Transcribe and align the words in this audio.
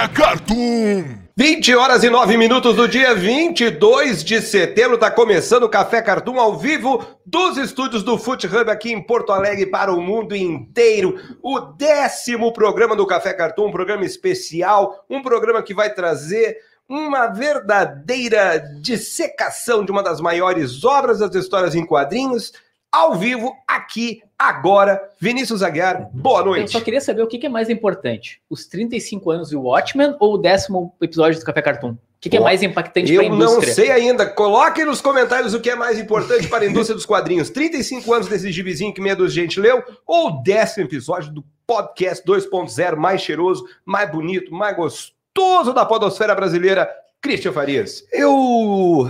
Café 0.00 0.14
Cartoon. 0.14 1.04
20 1.36 1.74
horas 1.74 2.02
e 2.02 2.08
9 2.08 2.38
minutos 2.38 2.74
do 2.74 2.88
dia 2.88 3.14
22 3.14 4.24
de 4.24 4.40
setembro, 4.40 4.94
está 4.94 5.10
começando 5.10 5.64
o 5.64 5.68
Café 5.68 6.00
Cartoon 6.00 6.40
ao 6.40 6.56
vivo 6.56 7.04
dos 7.26 7.58
estúdios 7.58 8.02
do 8.02 8.16
Foot 8.16 8.46
Hub 8.46 8.70
aqui 8.70 8.90
em 8.90 9.02
Porto 9.02 9.30
Alegre 9.30 9.66
para 9.66 9.92
o 9.92 10.00
mundo 10.00 10.34
inteiro. 10.34 11.16
O 11.42 11.60
décimo 11.60 12.50
programa 12.50 12.96
do 12.96 13.06
Café 13.06 13.34
Cartoon, 13.34 13.66
um 13.66 13.72
programa 13.72 14.06
especial, 14.06 15.04
um 15.10 15.20
programa 15.20 15.62
que 15.62 15.74
vai 15.74 15.92
trazer 15.92 16.56
uma 16.88 17.26
verdadeira 17.26 18.58
dissecação 18.80 19.84
de 19.84 19.92
uma 19.92 20.02
das 20.02 20.18
maiores 20.18 20.82
obras 20.82 21.18
das 21.18 21.34
histórias 21.34 21.74
em 21.74 21.84
quadrinhos, 21.84 22.54
ao 22.92 23.14
vivo, 23.14 23.54
aqui, 23.66 24.22
agora. 24.38 25.00
Vinícius 25.20 25.62
Aguiar, 25.62 26.10
boa 26.12 26.44
noite. 26.44 26.62
Eu 26.74 26.80
só 26.80 26.80
queria 26.80 27.00
saber 27.00 27.22
o 27.22 27.26
que 27.26 27.44
é 27.46 27.48
mais 27.48 27.70
importante: 27.70 28.40
os 28.48 28.66
35 28.66 29.30
anos 29.30 29.50
do 29.50 29.62
Watchmen 29.62 30.16
ou 30.18 30.34
o 30.34 30.38
décimo 30.38 30.94
episódio 31.00 31.38
do 31.38 31.44
Café 31.44 31.62
Cartoon? 31.62 31.90
O 31.92 32.28
que 32.28 32.36
é 32.36 32.40
mais 32.40 32.62
impactante 32.62 33.14
para 33.14 33.22
a 33.22 33.26
Eu 33.26 33.34
indústria? 33.34 33.66
não 33.66 33.74
sei 33.74 33.90
ainda. 33.90 34.26
Coloque 34.26 34.84
nos 34.84 35.00
comentários 35.00 35.54
o 35.54 35.60
que 35.60 35.70
é 35.70 35.74
mais 35.74 35.98
importante 35.98 36.48
para 36.48 36.64
a 36.64 36.66
indústria 36.68 36.94
dos 36.94 37.06
quadrinhos. 37.06 37.48
35 37.48 38.12
anos 38.12 38.28
desse 38.28 38.52
gibizinho 38.52 38.92
que 38.92 39.00
meia 39.00 39.16
dúzia 39.16 39.36
de 39.36 39.40
gente 39.40 39.58
leu 39.58 39.82
ou 40.06 40.26
o 40.26 40.42
décimo 40.42 40.84
episódio 40.84 41.32
do 41.32 41.42
podcast 41.66 42.22
2.0 42.26 42.96
mais 42.96 43.22
cheiroso, 43.22 43.64
mais 43.86 44.10
bonito, 44.10 44.52
mais 44.52 44.76
gostoso 44.76 45.72
da 45.72 45.86
podosfera 45.86 46.34
brasileira, 46.34 46.90
Christian 47.22 47.52
Farias. 47.52 48.04
Eu, 48.12 49.08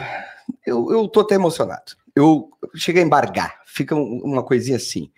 eu, 0.64 0.92
eu 0.92 1.08
tô 1.08 1.20
até 1.20 1.34
emocionado. 1.34 1.96
Eu 2.14 2.50
cheguei 2.76 3.02
a 3.02 3.06
embargar. 3.06 3.59
Fica 3.72 3.94
um- 3.94 4.20
uma 4.24 4.42
coisinha 4.42 4.76
assim. 4.76 5.10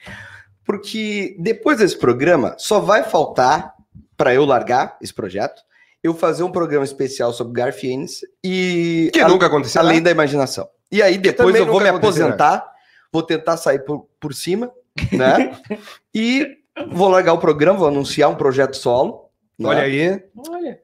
Porque 0.65 1.37
depois 1.39 1.79
desse 1.79 1.97
programa, 1.99 2.55
só 2.59 2.79
vai 2.81 3.03
faltar 3.03 3.75
para 4.17 4.33
eu 4.35 4.45
largar 4.45 4.97
esse 5.01 5.13
projeto, 5.13 5.63
eu 6.03 6.15
fazer 6.15 6.43
um 6.43 6.51
programa 6.53 6.85
especial 6.85 7.33
sobre 7.33 7.55
Garfienes 7.55 8.21
e 8.45 9.11
Que 9.13 9.21
a- 9.21 9.29
nunca 9.29 9.47
aconteceu. 9.47 9.81
além 9.81 9.97
né? 9.99 10.05
da 10.05 10.11
imaginação. 10.11 10.69
E 10.91 11.03
aí 11.03 11.19
depois 11.19 11.55
eu 11.57 11.67
vou 11.67 11.81
me 11.81 11.89
acontecerá. 11.89 12.27
aposentar, 12.27 12.73
vou 13.13 13.23
tentar 13.23 13.57
sair 13.57 13.81
por, 13.81 14.07
por 14.21 14.35
cima, 14.35 14.71
né? 15.11 15.57
e 16.15 16.47
vou 16.89 17.09
largar 17.09 17.33
o 17.33 17.39
programa, 17.39 17.79
vou 17.79 17.89
anunciar 17.89 18.29
um 18.31 18.35
projeto 18.35 18.77
solo. 18.77 19.29
né? 19.59 19.69
Olha 19.69 19.83
aí, 19.83 20.23
Olha, 20.49 20.81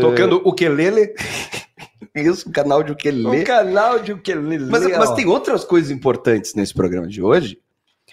tocando 0.00 0.38
o 0.44 0.48
Ukelele. 0.48 1.14
Isso, 2.14 2.48
um 2.48 2.52
canal 2.52 2.82
de 2.82 2.92
ukelele. 2.92 3.26
Um 3.26 3.44
canal 3.44 3.98
de 3.98 4.12
Ukelele. 4.12 4.66
Mas, 4.66 4.86
mas 4.86 5.14
tem 5.14 5.26
outras 5.26 5.64
coisas 5.64 5.90
importantes 5.90 6.54
nesse 6.54 6.74
programa 6.74 7.06
de 7.06 7.22
hoje, 7.22 7.58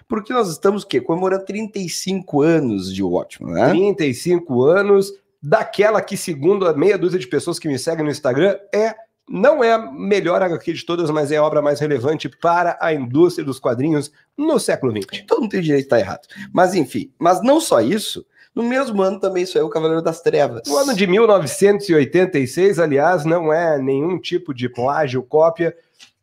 porque 0.08 0.32
nós 0.32 0.50
estamos 0.50 0.84
o 0.84 0.88
quê? 0.88 1.02
Comemorando 1.02 1.46
35 1.46 2.42
anos 2.42 2.94
de 2.94 3.04
Watchmen, 3.04 3.54
né? 3.54 3.70
35 3.70 4.64
anos, 4.64 5.12
daquela 5.42 6.02
que, 6.02 6.16
segundo 6.16 6.68
a 6.68 6.74
meia 6.74 6.98
dúzia 6.98 7.20
de 7.20 7.28
pessoas 7.28 7.60
que 7.60 7.68
me 7.68 7.78
seguem 7.78 8.06
no 8.06 8.12
Instagram, 8.12 8.58
é 8.74 8.96
não 9.30 9.62
é 9.62 9.74
a 9.74 9.92
melhor 9.92 10.42
HQ 10.42 10.72
de 10.72 10.86
todas, 10.86 11.10
mas 11.10 11.32
é 11.32 11.38
a 11.38 11.44
obra 11.44 11.62
mais 11.62 11.82
relevante 11.82 12.30
para 12.30 12.78
a 12.80 12.94
indústria 12.94 13.44
dos 13.44 13.60
quadrinhos 13.60 14.10
no 14.38 14.58
século 14.58 14.92
XX. 14.92 15.26
Todo 15.28 15.42
mundo 15.42 15.52
tem 15.52 15.62
direito 15.62 15.82
de 15.82 15.86
estar 15.88 16.00
errado. 16.00 16.28
Mas 16.54 16.74
enfim, 16.74 17.12
mas 17.20 17.44
não 17.44 17.60
só 17.60 17.82
isso, 17.82 18.26
no 18.58 18.64
mesmo 18.64 19.04
ano 19.04 19.20
também 19.20 19.46
saiu 19.46 19.68
o 19.68 19.70
Cavaleiro 19.70 20.02
das 20.02 20.20
Trevas. 20.20 20.64
O 20.68 20.76
ano 20.78 20.96
de 20.96 21.06
1986, 21.06 22.80
aliás, 22.80 23.24
não 23.24 23.54
é 23.54 23.78
nenhum 23.78 24.20
tipo 24.20 24.52
de 24.52 24.68
plágio, 24.68 25.22
cópia. 25.22 25.78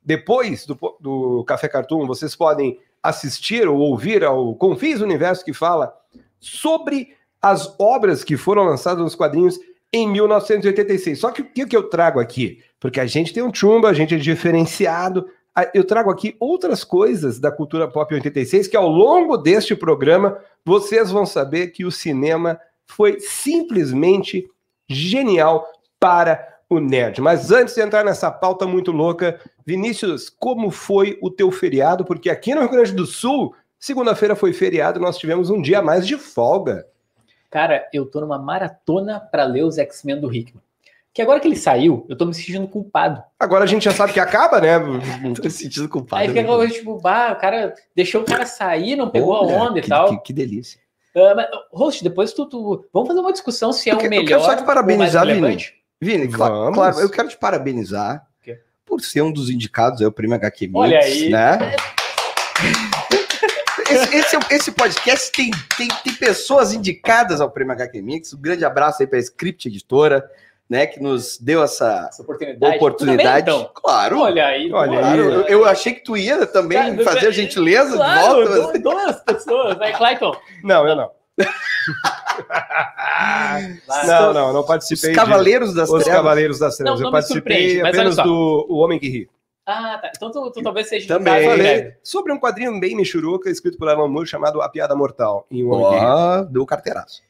Depois 0.04 0.66
do, 0.66 0.76
do 0.98 1.44
Café 1.44 1.68
Cartoon, 1.68 2.08
vocês 2.08 2.34
podem 2.34 2.80
assistir 3.00 3.68
ou 3.68 3.78
ouvir 3.78 4.24
ao 4.24 4.52
Confis 4.56 5.00
Universo 5.00 5.44
que 5.44 5.52
fala 5.52 5.94
sobre 6.40 7.10
as 7.40 7.72
obras 7.78 8.24
que 8.24 8.36
foram 8.36 8.64
lançadas 8.64 9.04
nos 9.04 9.14
quadrinhos 9.14 9.56
em 9.92 10.10
1986. 10.10 11.20
Só 11.20 11.30
que 11.30 11.42
o 11.42 11.68
que 11.68 11.76
eu 11.76 11.88
trago 11.88 12.18
aqui? 12.18 12.58
Porque 12.80 12.98
a 12.98 13.06
gente 13.06 13.32
tem 13.32 13.44
um 13.44 13.54
chumbo, 13.54 13.86
a 13.86 13.92
gente 13.92 14.12
é 14.12 14.18
diferenciado. 14.18 15.24
A- 15.54 15.70
Eu 15.74 15.84
trago 15.84 16.10
aqui 16.10 16.36
outras 16.40 16.82
coisas 16.84 17.38
da 17.38 17.50
cultura 17.50 17.86
pop 17.88 18.12
86 18.12 18.66
que 18.68 18.76
ao 18.76 18.88
longo 18.88 19.36
deste 19.36 19.74
programa 19.76 20.38
vocês 20.64 21.10
vão 21.10 21.24
saber 21.24 21.68
que 21.68 21.84
o 21.84 21.90
cinema 21.92 22.58
foi 22.86 23.18
simplesmente 23.20 24.48
genial 24.88 25.66
para 25.98 26.46
o 26.68 26.80
nerd. 26.80 27.20
Mas 27.20 27.50
antes 27.50 27.74
de 27.74 27.80
entrar 27.80 28.04
nessa 28.04 28.30
pauta 28.30 28.66
muito 28.66 28.90
louca, 28.90 29.40
Vinícius, 29.64 30.28
como 30.28 30.70
foi 30.70 31.18
o 31.22 31.30
teu 31.30 31.50
feriado? 31.50 32.04
Porque 32.04 32.28
aqui 32.28 32.54
no 32.54 32.60
Rio 32.62 32.70
Grande 32.70 32.92
do 32.92 33.06
Sul, 33.06 33.54
segunda-feira 33.78 34.34
foi 34.34 34.52
feriado, 34.52 34.98
nós 35.00 35.16
tivemos 35.18 35.50
um 35.50 35.60
dia 35.62 35.80
mais 35.82 36.06
de 36.06 36.16
folga. 36.16 36.86
cara, 37.50 37.86
eu 37.92 38.04
tô 38.04 38.20
numa 38.20 38.38
maratona 38.38 39.20
pra 39.20 39.44
ler 39.44 39.62
os 39.62 39.78
X-Men 39.78 40.20
do 40.20 40.34
Hickman. 40.34 40.60
Que 41.14 41.22
agora 41.22 41.38
que 41.38 41.46
ele 41.46 41.54
saiu, 41.56 42.04
eu 42.08 42.16
tô 42.16 42.26
me 42.26 42.34
sentindo 42.34 42.66
culpado. 42.66 43.22
Agora 43.38 43.62
a 43.62 43.66
gente 43.68 43.84
já 43.84 43.92
sabe 43.92 44.12
que 44.12 44.18
acaba, 44.18 44.60
né? 44.60 44.80
Tô 45.36 45.42
me 45.44 45.50
sentindo 45.50 45.88
culpado. 45.88 46.20
Aí 46.20 46.26
fica 46.28 46.40
né? 46.40 46.44
aquela 46.44 46.58
coisa, 46.58 46.74
tipo, 46.74 47.00
bah, 47.00 47.30
o 47.32 47.36
cara 47.36 47.72
deixou 47.94 48.22
o 48.22 48.24
cara 48.24 48.44
sair, 48.44 48.96
não 48.96 49.08
pegou 49.08 49.32
Olha, 49.32 49.56
a 49.56 49.62
onda 49.62 49.80
que, 49.80 49.86
e 49.86 49.88
tal. 49.88 50.08
Que, 50.08 50.18
que 50.24 50.32
delícia. 50.32 50.80
Ah, 51.16 51.32
mas, 51.36 51.46
host, 51.72 52.02
depois 52.02 52.32
tu, 52.32 52.46
tu- 52.46 52.84
Vamos 52.92 53.06
fazer 53.06 53.20
uma 53.20 53.30
discussão 53.32 53.72
se 53.72 53.88
é 53.88 53.94
o 53.94 53.98
que- 53.98 54.06
eu 54.06 54.10
quero 54.10 54.24
melhor. 54.24 54.40
só 54.40 54.56
te 54.56 54.64
parabenizar, 54.64 55.24
Vini. 55.24 55.56
Vini, 56.00 56.26
claro, 56.26 56.54
Vamos. 56.54 56.74
claro, 56.74 56.98
eu 56.98 57.08
quero 57.08 57.28
te 57.28 57.36
parabenizar 57.38 58.26
por 58.84 59.00
ser 59.00 59.22
um 59.22 59.32
dos 59.32 59.48
indicados 59.48 60.02
ao 60.02 60.10
Prêmio 60.12 60.34
HQ 60.36 60.66
Mix, 60.66 60.76
Olha 60.78 60.98
aí. 60.98 61.30
né? 61.30 61.76
Esse, 63.90 64.16
esse, 64.16 64.36
esse 64.50 64.72
podcast 64.72 65.30
tem, 65.30 65.50
tem, 65.76 65.88
tem 66.02 66.14
pessoas 66.14 66.72
indicadas 66.72 67.40
ao 67.40 67.50
Prêmio 67.50 67.72
HQ 67.72 68.02
Mix. 68.02 68.34
Um 68.34 68.40
grande 68.40 68.64
abraço 68.64 69.02
aí 69.02 69.06
para 69.06 69.18
a 69.18 69.22
Script 69.22 69.68
Editora, 69.68 70.28
né, 70.68 70.86
que 70.86 70.98
nos 71.00 71.38
deu 71.38 71.62
essa 71.62 72.06
Essa 72.10 72.22
oportunidade. 72.22 72.76
oportunidade. 72.76 73.44
Tu 73.44 73.46
também, 73.50 73.60
então? 73.64 73.70
Claro, 73.74 74.20
Olha 74.20 74.46
aí. 74.46 74.72
Olha 74.72 74.98
claro. 75.00 75.06
aí. 75.06 75.18
Eu, 75.18 75.42
eu 75.42 75.64
achei 75.66 75.92
que 75.94 76.00
tu 76.02 76.16
ia 76.16 76.46
também 76.46 76.78
Cara, 76.96 77.04
fazer 77.04 77.26
a 77.28 77.30
gentileza 77.30 77.96
Claro, 77.96 78.42
de 78.48 78.58
volta. 78.60 78.78
du- 78.78 78.82
duas 78.90 79.20
pessoas. 79.22 79.76
Vai, 79.78 79.92
Clayton. 79.96 80.34
Não, 80.62 80.88
eu 80.88 80.96
não. 80.96 81.10
Não, 84.06 84.32
não, 84.32 84.52
não 84.52 84.60
Os 84.60 84.66
participei. 84.66 85.10
de 85.10 85.16
Cavaleiros 85.16 85.74
das 85.74 85.88
Os 85.90 86.02
Trevas. 86.02 86.22
Cavaleiros 86.22 86.58
das 86.58 86.76
Trevas. 86.76 87.00
Não, 87.00 87.06
eu 87.08 87.12
participei 87.12 87.40
surpreende, 87.68 87.82
mas 87.82 87.94
apenas 87.98 88.16
do 88.16 88.66
O 88.68 88.76
Homem 88.78 88.98
que 88.98 89.08
Ri. 89.08 89.28
Ah, 89.66 89.98
tá. 90.00 90.10
Então 90.14 90.30
tu, 90.30 90.50
tu 90.50 90.62
talvez 90.62 90.88
seja 90.88 91.08
Também. 91.08 91.48
Falei 91.48 91.84
né? 91.84 91.96
sobre 92.02 92.32
um 92.32 92.38
quadrinho 92.38 92.78
bem 92.78 92.94
michuruca 92.94 93.48
escrito 93.48 93.78
por 93.78 93.88
Alan 93.88 94.08
Moore 94.08 94.26
chamado 94.28 94.60
A 94.60 94.68
Piada 94.68 94.94
Mortal 94.94 95.46
em 95.50 95.64
O 95.64 95.70
Homem 95.70 95.98
que 96.00 96.04
Ri. 96.04 96.52
Deu 96.52 96.66
carteiraço. 96.66 97.22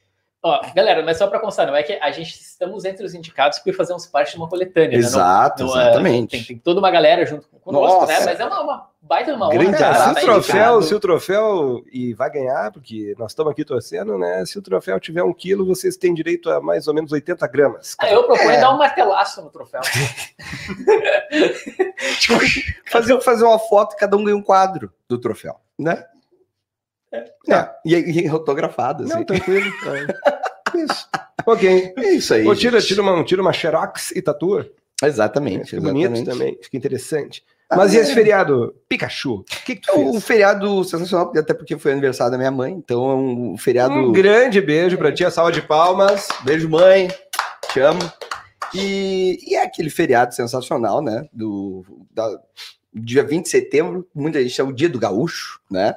Ó, 0.47 0.61
galera, 0.75 1.03
mas 1.03 1.17
só 1.17 1.27
pra 1.27 1.41
constar, 1.41 1.67
não 1.67 1.75
é 1.75 1.83
que 1.83 1.95
a 1.95 2.11
gente 2.11 2.35
estamos 2.39 2.85
entre 2.85 3.03
os 3.03 3.15
indicados 3.15 3.59
porque 3.59 3.73
fazemos 3.73 4.05
parte 4.05 4.33
de 4.33 4.37
uma 4.37 4.47
coletânea, 4.47 4.95
Exato, 4.95 5.63
né? 5.65 5.69
Não- 5.71 5.75
não, 5.75 5.81
é, 5.81 5.85
exatamente. 5.87 6.31
tem, 6.33 6.45
tem 6.45 6.59
toda 6.59 6.81
uma 6.81 6.91
galera 6.91 7.25
junto 7.25 7.49
conosco, 7.63 8.01
Nossa. 8.01 8.13
né? 8.13 8.25
Mas 8.27 8.39
é 8.39 8.45
uma, 8.45 8.61
uma 8.61 8.91
baita 9.01 9.33
uma. 9.35 9.49
Grande 9.49 9.79
Cara, 9.79 9.95
se 9.95 10.11
o 10.11 10.15
tá 10.15 10.21
troféu, 10.21 10.83
se 10.83 10.95
o 10.95 11.01
troféu, 11.01 11.83
e 11.91 12.13
vai 12.13 12.31
ganhar, 12.31 12.71
porque 12.73 13.15
nós 13.19 13.31
estamos 13.33 13.53
aqui 13.53 13.65
torcendo, 13.65 14.19
né? 14.19 14.45
Se 14.45 14.59
o 14.59 14.63
troféu 14.63 15.01
tiver 15.01 15.23
um 15.23 15.33
quilo, 15.33 15.65
vocês 15.65 15.97
têm 15.97 16.13
direito 16.13 16.51
a 16.51 16.61
mais 16.61 16.87
ou 16.87 16.93
menos 16.93 17.11
80 17.11 17.47
gramas. 17.47 17.97
Ah, 17.99 18.11
eu 18.11 18.25
proponho 18.25 18.51
É. 18.51 18.61
dar 18.61 18.71
um 18.71 18.77
martelaço 18.77 19.41
no 19.41 19.49
troféu. 19.49 19.81
Fazer, 22.91 23.21
fazer 23.23 23.45
uma 23.45 23.59
foto, 23.59 23.97
cada 23.97 24.17
um 24.17 24.23
ganha 24.25 24.37
um 24.37 24.43
quadro 24.43 24.93
do 25.09 25.19
troféu, 25.19 25.57
né? 25.79 26.05
É. 27.49 27.71
E, 27.85 28.23
e 28.23 28.29
autografado, 28.29 29.05
assim. 29.05 29.13
Não, 29.15 29.25
tranquilo. 29.25 29.67
É. 29.87 30.79
Isso. 30.85 31.09
Ok. 31.47 31.93
É 31.97 32.13
isso 32.15 32.35
aí. 32.35 32.47
Ou 32.47 32.57
tira, 32.57 32.81
tira, 32.81 33.03
uma, 33.03 33.23
tira 33.23 33.41
uma 33.41 33.53
xerox 33.53 34.11
e 34.13 34.23
tatua. 34.23 34.69
Exatamente. 35.03 35.71
Fica 35.71 35.83
bonito 35.83 36.13
exatamente. 36.13 36.31
também, 36.31 36.59
fica 36.63 36.77
interessante. 36.77 37.45
Ah, 37.69 37.77
Mas 37.77 37.95
e 37.95 37.99
esse 37.99 38.13
é. 38.13 38.15
feriado? 38.15 38.75
Pikachu, 38.89 39.37
o 39.37 39.45
que, 39.45 39.77
que 39.77 39.91
É 39.91 39.95
um 39.95 40.21
feriado 40.21 40.85
sensacional, 40.85 41.33
até 41.37 41.55
porque 41.55 41.79
foi 41.79 41.93
aniversário 41.93 42.33
da 42.33 42.39
minha 42.39 42.51
mãe, 42.51 42.73
então 42.73 43.11
é 43.11 43.15
um 43.15 43.57
feriado. 43.57 43.95
Um 43.95 44.13
grande 44.13 44.61
beijo 44.61 44.97
pra 44.99 45.13
ti, 45.13 45.25
a 45.25 45.31
salva 45.31 45.53
de 45.53 45.63
palmas. 45.63 46.29
Beijo, 46.45 46.69
mãe. 46.69 47.09
Te 47.73 47.81
amo. 47.81 48.01
E, 48.75 49.39
e 49.47 49.55
é 49.55 49.63
aquele 49.63 49.91
feriado 49.91 50.35
sensacional, 50.35 51.03
né? 51.03 51.27
Do 51.33 51.85
da- 52.11 52.39
dia 52.93 53.25
20 53.25 53.45
de 53.45 53.51
setembro, 53.51 54.07
muita 54.15 54.41
gente 54.41 54.55
chama 54.55 54.71
o 54.71 54.75
dia 54.75 54.89
do 54.89 54.99
gaúcho, 54.99 55.61
né? 55.71 55.95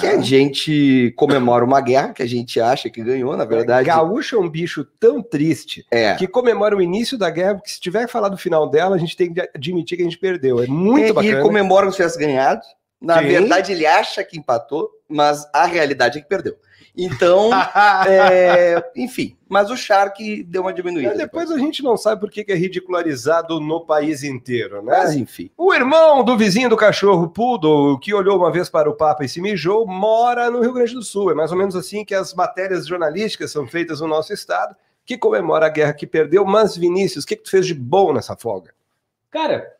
Que 0.00 0.06
a 0.06 0.20
gente 0.20 1.12
comemora 1.16 1.64
uma 1.64 1.80
guerra 1.80 2.12
que 2.12 2.22
a 2.22 2.26
gente 2.28 2.60
acha 2.60 2.88
que 2.88 3.02
ganhou, 3.02 3.36
na 3.36 3.44
verdade. 3.44 3.86
Gaúcho 3.86 4.36
é 4.36 4.38
um 4.38 4.48
bicho 4.48 4.84
tão 5.00 5.22
triste 5.22 5.84
É. 5.90 6.14
que 6.14 6.26
comemora 6.26 6.76
o 6.76 6.80
início 6.82 7.18
da 7.18 7.28
guerra, 7.30 7.54
porque 7.56 7.70
se 7.70 7.80
tiver 7.80 8.06
que 8.06 8.12
falar 8.12 8.28
do 8.28 8.36
final 8.38 8.68
dela, 8.70 8.94
a 8.96 8.98
gente 8.98 9.16
tem 9.16 9.32
que 9.32 9.40
admitir 9.54 9.96
que 9.96 10.02
a 10.02 10.06
gente 10.06 10.18
perdeu. 10.18 10.62
É 10.62 10.66
muito 10.66 11.04
É, 11.06 11.08
e 11.08 11.12
bacana. 11.12 11.34
ele 11.34 11.42
comemora 11.42 11.82
como 11.82 11.92
se 11.92 11.96
tivesse 11.96 12.18
ganhado. 12.18 12.60
Na 13.00 13.18
Sim. 13.18 13.26
verdade, 13.28 13.72
ele 13.72 13.84
acha 13.86 14.24
que 14.24 14.38
empatou, 14.38 14.88
mas 15.08 15.46
a 15.52 15.66
realidade 15.66 16.18
é 16.18 16.22
que 16.22 16.28
perdeu. 16.28 16.54
Então, 16.96 17.50
é, 18.08 18.82
enfim, 18.96 19.36
mas 19.48 19.70
o 19.70 19.76
Shark 19.76 20.42
deu 20.44 20.62
uma 20.62 20.72
diminuída. 20.72 21.14
Depois 21.14 21.50
a 21.50 21.58
gente 21.58 21.82
não 21.82 21.96
sabe 21.96 22.20
por 22.20 22.30
que 22.30 22.42
que 22.42 22.52
é 22.52 22.56
ridicularizado 22.56 23.60
no 23.60 23.84
país 23.84 24.22
inteiro, 24.22 24.82
né? 24.82 24.96
Mas 24.96 25.14
enfim. 25.14 25.50
O 25.56 25.74
irmão 25.74 26.24
do 26.24 26.36
vizinho 26.36 26.70
do 26.70 26.76
cachorro 26.76 27.28
Poodle, 27.28 27.98
que 27.98 28.14
olhou 28.14 28.38
uma 28.38 28.50
vez 28.50 28.70
para 28.70 28.88
o 28.88 28.96
Papa 28.96 29.24
e 29.24 29.28
se 29.28 29.40
mijou, 29.40 29.86
mora 29.86 30.50
no 30.50 30.60
Rio 30.60 30.72
Grande 30.72 30.94
do 30.94 31.02
Sul. 31.02 31.30
É 31.30 31.34
mais 31.34 31.52
ou 31.52 31.58
menos 31.58 31.76
assim 31.76 32.04
que 32.04 32.14
as 32.14 32.32
matérias 32.32 32.86
jornalísticas 32.86 33.52
são 33.52 33.66
feitas 33.66 34.00
no 34.00 34.08
nosso 34.08 34.32
estado. 34.32 34.74
que 35.04 35.16
comemora 35.16 35.66
a 35.66 35.70
guerra 35.70 35.92
que 35.92 36.06
perdeu. 36.06 36.44
Mas, 36.44 36.76
Vinícius, 36.76 37.22
o 37.24 37.26
que, 37.26 37.36
que 37.36 37.44
tu 37.44 37.50
fez 37.50 37.64
de 37.64 37.74
bom 37.74 38.12
nessa 38.12 38.36
folga? 38.36 38.74
Cara, 39.30 39.75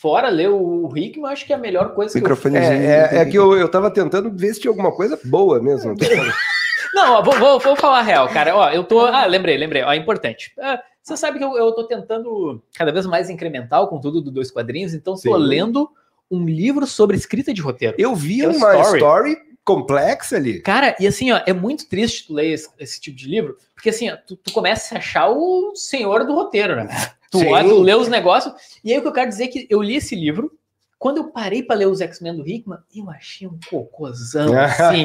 fora 0.00 0.28
ler 0.28 0.48
o 0.48 0.90
Hickman, 0.96 1.30
acho 1.30 1.46
que 1.46 1.52
é 1.52 1.56
a 1.56 1.58
melhor 1.58 1.94
coisa 1.94 2.20
que 2.20 2.26
eu. 2.26 2.56
É, 2.56 3.10
é, 3.12 3.18
é 3.18 3.24
que 3.24 3.38
eu, 3.38 3.54
eu 3.56 3.68
tava 3.68 3.90
tentando 3.90 4.30
ver 4.30 4.54
se 4.54 4.60
tinha 4.60 4.70
alguma 4.70 4.92
coisa 4.92 5.18
boa 5.24 5.60
mesmo. 5.60 5.90
não 5.90 5.96
tô 5.96 6.06
ó, 6.98 7.22
vou, 7.22 7.38
vou, 7.38 7.60
vou 7.60 7.76
falar 7.76 8.00
a 8.00 8.02
real, 8.02 8.28
cara. 8.28 8.56
Ó, 8.56 8.70
eu 8.70 8.84
tô. 8.84 9.06
Ah, 9.06 9.26
lembrei, 9.26 9.56
lembrei. 9.56 9.82
Ó, 9.82 9.92
é 9.92 9.96
importante. 9.96 10.52
Ah, 10.58 10.82
você 11.02 11.16
sabe 11.16 11.38
que 11.38 11.44
eu, 11.44 11.56
eu 11.56 11.72
tô 11.72 11.84
tentando 11.84 12.62
cada 12.74 12.92
vez 12.92 13.06
mais 13.06 13.28
incremental 13.28 13.88
com 13.88 14.00
tudo 14.00 14.20
do 14.20 14.30
dois 14.30 14.50
quadrinhos, 14.50 14.94
então 14.94 15.14
tô 15.14 15.20
Sim. 15.20 15.36
lendo 15.36 15.90
um 16.30 16.46
livro 16.46 16.86
sobre 16.86 17.16
escrita 17.16 17.52
de 17.52 17.60
roteiro. 17.60 17.94
Eu 17.98 18.14
vi 18.14 18.42
É 18.42 18.48
uma 18.48 18.80
story. 18.80 18.98
story. 18.98 19.36
complexa 19.64 20.36
ali. 20.36 20.60
Cara, 20.60 20.96
e 20.98 21.06
assim, 21.06 21.30
ó, 21.32 21.40
é 21.46 21.52
muito 21.52 21.88
triste 21.88 22.26
tu 22.26 22.34
ler 22.34 22.52
esse, 22.52 22.68
esse 22.78 23.00
tipo 23.00 23.16
de 23.16 23.28
livro, 23.28 23.56
porque 23.74 23.90
assim, 23.90 24.10
ó, 24.10 24.16
tu, 24.16 24.36
tu 24.36 24.52
começa 24.52 24.84
a 24.84 24.88
se 24.88 24.94
achar 24.96 25.28
o 25.30 25.74
senhor 25.74 26.24
do 26.24 26.34
roteiro, 26.34 26.76
né? 26.76 26.88
Tu, 27.32 27.38
Sim. 27.38 27.46
tu 27.68 27.80
lê 27.80 27.94
os 27.94 28.08
negócios, 28.08 28.54
e 28.84 28.92
aí 28.92 28.98
o 28.98 29.02
que 29.02 29.08
eu 29.08 29.12
quero 29.12 29.28
dizer 29.30 29.44
é 29.44 29.48
que 29.48 29.66
eu 29.70 29.82
li 29.82 29.96
esse 29.96 30.14
livro, 30.14 30.52
quando 30.98 31.16
eu 31.16 31.30
parei 31.32 31.62
pra 31.62 31.74
ler 31.74 31.86
os 31.88 32.00
X-Men 32.00 32.36
do 32.36 32.46
Hickman, 32.46 32.78
eu 32.94 33.10
achei 33.10 33.48
um 33.48 33.58
cocôzão, 33.70 34.52
assim. 34.60 35.02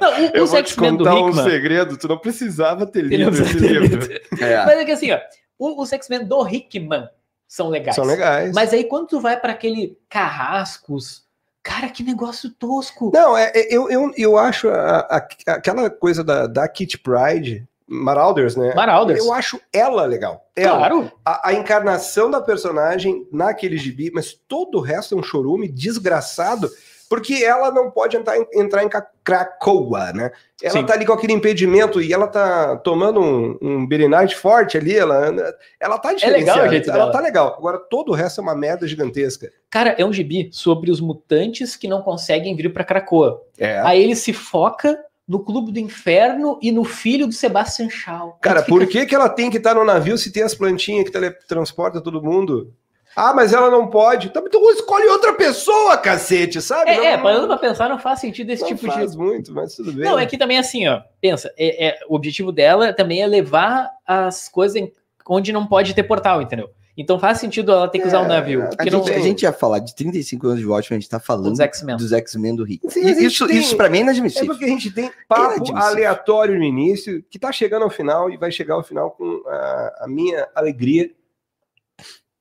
Não, 0.00 0.12
Eu 0.32 0.46
vou 0.46 0.62
te 0.62 0.74
contar 0.76 1.14
um 1.16 1.28
Hickman... 1.30 1.44
segredo, 1.50 1.96
tu 1.98 2.06
não 2.08 2.16
precisava 2.16 2.86
ter 2.86 3.02
lido 3.02 3.30
esse 3.42 3.58
livro. 3.58 4.08
É. 4.40 4.64
Mas 4.64 4.78
é 4.78 4.84
que 4.84 4.92
assim, 4.92 5.10
ó, 5.10 5.18
os 5.58 5.92
X-Men 5.92 6.24
do 6.24 6.46
Hickman 6.48 7.08
são 7.48 7.68
legais. 7.68 7.96
São 7.96 8.04
legais. 8.04 8.52
Mas 8.54 8.72
aí 8.72 8.84
quando 8.84 9.08
tu 9.08 9.20
vai 9.20 9.38
pra 9.38 9.52
aquele 9.52 9.98
Carrascos, 10.08 11.24
cara, 11.62 11.88
que 11.88 12.02
negócio 12.02 12.50
tosco. 12.50 13.10
Não, 13.12 13.36
é, 13.36 13.50
é, 13.54 13.74
eu, 13.74 13.90
eu, 13.90 14.12
eu 14.16 14.38
acho 14.38 14.68
a- 14.68 15.00
a- 15.10 15.28
aquela 15.48 15.90
coisa 15.90 16.22
da, 16.24 16.46
da 16.46 16.68
Kit 16.68 16.98
Pride, 16.98 17.66
Marauders, 18.02 18.56
né? 18.56 18.74
Marauders. 18.74 19.24
Eu 19.24 19.32
acho 19.32 19.60
ela 19.72 20.04
legal. 20.04 20.46
Ela. 20.56 20.76
Claro. 20.78 21.12
A, 21.24 21.48
a 21.50 21.52
encarnação 21.54 22.30
da 22.30 22.40
personagem 22.40 23.26
naquele 23.32 23.76
gibi, 23.76 24.10
mas 24.12 24.32
todo 24.48 24.78
o 24.78 24.80
resto 24.80 25.14
é 25.14 25.18
um 25.18 25.22
chorume 25.22 25.68
desgraçado, 25.68 26.68
porque 27.08 27.44
ela 27.44 27.70
não 27.70 27.90
pode 27.90 28.16
entrar 28.16 28.36
em, 28.36 28.46
entrar 28.54 28.82
em 28.82 28.88
Cracoa, 29.22 30.12
né? 30.12 30.32
Ela 30.62 30.72
Sim. 30.72 30.86
tá 30.86 30.94
ali 30.94 31.06
com 31.06 31.12
aquele 31.12 31.32
impedimento 31.32 32.00
e 32.00 32.12
ela 32.12 32.26
tá 32.26 32.76
tomando 32.78 33.20
um, 33.20 33.58
um 33.60 34.08
Night 34.08 34.34
forte 34.34 34.76
ali, 34.76 34.96
ela, 34.96 35.32
ela 35.78 35.98
tá 35.98 36.10
É 36.10 36.12
legal 36.12 36.14
o 36.14 36.18
diferenciada, 36.18 36.68
jeito 36.70 36.90
ela 36.90 36.98
dela. 36.98 37.12
tá 37.12 37.20
legal. 37.20 37.54
Agora, 37.58 37.78
todo 37.78 38.10
o 38.10 38.14
resto 38.14 38.40
é 38.40 38.42
uma 38.42 38.54
merda 38.54 38.86
gigantesca. 38.88 39.50
Cara, 39.70 39.94
é 39.98 40.04
um 40.04 40.12
gibi 40.12 40.48
sobre 40.52 40.90
os 40.90 41.00
mutantes 41.00 41.76
que 41.76 41.86
não 41.86 42.02
conseguem 42.02 42.56
vir 42.56 42.72
pra 42.72 42.82
Krakoa. 42.84 43.42
É. 43.58 43.80
Aí 43.80 44.02
ele 44.02 44.16
se 44.16 44.32
foca 44.32 44.98
no 45.26 45.42
Clube 45.42 45.72
do 45.72 45.78
Inferno 45.78 46.58
e 46.60 46.70
no 46.70 46.84
filho 46.84 47.26
do 47.26 47.32
Sebastian 47.32 47.88
Shaw. 47.88 48.38
Cara, 48.42 48.62
tu 48.62 48.68
por 48.68 48.80
fica- 48.82 48.92
que, 49.00 49.06
que 49.06 49.14
ela 49.14 49.28
tem 49.28 49.50
que 49.50 49.56
estar 49.56 49.74
no 49.74 49.84
navio 49.84 50.18
se 50.18 50.30
tem 50.32 50.42
as 50.42 50.54
plantinhas 50.54 51.04
que 51.04 51.10
teletransporta 51.10 52.00
todo 52.00 52.22
mundo? 52.22 52.72
Ah, 53.16 53.32
mas 53.32 53.52
ela 53.52 53.70
não 53.70 53.86
pode. 53.88 54.30
Tá, 54.30 54.42
então 54.44 54.68
escolhe 54.72 55.06
outra 55.06 55.32
pessoa, 55.34 55.96
cacete, 55.96 56.60
sabe? 56.60 56.90
É, 56.90 56.96
não, 56.96 57.04
é, 57.04 57.16
parando 57.18 57.46
pra 57.46 57.56
pensar, 57.56 57.88
não 57.88 57.98
faz 57.98 58.18
sentido 58.18 58.50
esse 58.50 58.62
não 58.62 58.68
tipo 58.70 58.86
faz 58.86 59.12
de. 59.12 59.16
muito, 59.18 59.52
mas 59.54 59.74
tudo 59.76 59.92
bem. 59.92 60.04
Não, 60.04 60.18
é 60.18 60.26
que 60.26 60.36
também 60.36 60.58
assim, 60.58 60.86
ó. 60.88 61.00
Pensa, 61.20 61.52
é, 61.56 61.86
é- 61.88 61.98
o 62.08 62.16
objetivo 62.16 62.50
dela 62.50 62.92
também 62.92 63.22
é 63.22 63.26
levar 63.26 63.88
as 64.06 64.48
coisas 64.48 64.82
onde 65.28 65.52
não 65.52 65.64
pode 65.64 65.94
ter 65.94 66.02
portal, 66.02 66.42
entendeu? 66.42 66.68
Então 66.96 67.18
faz 67.18 67.38
sentido 67.38 67.72
ela 67.72 67.88
ter 67.88 67.98
que 67.98 68.06
usar 68.06 68.20
um 68.20 68.26
É, 68.26 68.28
navio. 68.28 68.62
a 68.62 68.66
A 68.66 68.68
Porque 68.68 68.90
não 68.90 69.04
gente, 69.04 69.12
a 69.16 69.20
gente 69.20 69.42
ia 69.42 69.52
falar 69.52 69.80
de 69.80 69.94
35 69.96 70.46
anos 70.46 70.60
de 70.60 70.66
Watchmen, 70.66 70.98
a 70.98 71.00
gente 71.00 71.10
tá 71.10 71.18
falando 71.18 71.52
Os 71.52 71.58
X-Men. 71.60 71.96
dos 71.96 72.12
X-Men 72.12 72.54
do 72.54 72.62
Rick. 72.64 72.88
Sim, 72.90 73.02
gente 73.08 73.24
isso, 73.24 73.46
tem- 73.48 73.58
isso 73.58 73.76
pra 73.76 73.88
mim 73.90 73.98
é 73.98 74.00
É 74.00 74.04
inadmissível. 74.04 74.46
porque 74.48 74.64
a 74.64 74.68
gente 74.68 74.90
tem 74.92 75.10
papo 75.28 75.42
Inadmissível. 75.56 75.82
aleatório 75.82 76.56
no 76.56 76.62
início, 76.64 77.22
que 77.28 77.38
tá 77.38 77.50
chegando 77.50 77.82
ao 77.82 77.90
final 77.90 78.30
e 78.30 78.36
vai 78.36 78.52
chegar 78.52 78.74
ao 78.74 78.84
final 78.84 79.10
com 79.10 79.42
a, 79.48 80.02
a 80.02 80.06
minha 80.08 80.46
alegria. 80.54 81.10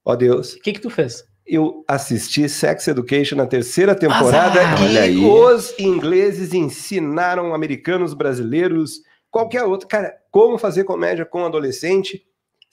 Ó 0.05 0.15
Deus, 0.15 0.53
O 0.53 0.59
que 0.61 0.73
que 0.73 0.79
tu 0.81 0.89
fez? 0.89 1.23
eu 1.47 1.83
assisti 1.87 2.47
Sex 2.47 2.87
Education 2.87 3.35
na 3.37 3.45
terceira 3.47 3.95
temporada 3.95 4.61
Azar. 4.61 4.81
e 4.81 4.85
Olha 4.85 5.01
aí. 5.01 5.25
os 5.25 5.77
ingleses 5.79 6.53
ensinaram 6.53 7.53
americanos 7.55 8.13
brasileiros, 8.13 9.01
qualquer 9.31 9.63
outro. 9.63 9.87
Cara, 9.87 10.15
como 10.29 10.57
fazer 10.57 10.83
comédia 10.83 11.25
com 11.25 11.43
adolescente. 11.45 12.23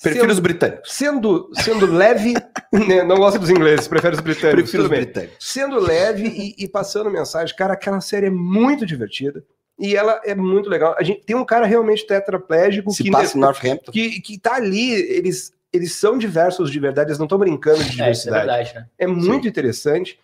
Prefiro 0.02 0.22
sendo- 0.24 0.32
os 0.32 0.38
britânicos. 0.38 0.92
Sendo, 0.92 1.50
sendo 1.54 1.86
leve, 1.86 2.34
né, 2.72 3.02
não 3.02 3.16
gosto 3.16 3.38
dos 3.38 3.50
ingleses, 3.50 3.86
prefiro 3.86 4.14
os 4.14 4.20
britânicos. 4.20 4.62
Prefiro 4.62 4.82
os 4.84 4.88
britânicos. 4.88 5.36
Sendo 5.40 5.78
leve 5.78 6.26
e, 6.26 6.64
e 6.64 6.68
passando 6.68 7.10
mensagem. 7.10 7.54
Cara, 7.54 7.74
aquela 7.74 8.00
série 8.00 8.26
é 8.26 8.30
muito 8.30 8.86
divertida 8.86 9.44
e 9.78 9.94
ela 9.96 10.20
é 10.24 10.34
muito 10.34 10.68
legal. 10.70 10.94
A 10.98 11.02
gente 11.02 11.22
tem 11.24 11.36
um 11.36 11.44
cara 11.44 11.66
realmente 11.66 12.06
tetraplégico 12.06 12.90
Se 12.90 13.02
que, 13.02 13.10
passa 13.10 13.36
em 13.36 13.40
Northampton. 13.40 13.92
que, 13.92 14.20
que 14.20 14.38
tá 14.38 14.54
ali, 14.54 14.92
eles, 14.92 15.52
eles 15.72 15.94
são 15.94 16.16
diversos 16.16 16.70
de 16.70 16.80
verdade, 16.80 17.10
eles 17.10 17.18
não 17.18 17.26
estão 17.26 17.38
brincando 17.38 17.82
de 17.84 18.00
É, 18.02 18.10
isso 18.10 18.28
é 18.28 18.32
diversidade. 18.32 18.46
verdade, 18.46 18.74
né? 18.74 18.86
É 18.98 19.06
muito 19.06 19.46
interessante, 19.46 20.18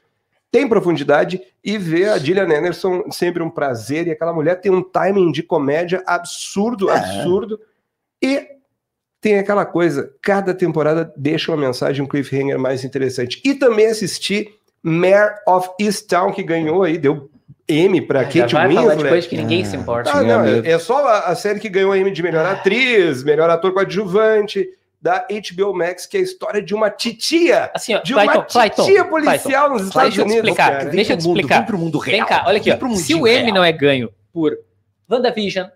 tem 0.50 0.66
profundidade 0.68 1.42
e 1.62 1.76
ver 1.76 2.08
a 2.10 2.18
Gillian 2.18 2.44
Anderson 2.48 3.10
sempre 3.10 3.42
um 3.42 3.50
prazer. 3.50 4.06
E 4.06 4.12
aquela 4.12 4.32
mulher 4.32 4.60
tem 4.60 4.72
um 4.72 4.82
timing 4.82 5.32
de 5.32 5.42
comédia 5.42 6.02
absurdo, 6.06 6.88
É. 6.88 6.94
absurdo. 6.96 7.60
E 8.22 8.55
tem 9.26 9.38
aquela 9.40 9.66
coisa, 9.66 10.08
cada 10.22 10.54
temporada 10.54 11.12
deixa 11.16 11.50
uma 11.50 11.58
mensagem, 11.58 12.00
um 12.00 12.06
cliffhanger 12.06 12.56
mais 12.60 12.84
interessante. 12.84 13.40
E 13.44 13.54
também 13.54 13.86
assisti 13.86 14.54
Mare 14.80 15.34
of 15.48 15.68
Easttown, 15.80 16.30
que 16.32 16.44
ganhou 16.44 16.84
aí, 16.84 16.96
deu 16.96 17.28
M 17.68 18.00
para 18.02 18.22
Já 18.22 18.42
Kate 18.42 18.54
vai 18.54 18.72
falar 18.72 18.90
Winslet. 18.92 19.08
coisa 19.08 19.28
que 19.28 19.36
ninguém 19.36 19.62
Ah, 19.62 19.64
se 19.64 19.76
importa. 19.76 20.10
Ah, 20.12 20.22
não, 20.22 20.42
medo. 20.44 20.64
é, 20.64 20.70
é 20.70 20.78
só 20.78 21.04
a, 21.04 21.18
a 21.26 21.34
série 21.34 21.58
que 21.58 21.68
ganhou 21.68 21.92
M 21.96 22.08
de 22.08 22.22
melhor 22.22 22.46
atriz, 22.46 23.24
melhor 23.24 23.50
ator 23.50 23.72
coadjuvante, 23.74 24.64
da 25.02 25.26
HBO 25.28 25.74
Max, 25.74 26.06
que 26.06 26.16
é 26.16 26.20
a 26.20 26.22
história 26.22 26.62
de 26.62 26.72
uma 26.72 26.88
titia 26.88 27.68
Assim, 27.74 27.96
ó, 27.96 28.00
de 28.02 28.12
uma 28.14 28.22
Clayton, 28.22 28.44
Clayton, 28.48 28.82
titia 28.84 29.04
Clayton. 29.04 29.10
policial 29.10 29.70
nos 29.70 29.82
Estados 29.88 30.14
Deixa 30.14 30.22
Unidos. 30.22 30.48
explicar, 30.50 30.70
cara. 30.78 30.90
deixa 30.90 31.12
eu 31.12 31.16
te 31.16 31.20
pro 31.22 31.28
mundo, 31.30 31.36
explicar. 31.40 31.56
Vem 31.58 31.66
pro 31.66 31.78
mundo 31.78 32.00
Vem 32.00 32.14
real. 32.14 32.28
cá, 32.28 32.44
olha 32.46 32.56
aqui, 32.58 32.70
Vem 32.72 32.92
ó. 32.92 32.94
Se 32.94 33.14
o 33.16 33.26
M 33.26 33.42
real. 33.42 33.54
não 33.56 33.64
é 33.64 33.72
ganho 33.72 34.08
por 34.32 34.56
WandaVision, 35.10 35.66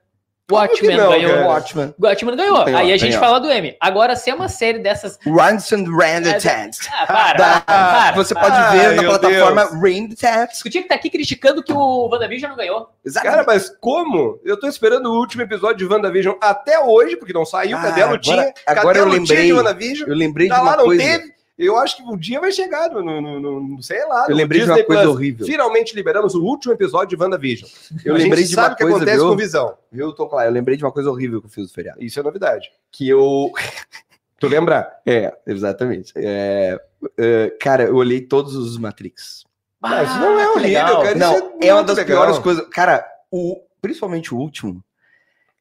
Watchmen 0.50 0.96
não, 0.96 1.10
ganhou. 1.10 1.32
cara? 1.32 1.46
Watchmen. 1.48 1.94
Watchmen 2.00 2.36
ganhou. 2.36 2.64
Ganhou, 2.64 2.80
Aí 2.80 2.92
a 2.92 2.96
gente 2.96 3.10
ganhou. 3.10 3.24
fala 3.24 3.38
do 3.40 3.50
M. 3.50 3.76
Agora, 3.80 4.16
se 4.16 4.30
é 4.30 4.34
uma 4.34 4.48
série 4.48 4.78
dessas. 4.78 5.18
Ransom 5.26 5.84
Rand 5.84 6.26
É, 6.26 6.34
Tats. 6.40 6.78
Ah, 6.92 7.06
para, 7.06 7.32
Da- 7.38 7.60
para. 7.60 8.12
Você 8.16 8.34
pode 8.34 8.54
Ai, 8.56 8.78
ver 8.78 8.94
na 8.96 9.02
plataforma 9.04 9.64
Deus. 9.66 9.74
Rand 9.82 10.08
Tats. 10.20 10.58
Tu 10.60 10.70
tinha 10.70 10.82
que 10.82 10.86
estar 10.86 10.94
aqui 10.96 11.10
criticando 11.10 11.62
que 11.62 11.72
o 11.72 12.08
WandaVision 12.10 12.50
não 12.50 12.56
ganhou. 12.56 12.88
Cara, 13.22 13.44
mas 13.46 13.70
como? 13.80 14.38
Eu 14.44 14.58
tô 14.58 14.66
esperando 14.68 15.06
o 15.06 15.18
último 15.18 15.42
episódio 15.42 15.76
de 15.86 15.92
WandaVision 15.92 16.34
até 16.40 16.78
hoje, 16.80 17.16
porque 17.16 17.32
não 17.32 17.44
saiu. 17.44 17.76
Ah, 17.76 17.82
cadê 17.82 18.00
a 18.02 18.04
agora- 18.04 18.10
lutinha? 18.16 18.54
agora 18.66 18.86
cadê 18.86 18.98
a 18.98 19.02
eu 19.02 19.06
lutinha 19.06 19.20
lembrei. 19.20 19.46
de 19.46 19.52
WandaVision? 19.52 20.08
eu 20.08 20.14
lembrei 20.16 20.48
Tá 20.48 20.54
de 20.56 20.60
uma 20.60 20.70
lá, 20.72 20.76
não 20.76 20.84
coisa. 20.84 21.02
teve. 21.02 21.39
Eu 21.62 21.76
acho 21.76 21.96
que 21.96 22.02
o 22.02 22.16
dia 22.16 22.40
vai 22.40 22.50
chegar 22.50 22.90
no, 22.90 23.02
no, 23.20 23.60
no- 23.60 23.82
sei 23.82 24.04
lá. 24.06 24.26
Eu 24.28 24.34
lembrei 24.34 24.60
de 24.60 24.66
Disney 24.66 24.80
uma 24.80 24.86
coisa 24.86 25.02
Plus. 25.02 25.14
horrível. 25.14 25.46
Finalmente 25.46 25.94
liberamos 25.94 26.34
o 26.34 26.42
último 26.42 26.72
episódio 26.72 27.16
de 27.16 27.22
WandaVision. 27.22 27.68
Eu 28.04 28.14
a 28.14 28.18
lembrei 28.18 28.44
de 28.44 28.54
sabe 28.54 28.74
o 28.74 28.76
que 28.78 28.82
acontece 28.84 29.16
viu? 29.16 29.28
com 29.28 29.36
visão. 29.36 29.76
Viu, 29.92 30.12
Tom 30.14 30.26
Clay? 30.28 30.48
Eu 30.48 30.52
lembrei 30.52 30.76
de 30.76 30.84
uma 30.84 30.90
coisa 30.92 31.10
horrível 31.10 31.40
que 31.40 31.46
eu 31.46 31.50
fiz 31.50 31.64
no 31.64 31.72
feriado. 31.72 32.02
Isso 32.02 32.18
é 32.18 32.22
novidade. 32.22 32.70
Que 32.90 33.08
eu. 33.08 33.52
Tu 34.40 34.48
lembra? 34.48 34.90
É, 35.04 35.36
exatamente. 35.46 36.14
É, 36.16 36.80
é, 37.18 37.50
cara, 37.60 37.82
eu 37.84 37.96
olhei 37.96 38.22
todos 38.22 38.56
os 38.56 38.78
Matrix. 38.78 39.44
Ah, 39.82 40.02
isso 40.02 40.18
não 40.18 40.40
é 40.40 40.44
que 40.44 40.58
horrível, 40.58 41.02
cara. 41.02 41.14
Não, 41.14 41.36
é 41.60 41.66
é 41.66 41.74
uma 41.74 41.84
das 41.84 41.96
legal. 41.98 42.16
piores 42.22 42.38
coisas. 42.38 42.66
Cara, 42.70 43.06
o, 43.30 43.60
principalmente 43.82 44.34
o 44.34 44.38
último. 44.38 44.82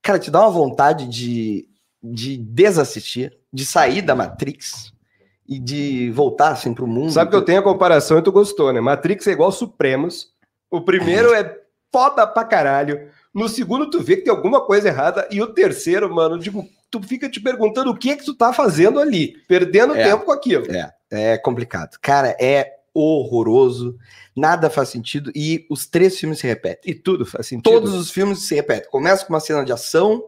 Cara, 0.02 0.18
te 0.18 0.32
dá 0.32 0.40
uma 0.40 0.50
vontade 0.50 1.10
de, 1.10 1.68
de 2.02 2.38
desassistir, 2.38 3.38
de 3.52 3.66
sair 3.66 4.02
da 4.02 4.16
Matrix 4.16 4.94
e 5.50 5.58
de 5.58 6.12
voltar 6.12 6.50
assim 6.50 6.76
pro 6.76 6.86
mundo. 6.86 7.12
Sabe 7.12 7.32
que 7.32 7.36
eu 7.36 7.42
tenho 7.42 7.60
a 7.60 7.64
comparação 7.64 8.20
e 8.20 8.22
tu 8.22 8.32
gostou, 8.32 8.72
né? 8.72 8.80
Matrix 8.80 9.26
é 9.26 9.32
igual 9.32 9.52
Supremos. 9.52 10.28
O 10.70 10.80
primeiro 10.82 11.34
é 11.34 11.58
foda 11.92 12.28
pra 12.28 12.44
caralho. 12.44 13.10
No 13.34 13.50
segundo, 13.50 13.90
tu 13.90 14.00
vê 14.00 14.18
que 14.18 14.24
tem 14.26 14.32
alguma 14.34 14.62
coisa 14.64 14.90
errada. 14.90 15.28
E 15.32 15.42
o 15.42 15.48
terceiro, 15.48 16.14
mano, 16.14 16.38
digo, 16.38 16.64
tu 16.92 17.02
fica 17.02 17.28
te 17.28 17.40
perguntando 17.42 17.90
o 17.90 17.98
que 17.98 18.12
é 18.12 18.16
que 18.16 18.24
tu 18.24 18.36
tá 18.36 18.54
fazendo 18.54 19.00
ali. 19.00 19.34
Perdendo 19.48 19.96
É. 19.96 20.04
tempo 20.04 20.26
com 20.26 20.32
aquilo. 20.32 20.66
É, 20.72 20.94
é 21.12 21.38
complicado. 21.40 21.98
Cara, 22.00 22.38
é 22.40 22.76
horroroso. 22.94 23.98
Nada 24.36 24.70
faz 24.70 24.90
sentido. 24.90 25.32
E 25.36 25.66
os 25.70 25.88
três 25.88 26.20
filmes 26.20 26.40
se 26.40 26.46
repetem. 26.48 26.92
E 26.92 26.96
tudo 26.96 27.26
faz 27.26 27.48
sentido. 27.48 27.64
Todos 27.64 27.94
os 27.96 28.12
filmes 28.12 28.44
se 28.48 28.54
repetem. 28.54 28.90
Começa 28.92 29.26
com 29.26 29.34
uma 29.34 29.40
cena 29.40 29.66
de 29.66 29.72
ação, 29.72 30.24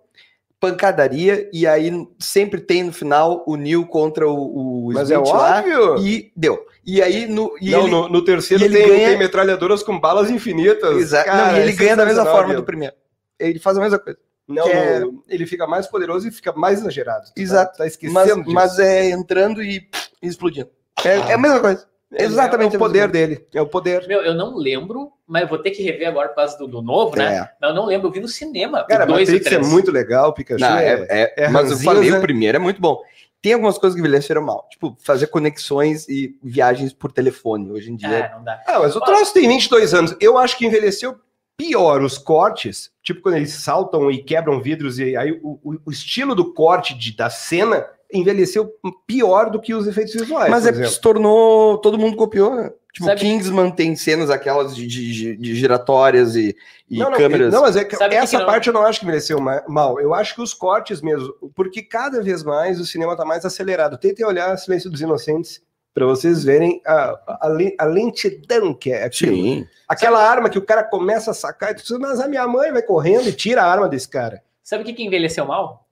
pancadaria, 0.61 1.49
e 1.51 1.65
aí 1.67 1.91
sempre 2.19 2.61
tem 2.61 2.83
no 2.83 2.93
final 2.93 3.43
o 3.47 3.55
Neil 3.57 3.85
contra 3.87 4.29
o, 4.29 4.87
o 4.87 4.93
Mas 4.93 5.09
é 5.11 5.17
lá. 5.17 5.57
óbvio. 5.59 5.97
E 5.97 6.31
deu. 6.37 6.63
E 6.85 7.01
aí 7.01 7.25
no. 7.27 7.51
E 7.59 7.71
não, 7.71 7.81
ele, 7.81 7.89
no, 7.91 8.07
no 8.07 8.23
terceiro 8.23 8.63
e 8.63 8.67
ele 8.67 8.77
tem, 8.77 8.87
ganha- 8.87 9.09
tem 9.09 9.17
metralhadoras 9.17 9.81
com 9.83 9.99
balas 9.99 10.29
infinitas. 10.29 10.95
Exa- 10.97 11.23
Cara, 11.23 11.51
não, 11.53 11.57
e 11.57 11.61
ele 11.61 11.71
é 11.71 11.75
ganha 11.75 11.95
da 11.97 12.05
mesma 12.05 12.25
forma 12.25 12.53
do 12.53 12.63
primeiro. 12.63 12.95
Ele 13.39 13.59
faz 13.59 13.75
a 13.77 13.81
mesma 13.81 13.97
coisa. 13.99 14.19
Não, 14.47 14.67
é- 14.67 15.03
ele 15.29 15.45
fica 15.47 15.65
mais 15.65 15.87
poderoso 15.87 16.27
e 16.27 16.31
fica 16.31 16.53
mais 16.53 16.79
exagerado. 16.79 17.25
Tu 17.35 17.41
Exato. 17.41 17.71
Tá, 17.71 17.77
tá 17.79 17.87
esquecendo 17.87 18.13
Mas, 18.13 18.35
disso. 18.35 18.51
mas 18.51 18.79
é 18.79 19.09
entrando 19.09 19.63
e, 19.63 19.81
pff, 19.81 20.09
e 20.21 20.27
explodindo. 20.27 20.69
É, 21.03 21.09
é 21.31 21.33
a 21.33 21.37
mesma 21.37 21.59
coisa. 21.59 21.87
Exatamente 22.13 22.73
É 22.73 22.77
o 22.77 22.79
poder 22.79 23.07
dele. 23.09 23.45
É 23.53 23.61
o 23.61 23.67
poder. 23.67 24.05
Meu, 24.07 24.21
eu 24.21 24.33
não 24.33 24.55
lembro, 24.57 25.11
mas 25.25 25.43
eu 25.43 25.47
vou 25.47 25.57
ter 25.57 25.71
que 25.71 25.81
rever 25.81 26.07
agora 26.07 26.29
por 26.29 26.35
causa 26.35 26.57
do, 26.57 26.67
do 26.67 26.81
novo, 26.81 27.15
né? 27.15 27.35
É. 27.37 27.49
Mas 27.61 27.69
eu 27.69 27.75
não 27.75 27.85
lembro, 27.85 28.07
eu 28.07 28.11
vi 28.11 28.19
no 28.19 28.27
cinema. 28.27 28.83
Cara, 28.85 29.05
o 29.05 29.07
dois 29.07 29.29
e 29.29 29.33
Matrix 29.33 29.55
é 29.55 29.59
muito 29.59 29.91
legal, 29.91 30.33
Pikachu. 30.33 30.59
Não, 30.59 30.77
é, 30.77 30.93
é, 30.93 31.07
é, 31.09 31.33
é 31.45 31.49
mas 31.49 31.71
eu 31.71 31.77
falei, 31.77 32.11
o 32.11 32.21
primeiro 32.21 32.57
é 32.57 32.59
muito 32.59 32.81
bom. 32.81 33.01
Tem 33.41 33.53
algumas 33.53 33.77
coisas 33.77 33.95
que 33.95 33.99
envelheceram 34.05 34.41
mal, 34.43 34.67
tipo 34.69 34.95
fazer 34.99 35.27
conexões 35.27 36.07
e 36.07 36.37
viagens 36.43 36.93
por 36.93 37.11
telefone. 37.11 37.71
Hoje 37.71 37.91
em 37.91 37.95
dia 37.95 38.07
É, 38.09 38.31
não 38.35 38.43
dá. 38.43 38.61
Ah, 38.67 38.79
mas 38.79 38.95
o 38.95 39.01
troço 39.01 39.33
tem 39.33 39.47
22 39.47 39.93
anos. 39.93 40.15
Eu 40.19 40.37
acho 40.37 40.57
que 40.57 40.65
envelheceu 40.65 41.15
pior 41.57 42.01
os 42.03 42.17
cortes, 42.17 42.91
tipo 43.03 43.21
quando 43.21 43.35
eles 43.37 43.53
saltam 43.53 44.11
e 44.11 44.23
quebram 44.23 44.61
vidros, 44.61 44.99
e 44.99 45.15
aí 45.15 45.31
o, 45.43 45.59
o- 45.63 45.79
o 45.85 45.91
estilo 45.91 46.33
do 46.35 46.53
corte 46.53 46.93
de- 46.95 47.15
da 47.15 47.29
cena 47.29 47.85
envelheceu 48.13 48.71
pior 49.07 49.49
do 49.49 49.59
que 49.59 49.73
os 49.73 49.87
efeitos 49.87 50.13
visuais. 50.13 50.49
Mas 50.49 50.65
é 50.65 50.69
porque 50.71 50.81
exemplo. 50.83 50.95
se 50.95 51.01
tornou. 51.01 51.77
Todo 51.77 51.97
mundo 51.97 52.15
copiou, 52.17 52.55
né? 52.55 52.71
Tipo, 52.93 53.05
Sabe- 53.05 53.21
Kingsman 53.21 53.71
tem 53.71 53.95
cenas 53.95 54.29
aquelas 54.29 54.75
de, 54.75 54.85
de- 54.85 55.37
de 55.37 55.55
giratórias 55.55 56.35
e, 56.35 56.53
e 56.89 56.99
não, 56.99 57.09
não, 57.11 57.17
câmeras. 57.17 57.53
Não, 57.53 57.61
mas 57.61 57.77
é 57.77 57.85
que 57.85 57.95
Sabe 57.95 58.09
que 58.09 58.15
essa 58.17 58.31
que 58.35 58.37
não- 58.43 58.45
parte 58.45 58.67
eu 58.67 58.73
não 58.73 58.83
acho 58.85 58.99
que 58.99 59.05
envelheceu 59.05 59.39
ma- 59.39 59.63
mal. 59.67 59.99
Eu 59.99 60.13
acho 60.13 60.35
que 60.35 60.41
os 60.41 60.53
cortes 60.53 61.01
mesmo, 61.01 61.33
porque 61.55 61.81
cada 61.81 62.21
vez 62.21 62.43
mais 62.43 62.79
o 62.81 62.85
cinema 62.85 63.15
tá 63.15 63.23
mais 63.23 63.45
acelerado. 63.45 63.97
Tentem 63.97 64.25
olhar 64.25 64.57
Silêncio 64.57 64.89
dos 64.91 64.99
Inocentes 64.99 65.61
para 65.93 66.05
vocês 66.05 66.43
verem 66.43 66.81
a, 66.85 67.17
a, 67.27 67.57
a 67.79 67.85
lentidão 67.85 68.73
que 68.73 68.91
é 68.91 69.05
aquilo. 69.05 69.35
Sim. 69.35 69.67
Aquela 69.87 70.21
arma 70.21 70.49
que 70.49 70.57
o 70.57 70.65
cara 70.65 70.83
começa 70.83 71.31
a 71.31 71.33
sacar, 71.33 71.71
e 71.71 71.75
tu 71.75 71.83
diz, 71.83 71.97
mas 71.97 72.19
a 72.19 72.27
minha 72.27 72.45
mãe 72.47 72.71
vai 72.73 72.81
correndo 72.81 73.27
e 73.29 73.33
tira 73.33 73.61
a 73.63 73.71
arma 73.71 73.87
desse 73.87 74.07
cara. 74.09 74.41
Sabe 74.63 74.83
o 74.83 74.85
que, 74.85 74.93
que 74.93 75.03
envelheceu 75.03 75.45
mal? 75.45 75.85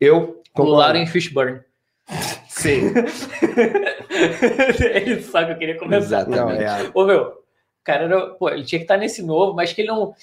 Eu 0.00 0.39
O 0.56 0.62
Lauren 0.64 1.06
Fishburne. 1.06 1.60
Sim. 2.48 2.92
ele 4.10 5.22
sabe 5.22 5.46
que 5.46 5.52
eu 5.52 5.58
queria 5.58 5.78
começar. 5.78 6.26
É 6.30 6.66
a- 6.66 6.90
Ô, 6.94 7.04
meu, 7.04 7.22
o 7.22 7.34
cara 7.84 8.04
era, 8.04 8.26
pô, 8.34 8.48
ele 8.50 8.64
tinha 8.64 8.78
que 8.78 8.84
estar 8.84 8.96
nesse 8.96 9.22
novo, 9.22 9.54
mas 9.54 9.72
que 9.72 9.80
ele 9.82 9.88
não. 9.88 10.14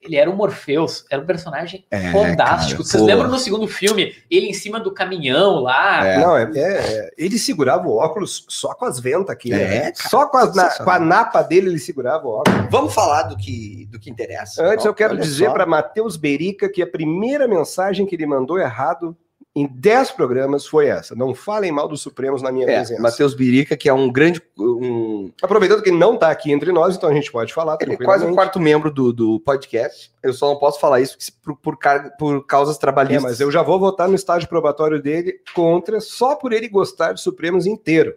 Ele 0.00 0.16
era 0.16 0.28
o 0.28 0.34
Morpheus, 0.36 1.04
era 1.08 1.22
um 1.22 1.26
personagem 1.26 1.84
É, 1.88 2.10
fantástico. 2.10 2.78
cara, 2.82 2.88
Vocês 2.88 3.00
pô. 3.00 3.06
lembram 3.06 3.28
no 3.30 3.38
segundo 3.38 3.68
filme, 3.68 4.12
ele 4.28 4.46
em 4.48 4.52
cima 4.52 4.80
do 4.80 4.92
caminhão 4.92 5.60
lá? 5.60 6.04
É. 6.04 6.18
Não, 6.18 6.36
é, 6.36 6.42
é- 6.56 6.58
é- 6.60 7.10
ele 7.16 7.38
segurava 7.38 7.86
o 7.86 7.96
óculos 7.98 8.44
só 8.48 8.74
com 8.74 8.84
as 8.84 8.98
ventas 8.98 9.30
aqui. 9.30 9.52
É, 9.52 9.56
né? 9.58 9.80
cara. 9.92 10.08
Só 10.08 10.26
com, 10.26 10.38
as, 10.38 10.56
na- 10.56 10.70
com 10.76 10.90
a 10.90 10.98
napa 10.98 11.40
dele 11.42 11.68
ele 11.68 11.78
segurava 11.78 12.26
o 12.26 12.30
óculos. 12.40 12.66
Vamos 12.68 12.92
falar 12.92 13.22
do 13.24 13.36
que, 13.36 13.86
do 13.92 14.00
que 14.00 14.10
interessa. 14.10 14.64
Antes 14.66 14.84
eu 14.84 14.92
quero 14.92 15.16
dizer 15.16 15.52
para 15.52 15.64
Matheus 15.66 16.16
Berica 16.16 16.68
que 16.68 16.82
a 16.82 16.86
primeira 16.86 17.46
mensagem 17.46 18.04
que 18.04 18.16
ele 18.16 18.26
mandou 18.26 18.58
errado 18.58 19.16
em 19.54 19.66
10 19.66 20.12
programas 20.12 20.66
foi 20.66 20.86
essa. 20.86 21.14
Não 21.14 21.34
falem 21.34 21.70
mal 21.70 21.86
dos 21.86 22.00
Supremos 22.00 22.40
na 22.40 22.50
minha 22.50 22.66
É, 22.66 22.76
presença. 22.78 23.02
Matheus 23.02 23.34
Birica, 23.34 23.76
que 23.76 23.88
é 23.88 23.92
um 23.92 24.10
grande. 24.10 24.40
Um, 24.58 25.30
Aproveitando 25.42 25.82
que 25.82 25.90
ele 25.90 25.98
não 25.98 26.14
está 26.14 26.30
aqui 26.30 26.50
entre 26.50 26.72
nós, 26.72 26.96
então 26.96 27.10
a 27.10 27.12
gente 27.14 27.30
pode 27.30 27.52
falar 27.52 27.76
ele 27.80 27.94
é 27.94 27.96
quase 27.98 28.24
um 28.24 28.34
quarto 28.34 28.58
membro 28.58 28.90
do, 28.90 29.12
do 29.12 29.38
podcast. 29.40 30.10
Eu 30.22 30.32
só 30.32 30.48
não 30.48 30.56
posso 30.58 30.80
falar 30.80 31.00
isso 31.02 31.18
por, 31.42 31.56
por, 31.56 31.76
por 32.18 32.46
causas 32.46 32.76
É, 32.76 32.80
trabalhistas. 32.80 33.22
mas 33.22 33.40
eu 33.40 33.50
já 33.50 33.62
vou 33.62 33.78
votar 33.78 34.08
no 34.08 34.14
estágio 34.14 34.48
probatório 34.48 35.02
dele 35.02 35.34
contra 35.54 36.00
só 36.00 36.34
por 36.34 36.52
ele 36.52 36.68
gostar 36.68 37.12
de 37.12 37.20
Supremos 37.20 37.66
inteiro. 37.66 38.14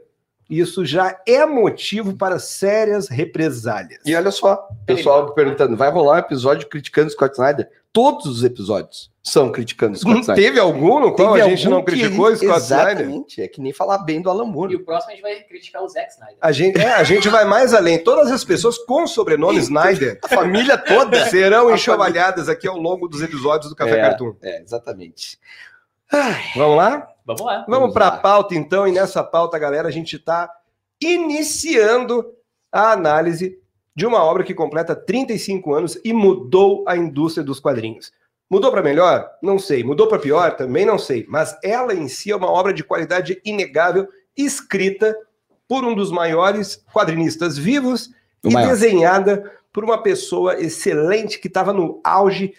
Isso 0.50 0.86
já 0.86 1.20
é 1.27 1.46
motivo 1.46 2.15
para 2.15 2.38
sérias 2.39 3.10
represálias. 3.10 4.00
E 4.06 4.15
olha 4.15 4.30
só, 4.32 4.70
pessoal 4.86 5.34
perguntando: 5.34 5.75
vai 5.75 5.89
rolar 5.89 6.15
um 6.15 6.20
episódio 6.20 6.68
criticando 6.70 7.10
Scott 7.10 7.34
Snyder? 7.34 7.68
Todos 7.92 8.25
os 8.27 8.44
episódios 8.44 9.12
são 9.27 9.51
criticando 9.51 9.98
Scott 9.98 10.13
Não 10.13 10.22
Snyder. 10.22 10.44
teve 10.46 10.60
algum 10.60 11.00
no 11.00 11.12
qual 11.15 11.34
Teve 11.34 11.46
a 11.46 11.50
gente 11.50 11.67
não 11.67 11.84
que- 11.84 11.91
criticou 11.94 12.27
o 12.27 12.36
Scott 12.36 12.62
Snyder? 12.62 12.91
Exatamente, 12.91 13.41
é 13.41 13.48
que 13.48 13.60
nem 13.60 13.74
falar 13.74 13.98
bem 14.00 14.22
do 14.22 14.29
Alan 14.29 14.46
E 14.46 14.51
Moore. 14.51 14.75
o 14.75 14.86
próximo 14.86 15.12
a 15.12 15.15
gente 15.15 15.24
vai 15.24 15.36
criticar 15.41 15.82
o 15.84 15.88
Zack 15.89 16.12
Snyder. 16.12 16.38
A 16.39 16.51
gente, 16.51 16.79
é, 16.79 16.94
a 16.94 17.03
gente 17.03 17.27
vai 17.27 17.44
mais 17.44 17.74
além. 17.74 17.98
Todas 18.03 18.32
as 18.32 18.44
pessoas 18.44 18.77
com 18.77 19.08
sobrenome 19.08 19.58
Snyder 19.58 20.20
A 20.24 20.27
família 20.27 20.77
toda. 20.77 21.25
serão 21.32 21.74
enxovalhadas 21.74 22.48
aqui 22.48 22.67
ao 22.67 22.77
longo 22.77 23.08
dos 23.08 23.24
episódios 23.24 23.70
do 23.72 23.75
Café 23.75 23.98
É. 23.98 24.01
Cartoon. 24.01 24.36
É, 24.44 24.62
exatamente. 24.62 25.39
Vamos 26.55 26.77
lá? 26.77 27.08
Vamos 27.25 27.41
lá. 27.41 27.53
Vamos 27.67 27.79
Vamos 27.79 27.94
para 27.94 28.08
a 28.08 28.12
pauta, 28.17 28.53
então, 28.53 28.88
e 28.88 28.91
nessa 28.91 29.24
pauta, 29.24 29.58
galera, 29.58 29.88
a 29.88 29.91
gente 29.91 30.17
está 30.17 30.50
iniciando 31.01 32.25
a 32.72 32.91
análise 32.91 33.58
de 33.96 34.05
uma 34.05 34.24
obra 34.24 34.44
que 34.44 34.53
completa 34.53 34.96
35 34.96 35.74
anos 35.74 35.98
e 36.03 36.13
mudou 36.13 36.84
a 36.88 36.96
indústria 36.96 37.44
dos 37.44 37.60
quadrinhos. 37.60 38.12
Mudou 38.50 38.72
para 38.72 38.84
melhor? 38.84 39.30
Não 39.42 39.58
sei. 39.58 39.84
Mudou 39.84 40.08
para 40.08 40.20
pior? 40.20 40.56
Também 40.56 40.86
não 40.86 40.98
sei. 40.98 41.25
Mas 41.28 41.58
ela 41.64 41.94
em 41.94 42.08
si 42.08 42.32
é 42.32 42.36
uma 42.36 42.50
obra 42.50 42.74
de 42.74 42.84
qualidade 42.84 43.42
inegável, 43.44 44.08
escrita 44.38 45.16
por 45.68 45.84
um 45.84 45.96
dos 45.96 46.12
maiores 46.12 46.84
quadrinistas 46.94 47.58
vivos 47.58 48.12
O 48.44 48.50
e 48.50 48.54
maior. 48.54 48.70
desenhada 48.70 49.52
por 49.74 49.84
uma 49.84 50.02
pessoa 50.02 50.60
excelente 50.62 51.40
que 51.40 51.48
estava 51.48 51.74
no 51.74 52.00
auge. 52.04 52.54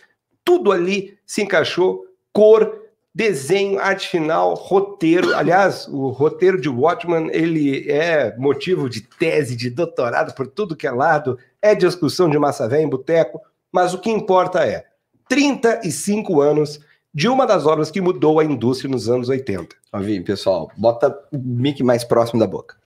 Tudo 0.44 0.72
ali 0.72 1.16
se 1.24 1.42
encaixou: 1.42 2.04
cor, 2.32 2.82
desenho, 3.14 3.78
arte 3.78 4.08
final, 4.08 4.54
roteiro. 4.54 5.34
Aliás, 5.36 5.86
o 5.86 6.08
roteiro 6.08 6.60
de 6.60 6.68
Watchman 6.68 7.30
ele 7.32 7.88
é 7.90 8.36
motivo 8.36 8.90
de 8.90 9.02
tese, 9.02 9.54
de 9.54 9.70
doutorado 9.70 10.34
por 10.34 10.48
tudo 10.48 10.76
que 10.76 10.86
é 10.86 10.90
lado, 10.90 11.38
é 11.62 11.74
discussão 11.76 12.28
de 12.28 12.38
massa 12.38 12.68
velha 12.68 12.82
em 12.82 12.88
boteco, 12.88 13.40
mas 13.70 13.94
o 13.94 13.98
que 13.98 14.10
importa 14.10 14.66
é 14.66 14.84
35 15.28 16.40
anos 16.40 16.80
de 17.12 17.28
uma 17.28 17.46
das 17.46 17.64
obras 17.64 17.90
que 17.90 18.00
mudou 18.00 18.38
a 18.38 18.44
indústria 18.44 18.90
nos 18.90 19.08
anos 19.08 19.28
80. 19.28 19.74
Ó, 19.92 19.98
Vim, 20.00 20.22
pessoal, 20.22 20.70
bota 20.76 21.08
o 21.32 21.38
mic 21.38 21.82
mais 21.82 22.04
próximo 22.04 22.38
da 22.38 22.46
boca. 22.46 22.76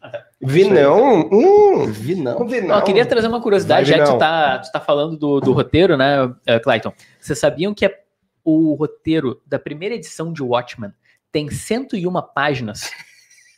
Vinão, 0.40 1.28
hum, 1.32 1.86
Vi 1.86 2.14
não. 2.14 2.46
Vinão. 2.46 2.82
queria 2.82 3.04
trazer 3.04 3.26
uma 3.26 3.42
curiosidade, 3.42 3.90
Vai, 3.90 3.98
já 3.98 4.04
que 4.04 4.10
tu 4.10 4.14
Vinão. 4.14 4.18
tá, 4.18 4.58
tu 4.60 4.72
tá 4.72 4.80
falando 4.80 5.16
do, 5.16 5.40
do 5.40 5.52
roteiro, 5.52 5.96
né, 5.96 6.32
eh, 6.46 6.60
Clayton? 6.60 6.92
Vocês 7.20 7.38
sabiam 7.38 7.74
que 7.74 7.84
é 7.84 8.00
o 8.44 8.74
roteiro 8.74 9.42
da 9.44 9.58
primeira 9.58 9.94
edição 9.96 10.32
de 10.32 10.42
Watchmen 10.42 10.92
tem 11.32 11.50
101 11.50 12.12
páginas 12.34 12.90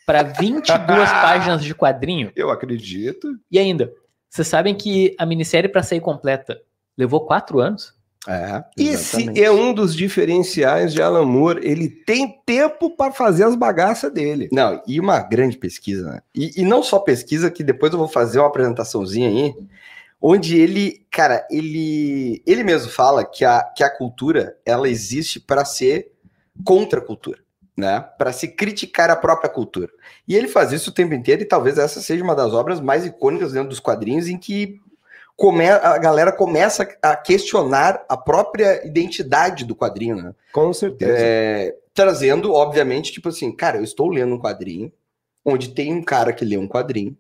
para 0.07 0.23
22 0.23 0.69
páginas 1.11 1.63
de 1.63 1.75
quadrinho? 1.75 2.33
Eu 2.35 2.51
acredito. 2.51 3.29
E 3.51 3.59
ainda, 3.59 3.93
vocês 4.29 4.49
sabem 4.49 4.75
que 4.75 5.15
a 5.19 5.27
minissérie 5.27 5.69
para 5.71 5.83
sair 5.83 6.01
completa 6.01 6.61
levou 6.97 7.27
quatro 7.27 7.61
anos? 7.61 7.95
É, 8.29 8.63
Esse 8.77 9.17
exatamente. 9.17 9.43
é 9.43 9.51
um 9.51 9.73
dos 9.73 9.97
diferenciais 9.97 10.93
de 10.93 11.03
Alan 11.03 11.25
Moore. 11.25 11.67
Ele 11.67 11.89
tem 11.89 12.41
tempo 12.47 12.91
para 12.97 13.13
fazer 13.13 13.45
as 13.45 13.57
bagaças 13.57 14.13
dele. 14.13 14.49
Não, 14.53 14.81
e 14.87 15.01
uma 15.01 15.21
grande 15.21 15.57
pesquisa, 15.57 16.09
né? 16.09 16.21
E, 16.35 16.61
e 16.61 16.65
não 16.65 16.83
só 16.83 17.01
pesquisa, 17.01 17.51
que 17.51 17.65
depois 17.65 17.93
eu 17.93 17.99
vou 17.99 18.09
fazer 18.09 18.39
uma 18.39 18.47
apresentaçãozinha 18.47 19.29
aí, 19.29 19.55
onde 20.21 20.57
ele, 20.57 21.05
cara, 21.11 21.45
ele, 21.51 22.41
ele 22.47 22.63
mesmo 22.63 22.91
fala 22.91 23.25
que 23.25 23.45
a, 23.45 23.65
que 23.65 23.83
a 23.83 23.91
cultura, 23.91 24.57
ela 24.65 24.89
existe 24.89 25.41
para 25.41 25.65
ser 25.65 26.13
contra 26.65 27.01
a 27.01 27.05
cultura, 27.05 27.41
né? 27.77 28.01
Para 28.17 28.33
se 28.33 28.47
criticar 28.47 29.11
a 29.11 29.17
própria 29.17 29.51
cultura. 29.51 29.91
E 30.29 30.37
ele 30.37 30.47
faz 30.47 30.71
isso 30.71 30.91
o 30.91 30.95
tempo 30.95 31.13
inteiro, 31.13 31.43
e 31.43 31.47
talvez 31.47 31.77
essa 31.77 32.01
seja 32.01 32.23
uma 32.23 32.37
das 32.37 32.53
obras 32.53 32.81
mais 32.81 33.05
icônicas 33.05 33.53
dentro 33.53 33.71
dos 33.71 33.81
quadrinhos, 33.81 34.29
em 34.29 34.39
que 34.39 34.81
come, 35.37 35.69
a 35.69 35.99
galera 35.99 36.33
começa 36.33 36.89
a 37.03 37.17
questionar 37.17 38.05
a 38.09 38.17
própria 38.17 38.87
identidade 38.87 39.65
do 39.65 39.75
quadrinho, 39.75 40.17
né? 40.17 40.35
Com 40.53 40.73
certeza. 40.73 41.13
É, 41.17 41.77
trazendo, 41.95 42.53
obviamente, 42.53 43.13
tipo 43.13 43.29
assim, 43.29 43.55
cara, 43.55 43.79
eu 43.79 43.85
estou 43.85 44.09
lendo 44.09 44.35
um 44.35 44.41
quadrinho, 44.41 44.93
onde 45.45 45.71
tem 45.71 45.93
um 45.93 46.03
cara 46.03 46.33
que 46.33 46.45
lê 46.45 46.57
um 46.57 46.69
quadrinho, 46.69 47.17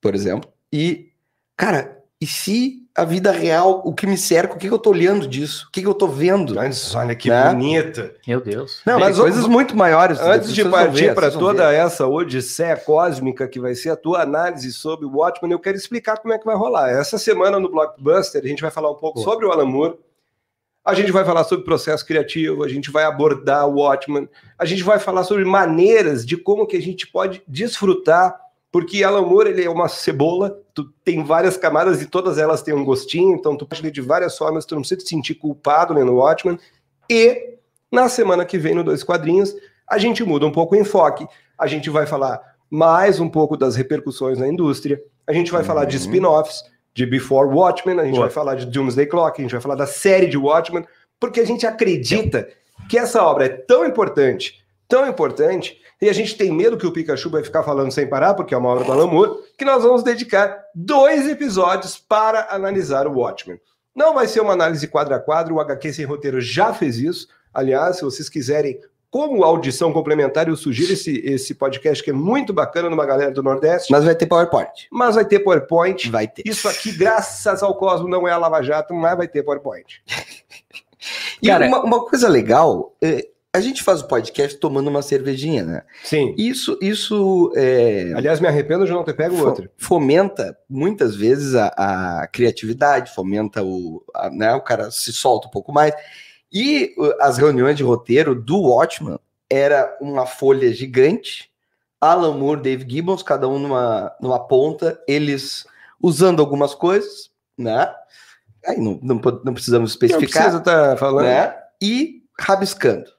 por 0.00 0.14
exemplo, 0.14 0.50
e, 0.72 1.10
cara, 1.56 1.99
e 2.20 2.26
se 2.26 2.86
a 2.94 3.04
vida 3.04 3.30
real, 3.30 3.80
o 3.82 3.94
que 3.94 4.06
me 4.06 4.18
cerca, 4.18 4.54
o 4.54 4.58
que, 4.58 4.68
que 4.68 4.74
eu 4.74 4.78
tô 4.78 4.90
olhando 4.90 5.26
disso? 5.26 5.66
O 5.68 5.72
que, 5.72 5.80
que 5.80 5.86
eu 5.86 5.94
tô 5.94 6.06
vendo? 6.06 6.54
Mas 6.54 6.94
olha 6.94 7.14
que 7.14 7.30
Né? 7.30 7.48
bonita. 7.48 8.14
Meu 8.28 8.40
Deus. 8.42 8.82
Não, 8.84 8.98
mas 8.98 9.16
mas 9.16 9.18
coisas 9.18 9.46
muito 9.46 9.74
maiores. 9.74 10.20
Antes 10.20 10.52
de 10.52 10.62
partir 10.66 11.14
para 11.14 11.30
toda 11.30 11.70
ver. 11.70 11.76
essa 11.76 12.06
odisseia 12.06 12.76
cósmica 12.76 13.48
que 13.48 13.58
vai 13.58 13.74
ser 13.74 13.90
a 13.90 13.96
tua 13.96 14.20
análise 14.20 14.70
sobre 14.72 15.06
o 15.06 15.16
Watchmen, 15.16 15.52
eu 15.52 15.58
quero 15.58 15.78
explicar 15.78 16.18
como 16.18 16.34
é 16.34 16.38
que 16.38 16.44
vai 16.44 16.54
rolar. 16.54 16.90
Essa 16.90 17.16
semana 17.16 17.58
no 17.58 17.70
Blockbuster 17.70 18.42
a 18.44 18.46
gente 18.46 18.60
vai 18.60 18.70
falar 18.70 18.90
um 18.90 18.96
pouco 18.96 19.20
sobre 19.20 19.46
o 19.46 19.50
Alan 19.50 19.64
Moore, 19.64 19.94
a 20.84 20.94
gente 20.94 21.12
vai 21.12 21.24
falar 21.24 21.44
sobre 21.44 21.64
processo 21.64 22.04
criativo, 22.04 22.64
a 22.64 22.68
gente 22.68 22.90
vai 22.90 23.04
abordar 23.04 23.66
o 23.66 23.76
Watchmen, 23.76 24.28
a 24.58 24.64
gente 24.66 24.82
vai 24.82 24.98
falar 24.98 25.24
sobre 25.24 25.44
maneiras 25.44 26.26
de 26.26 26.36
como 26.36 26.66
que 26.66 26.76
a 26.76 26.82
gente 26.82 27.06
pode 27.06 27.42
desfrutar, 27.48 28.38
porque 28.72 29.02
Alan 29.02 29.22
Moore 29.22 29.50
ele 29.50 29.64
é 29.64 29.70
uma 29.70 29.88
cebola, 29.88 30.56
tu 30.74 30.84
tem 31.04 31.24
várias 31.24 31.56
camadas 31.56 32.00
e 32.00 32.06
todas 32.06 32.38
elas 32.38 32.62
têm 32.62 32.74
um 32.74 32.84
gostinho, 32.84 33.34
então 33.34 33.56
tu 33.56 33.66
pode 33.66 33.82
ler 33.82 33.90
de 33.90 34.00
várias 34.00 34.36
formas, 34.38 34.64
tu 34.64 34.74
não 34.74 34.82
precisa 34.82 35.00
te 35.00 35.08
sentir 35.08 35.34
culpado 35.34 35.92
lendo 35.92 36.12
o 36.12 36.16
Watchmen. 36.16 36.58
E 37.08 37.54
na 37.90 38.08
semana 38.08 38.44
que 38.44 38.58
vem 38.58 38.74
no 38.74 38.84
Dois 38.84 39.02
Quadrinhos, 39.02 39.54
a 39.88 39.98
gente 39.98 40.22
muda 40.22 40.46
um 40.46 40.52
pouco 40.52 40.76
o 40.76 40.78
enfoque. 40.78 41.26
A 41.58 41.66
gente 41.66 41.90
vai 41.90 42.06
falar 42.06 42.40
mais 42.70 43.18
um 43.18 43.28
pouco 43.28 43.56
das 43.56 43.74
repercussões 43.74 44.38
na 44.38 44.46
indústria. 44.46 45.02
A 45.26 45.32
gente 45.32 45.50
vai 45.50 45.64
falar 45.64 45.84
de 45.84 45.96
Uhum. 45.96 46.02
spin-offs, 46.02 46.62
de 46.94 47.04
Before 47.04 47.48
Watchmen, 47.48 47.98
a 47.98 48.04
gente 48.04 48.18
vai 48.18 48.30
falar 48.30 48.54
de 48.54 48.66
Doomsday 48.66 49.06
Clock, 49.06 49.40
a 49.40 49.42
gente 49.42 49.52
vai 49.52 49.60
falar 49.60 49.74
da 49.74 49.86
série 49.86 50.26
de 50.26 50.36
Watchmen, 50.36 50.84
porque 51.18 51.40
a 51.40 51.44
gente 51.44 51.66
acredita 51.66 52.48
que 52.88 52.96
essa 52.98 53.22
obra 53.22 53.46
é 53.46 53.48
tão 53.48 53.84
importante, 53.84 54.62
tão 54.88 55.06
importante, 55.08 55.80
e 56.00 56.08
a 56.08 56.12
gente 56.12 56.36
tem 56.36 56.50
medo 56.50 56.78
que 56.78 56.86
o 56.86 56.92
Pikachu 56.92 57.28
vai 57.28 57.44
ficar 57.44 57.62
falando 57.62 57.92
sem 57.92 58.08
parar, 58.08 58.34
porque 58.34 58.54
é 58.54 58.56
uma 58.56 58.70
obra 58.70 58.84
do 58.84 58.92
Alan 58.92 59.06
Moore, 59.06 59.38
que 59.58 59.64
nós 59.64 59.82
vamos 59.82 60.02
dedicar 60.02 60.64
dois 60.74 61.28
episódios 61.28 61.98
para 61.98 62.48
analisar 62.50 63.06
o 63.06 63.18
Watchmen. 63.18 63.60
Não 63.94 64.14
vai 64.14 64.26
ser 64.26 64.40
uma 64.40 64.52
análise 64.52 64.86
quadro 64.88 65.14
a 65.14 65.18
quadro, 65.18 65.56
o 65.56 65.60
HQ 65.60 65.92
Sem 65.92 66.04
Roteiro 66.06 66.40
já 66.40 66.72
fez 66.72 66.96
isso. 66.96 67.28
Aliás, 67.52 67.96
se 67.96 68.02
vocês 68.02 68.28
quiserem, 68.28 68.80
como 69.10 69.42
audição 69.42 69.92
complementar, 69.92 70.48
eu 70.48 70.56
sugiro 70.56 70.92
esse, 70.92 71.18
esse 71.18 71.54
podcast 71.54 72.02
que 72.02 72.10
é 72.10 72.12
muito 72.12 72.52
bacana 72.52 72.88
numa 72.88 73.04
galera 73.04 73.32
do 73.32 73.42
Nordeste. 73.42 73.90
Mas 73.90 74.04
vai 74.04 74.14
ter 74.14 74.26
PowerPoint. 74.26 74.88
Mas 74.90 75.16
vai 75.16 75.24
ter 75.24 75.40
PowerPoint. 75.40 76.08
Vai 76.08 76.28
ter. 76.28 76.44
Isso 76.46 76.68
aqui, 76.68 76.92
graças 76.92 77.62
ao 77.62 77.74
Cosmo, 77.74 78.08
não 78.08 78.26
é 78.26 78.30
a 78.30 78.38
Lava 78.38 78.62
Jato, 78.62 78.94
mas 78.94 79.16
vai 79.16 79.28
ter 79.28 79.42
PowerPoint. 79.42 80.02
E 81.42 81.46
Cara, 81.46 81.66
uma, 81.66 81.82
uma 81.82 82.04
coisa 82.04 82.28
legal, 82.28 82.94
é, 83.00 83.26
a 83.52 83.60
gente 83.60 83.82
faz 83.82 84.00
o 84.00 84.06
podcast 84.08 84.56
tomando 84.58 84.88
uma 84.88 85.02
cervejinha, 85.02 85.64
né? 85.64 85.82
Sim. 86.04 86.34
Isso, 86.38 86.78
isso 86.80 87.52
é, 87.56 88.12
Aliás, 88.14 88.38
me 88.40 88.46
arrependo 88.46 88.84
de 88.86 88.92
não 88.92 89.02
ter 89.02 89.14
pego 89.14 89.44
outra. 89.44 89.70
fomenta 89.76 90.56
muitas 90.68 91.16
vezes 91.16 91.54
a, 91.56 91.66
a 92.22 92.26
criatividade, 92.28 93.12
fomenta 93.14 93.62
o, 93.64 94.04
a- 94.14 94.30
né, 94.30 94.54
o 94.54 94.60
cara 94.60 94.90
se 94.90 95.12
solta 95.12 95.48
um 95.48 95.50
pouco 95.50 95.72
mais. 95.72 95.92
E 96.52 96.94
uh, 96.98 97.12
as 97.20 97.38
reuniões 97.38 97.76
de 97.76 97.82
roteiro 97.82 98.34
do 98.34 98.60
Watchman 98.60 99.18
era 99.48 99.96
uma 100.00 100.26
folha 100.26 100.72
gigante, 100.72 101.50
Alan 102.00 102.34
Moore, 102.36 102.62
Dave 102.62 102.86
Gibbons, 102.88 103.22
cada 103.22 103.48
um 103.48 103.58
numa, 103.58 104.12
numa 104.20 104.38
ponta, 104.38 104.98
eles 105.08 105.66
usando 106.00 106.40
algumas 106.40 106.74
coisas, 106.74 107.30
né? 107.58 107.92
Aí 108.66 108.78
não, 108.78 108.98
não, 109.02 109.16
não 109.44 109.52
precisamos 109.54 109.90
Não 109.90 109.94
especificar 109.94 110.42
precisa 110.44 110.58
estar 110.58 110.96
falando. 110.96 111.24
né? 111.26 111.54
E 111.82 112.22
rabiscando, 112.38 113.10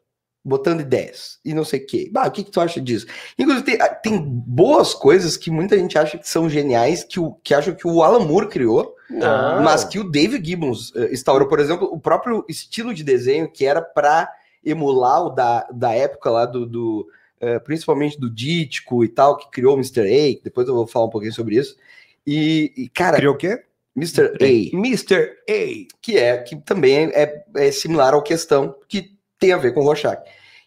botando 0.43 0.81
ideias 0.81 1.39
e 1.45 1.53
não 1.53 1.63
sei 1.63 1.79
o 1.79 1.85
quê. 1.85 2.09
Bah, 2.11 2.27
o 2.27 2.31
que, 2.31 2.43
que 2.43 2.51
tu 2.51 2.59
acha 2.59 2.81
disso? 2.81 3.05
Inclusive, 3.37 3.65
tem, 3.65 3.81
ah, 3.81 3.89
tem 3.89 4.19
boas 4.19 4.93
coisas 4.93 5.37
que 5.37 5.51
muita 5.51 5.77
gente 5.77 5.97
acha 5.97 6.17
que 6.17 6.27
são 6.27 6.49
geniais, 6.49 7.03
que, 7.03 7.19
o, 7.19 7.33
que 7.43 7.53
acham 7.53 7.75
que 7.75 7.87
o 7.87 8.01
Alan 8.01 8.25
Moore 8.25 8.49
criou, 8.49 8.95
Não. 9.09 9.61
mas 9.61 9.83
que 9.83 9.99
o 9.99 10.09
David 10.09 10.45
Gibbons 10.45 10.91
eh, 10.95 11.09
instaurou, 11.11 11.47
por 11.47 11.59
exemplo, 11.59 11.87
o 11.91 11.99
próprio 11.99 12.43
estilo 12.49 12.93
de 12.93 13.03
desenho 13.03 13.51
que 13.51 13.65
era 13.65 13.81
para 13.81 14.31
emular 14.63 15.25
o 15.25 15.29
da, 15.29 15.67
da 15.71 15.93
época 15.93 16.29
lá 16.29 16.45
do. 16.45 16.65
do, 16.65 17.07
eh, 17.39 17.59
principalmente 17.59 18.19
do 18.19 18.29
Dítico 18.29 19.03
e 19.03 19.09
tal, 19.09 19.37
que 19.37 19.49
criou 19.51 19.75
o 19.75 19.77
Mr. 19.77 20.01
A, 20.01 20.43
depois 20.43 20.67
eu 20.67 20.73
vou 20.73 20.87
falar 20.87 21.05
um 21.05 21.09
pouquinho 21.09 21.33
sobre 21.33 21.55
isso. 21.55 21.75
E, 22.25 22.71
e, 22.75 22.89
cara, 22.89 23.17
Criou 23.17 23.33
o 23.35 23.37
quê? 23.37 23.63
Mr. 23.95 24.37
A, 24.39 24.77
Mr. 24.77 25.33
A. 25.49 25.97
que 26.01 26.17
é 26.17 26.37
que 26.37 26.55
também 26.55 27.11
é, 27.13 27.43
é 27.55 27.71
similar 27.71 28.13
ao 28.13 28.23
questão 28.23 28.75
que 28.87 29.11
tem 29.41 29.51
a 29.51 29.57
ver 29.57 29.73
com 29.73 29.81
o 29.81 29.83
Rorschach. 29.83 30.21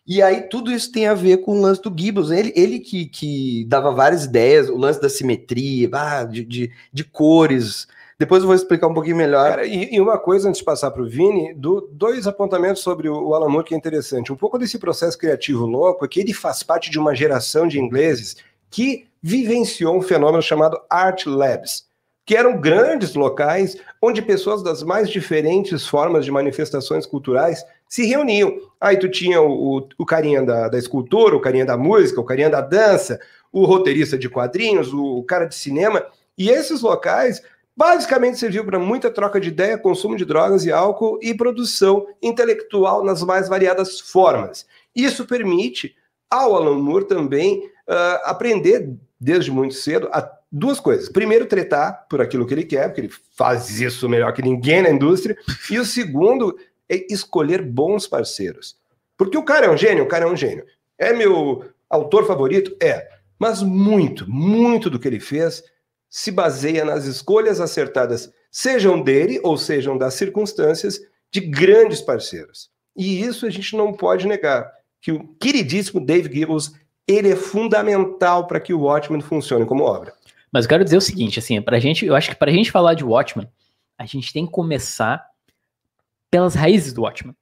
E 0.06 0.20
aí 0.20 0.42
tudo 0.42 0.70
isso 0.70 0.92
tem 0.92 1.06
a 1.06 1.14
ver 1.14 1.38
com 1.38 1.52
o 1.52 1.60
lance 1.62 1.80
do 1.80 1.94
Gibbons. 1.96 2.30
Ele, 2.30 2.52
ele 2.54 2.80
que, 2.80 3.06
que 3.06 3.64
dava 3.66 3.92
várias 3.92 4.24
ideias, 4.24 4.68
o 4.68 4.76
lance 4.76 5.00
da 5.00 5.08
simetria, 5.08 5.88
ah, 5.92 6.24
de, 6.24 6.44
de, 6.44 6.70
de 6.92 7.04
cores. 7.04 7.86
Depois 8.18 8.42
eu 8.42 8.48
vou 8.48 8.54
explicar 8.54 8.88
um 8.88 8.92
pouquinho 8.92 9.16
melhor. 9.16 9.48
Cara, 9.48 9.66
e, 9.66 9.94
e 9.94 10.00
uma 10.00 10.18
coisa 10.18 10.48
antes 10.48 10.58
de 10.58 10.64
passar 10.64 10.90
para 10.90 11.02
o 11.02 11.08
Vini, 11.08 11.54
do, 11.54 11.88
dois 11.92 12.26
apontamentos 12.26 12.82
sobre 12.82 13.08
o, 13.08 13.28
o 13.28 13.34
Alan 13.34 13.48
Moore 13.48 13.64
que 13.64 13.74
é 13.74 13.78
interessante. 13.78 14.32
Um 14.32 14.36
pouco 14.36 14.58
desse 14.58 14.78
processo 14.78 15.16
criativo 15.16 15.64
louco 15.64 16.04
é 16.04 16.08
que 16.08 16.20
ele 16.20 16.34
faz 16.34 16.62
parte 16.62 16.90
de 16.90 16.98
uma 16.98 17.14
geração 17.14 17.66
de 17.66 17.78
ingleses 17.78 18.36
que 18.68 19.06
vivenciou 19.22 19.96
um 19.96 20.02
fenômeno 20.02 20.42
chamado 20.42 20.78
Art 20.90 21.24
Labs, 21.26 21.86
que 22.26 22.36
eram 22.36 22.60
grandes 22.60 23.14
locais 23.14 23.76
onde 24.02 24.20
pessoas 24.20 24.62
das 24.62 24.82
mais 24.82 25.08
diferentes 25.08 25.86
formas 25.86 26.24
de 26.24 26.30
manifestações 26.30 27.06
culturais 27.06 27.64
se 27.94 28.04
reuniam. 28.04 28.58
Aí 28.80 28.96
tu 28.96 29.08
tinha 29.08 29.40
o, 29.40 29.78
o, 29.78 29.88
o 29.98 30.04
carinha 30.04 30.42
da, 30.42 30.68
da 30.68 30.76
escultura, 30.76 31.36
o 31.36 31.40
carinha 31.40 31.64
da 31.64 31.76
música, 31.76 32.20
o 32.20 32.24
carinha 32.24 32.50
da 32.50 32.60
dança, 32.60 33.20
o 33.52 33.64
roteirista 33.64 34.18
de 34.18 34.28
quadrinhos, 34.28 34.92
o, 34.92 35.18
o 35.18 35.22
cara 35.22 35.44
de 35.44 35.54
cinema, 35.54 36.04
e 36.36 36.50
esses 36.50 36.80
locais 36.80 37.40
basicamente 37.76 38.36
serviu 38.36 38.64
para 38.64 38.80
muita 38.80 39.12
troca 39.12 39.40
de 39.40 39.46
ideia, 39.46 39.78
consumo 39.78 40.16
de 40.16 40.24
drogas 40.24 40.64
e 40.64 40.72
álcool 40.72 41.20
e 41.22 41.32
produção 41.34 42.04
intelectual 42.20 43.04
nas 43.04 43.22
mais 43.22 43.48
variadas 43.48 44.00
formas. 44.00 44.66
Isso 44.92 45.24
permite 45.24 45.94
ao 46.28 46.56
Alan 46.56 46.78
Moore 46.78 47.04
também 47.04 47.60
uh, 47.88 48.18
aprender 48.24 48.92
desde 49.20 49.52
muito 49.52 49.74
cedo 49.74 50.10
duas 50.50 50.80
coisas. 50.80 51.08
Primeiro, 51.08 51.46
tretar 51.46 52.06
por 52.10 52.20
aquilo 52.20 52.44
que 52.44 52.54
ele 52.54 52.64
quer, 52.64 52.88
porque 52.88 53.02
ele 53.02 53.12
faz 53.36 53.80
isso 53.80 54.08
melhor 54.08 54.32
que 54.32 54.42
ninguém 54.42 54.82
na 54.82 54.90
indústria. 54.90 55.36
E 55.70 55.78
o 55.78 55.84
segundo 55.84 56.56
é 56.94 57.06
escolher 57.10 57.62
bons 57.62 58.06
parceiros. 58.06 58.76
Porque 59.16 59.36
o 59.36 59.44
cara 59.44 59.66
é 59.66 59.70
um 59.70 59.76
gênio, 59.76 60.04
o 60.04 60.08
cara 60.08 60.24
é 60.24 60.28
um 60.28 60.36
gênio. 60.36 60.64
É 60.98 61.12
meu 61.12 61.64
autor 61.88 62.26
favorito? 62.26 62.76
É. 62.82 63.08
Mas 63.38 63.62
muito, 63.62 64.28
muito 64.28 64.88
do 64.88 64.98
que 64.98 65.08
ele 65.08 65.20
fez 65.20 65.62
se 66.08 66.30
baseia 66.30 66.84
nas 66.84 67.06
escolhas 67.06 67.60
acertadas, 67.60 68.32
sejam 68.48 69.02
dele 69.02 69.40
ou 69.42 69.58
sejam 69.58 69.98
das 69.98 70.14
circunstâncias, 70.14 71.00
de 71.28 71.40
grandes 71.40 72.00
parceiros. 72.00 72.70
E 72.96 73.20
isso 73.20 73.44
a 73.44 73.50
gente 73.50 73.76
não 73.76 73.92
pode 73.92 74.24
negar, 74.24 74.70
que 75.00 75.10
o 75.10 75.26
queridíssimo 75.40 76.00
Dave 76.00 76.32
Gibbons, 76.32 76.72
ele 77.08 77.32
é 77.32 77.36
fundamental 77.36 78.46
para 78.46 78.60
que 78.60 78.72
o 78.72 78.82
Watchmen 78.82 79.20
funcione 79.20 79.66
como 79.66 79.82
obra. 79.82 80.14
Mas 80.52 80.64
eu 80.64 80.68
quero 80.68 80.84
dizer 80.84 80.96
o 80.96 81.00
seguinte, 81.00 81.40
assim, 81.40 81.60
pra 81.60 81.80
gente, 81.80 82.06
eu 82.06 82.14
acho 82.14 82.30
que 82.30 82.36
pra 82.36 82.52
gente 82.52 82.70
falar 82.70 82.94
de 82.94 83.02
Watchmen, 83.02 83.48
a 83.98 84.06
gente 84.06 84.32
tem 84.32 84.46
que 84.46 84.52
começar 84.52 85.26
pelas 86.34 86.56
raízes 86.56 86.92
do 86.92 87.02
Watchmen, 87.02 87.32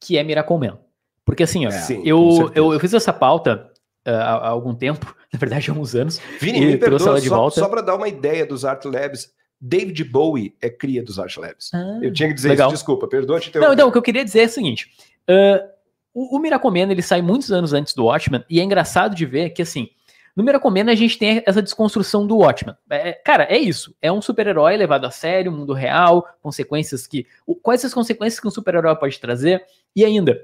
que 0.00 0.16
é 0.16 0.22
Miracle 0.22 0.56
Man. 0.56 0.78
Porque 1.24 1.42
assim, 1.42 1.66
ó, 1.66 1.70
Sim, 1.72 1.96
com 1.96 2.06
eu, 2.06 2.52
eu, 2.54 2.72
eu 2.74 2.78
fiz 2.78 2.94
essa 2.94 3.12
pauta 3.12 3.68
uh, 4.06 4.10
há, 4.10 4.34
há 4.34 4.48
algum 4.48 4.72
tempo, 4.72 5.12
na 5.32 5.36
verdade 5.36 5.68
há 5.68 5.74
uns 5.74 5.96
anos, 5.96 6.20
Vini, 6.40 6.58
E 6.62 6.66
me 6.66 6.78
trouxe 6.78 7.04
perdoa, 7.04 7.08
ela 7.08 7.20
de 7.20 7.28
só, 7.28 7.36
volta. 7.36 7.60
só 7.60 7.68
para 7.68 7.80
dar 7.80 7.96
uma 7.96 8.06
ideia 8.06 8.46
dos 8.46 8.64
Art 8.64 8.84
Labs, 8.84 9.32
David 9.60 10.04
Bowie 10.04 10.54
é 10.62 10.70
cria 10.70 11.02
dos 11.02 11.18
Art 11.18 11.36
Labs. 11.38 11.70
Ah, 11.74 11.98
Eu 12.00 12.12
tinha 12.12 12.28
que 12.28 12.34
dizer 12.34 12.50
legal. 12.50 12.68
isso, 12.68 12.76
desculpa, 12.76 13.08
perdoa 13.08 13.40
te 13.40 13.46
Não, 13.46 13.48
interromper. 13.48 13.72
então, 13.74 13.88
o 13.88 13.92
que 13.92 13.98
eu 13.98 14.02
queria 14.02 14.24
dizer 14.24 14.42
é 14.42 14.46
o 14.46 14.48
seguinte: 14.48 14.90
uh, 15.28 15.68
o, 16.14 16.36
o 16.36 16.38
Miracle 16.38 16.70
Man, 16.70 16.92
ele 16.92 17.02
sai 17.02 17.20
muitos 17.22 17.50
anos 17.50 17.72
antes 17.72 17.94
do 17.94 18.04
Watchmen, 18.04 18.44
e 18.48 18.60
é 18.60 18.62
engraçado 18.62 19.16
de 19.16 19.26
ver 19.26 19.50
que, 19.50 19.62
assim, 19.62 19.88
no 20.36 20.44
Miracle 20.44 20.70
Man 20.70 20.90
a 20.90 20.94
gente 20.94 21.18
tem 21.18 21.42
essa 21.46 21.62
desconstrução 21.62 22.26
do 22.26 22.36
Watchmen. 22.36 22.74
É, 22.90 23.12
cara, 23.14 23.44
é 23.44 23.56
isso. 23.58 23.94
É 24.02 24.12
um 24.12 24.20
super-herói 24.20 24.76
levado 24.76 25.06
a 25.06 25.10
sério, 25.10 25.50
mundo 25.50 25.72
real, 25.72 26.28
consequências 26.42 27.06
que. 27.06 27.26
o- 27.46 27.54
quais 27.56 27.84
as 27.84 27.94
consequências 27.94 28.38
que 28.38 28.46
um 28.46 28.50
super-herói 28.50 28.94
pode 28.96 29.18
trazer? 29.18 29.64
E 29.94 30.04
ainda, 30.04 30.38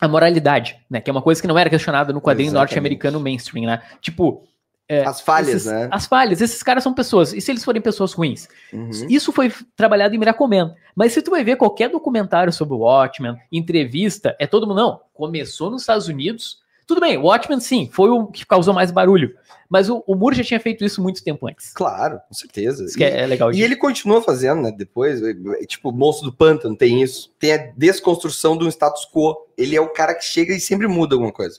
a 0.00 0.06
moralidade, 0.06 0.78
né? 0.88 1.00
Que 1.00 1.10
é 1.10 1.12
uma 1.12 1.22
coisa 1.22 1.40
que 1.40 1.48
não 1.48 1.58
era 1.58 1.68
questionada 1.68 2.12
no 2.12 2.20
quadrinho 2.20 2.50
norte-americano 2.60 3.18
mainstream, 3.20 3.66
né? 3.66 3.82
Tipo. 4.00 4.44
é, 4.88 5.02
As 5.04 5.20
falhas, 5.20 5.48
esses- 5.48 5.72
né? 5.72 5.88
As 5.90 6.06
falhas, 6.06 6.40
esses 6.40 6.62
caras 6.62 6.84
são 6.84 6.94
pessoas. 6.94 7.32
E 7.32 7.40
se 7.40 7.50
eles 7.50 7.64
forem 7.64 7.82
pessoas 7.82 8.12
ruins? 8.12 8.46
Uhum. 8.72 8.90
Isso 9.08 9.32
foi 9.32 9.52
trabalhado 9.74 10.14
em 10.14 10.18
Miracle 10.18 10.46
Man. 10.46 10.76
Mas 10.94 11.12
se 11.12 11.20
tu 11.22 11.32
vai 11.32 11.42
ver 11.42 11.56
qualquer 11.56 11.88
documentário 11.90 12.52
sobre 12.52 12.74
o 12.74 12.78
Watchmen, 12.78 13.34
entrevista, 13.50 14.36
é 14.38 14.46
todo 14.46 14.64
mundo, 14.66 14.76
não, 14.76 15.00
começou 15.12 15.70
nos 15.72 15.82
Estados 15.82 16.06
Unidos. 16.06 16.64
Tudo 16.86 17.00
bem, 17.00 17.18
o 17.18 17.22
Watchmen 17.24 17.58
sim, 17.60 17.88
foi 17.92 18.08
o 18.10 18.26
que 18.26 18.46
causou 18.46 18.72
mais 18.72 18.90
barulho. 18.90 19.34
Mas 19.68 19.90
o, 19.90 20.04
o 20.06 20.14
Moore 20.14 20.36
já 20.36 20.44
tinha 20.44 20.60
feito 20.60 20.84
isso 20.84 21.02
muito 21.02 21.24
tempo 21.24 21.48
antes. 21.48 21.72
Claro, 21.72 22.20
com 22.28 22.34
certeza. 22.34 22.84
Isso 22.84 23.02
é, 23.02 23.22
é 23.22 23.26
legal 23.26 23.52
E 23.52 23.60
ele 23.60 23.74
continua 23.74 24.22
fazendo, 24.22 24.62
né? 24.62 24.70
Depois, 24.70 25.20
é, 25.20 25.30
é, 25.60 25.66
tipo, 25.66 25.90
Monstro 25.90 26.30
do 26.30 26.36
Pântano 26.36 26.76
tem 26.76 27.02
isso. 27.02 27.34
Tem 27.40 27.52
a 27.52 27.72
desconstrução 27.76 28.56
do 28.56 28.68
status 28.68 29.04
quo. 29.12 29.34
Ele 29.58 29.74
é 29.74 29.80
o 29.80 29.88
cara 29.92 30.14
que 30.14 30.24
chega 30.24 30.54
e 30.54 30.60
sempre 30.60 30.86
muda 30.86 31.16
alguma 31.16 31.32
coisa, 31.32 31.58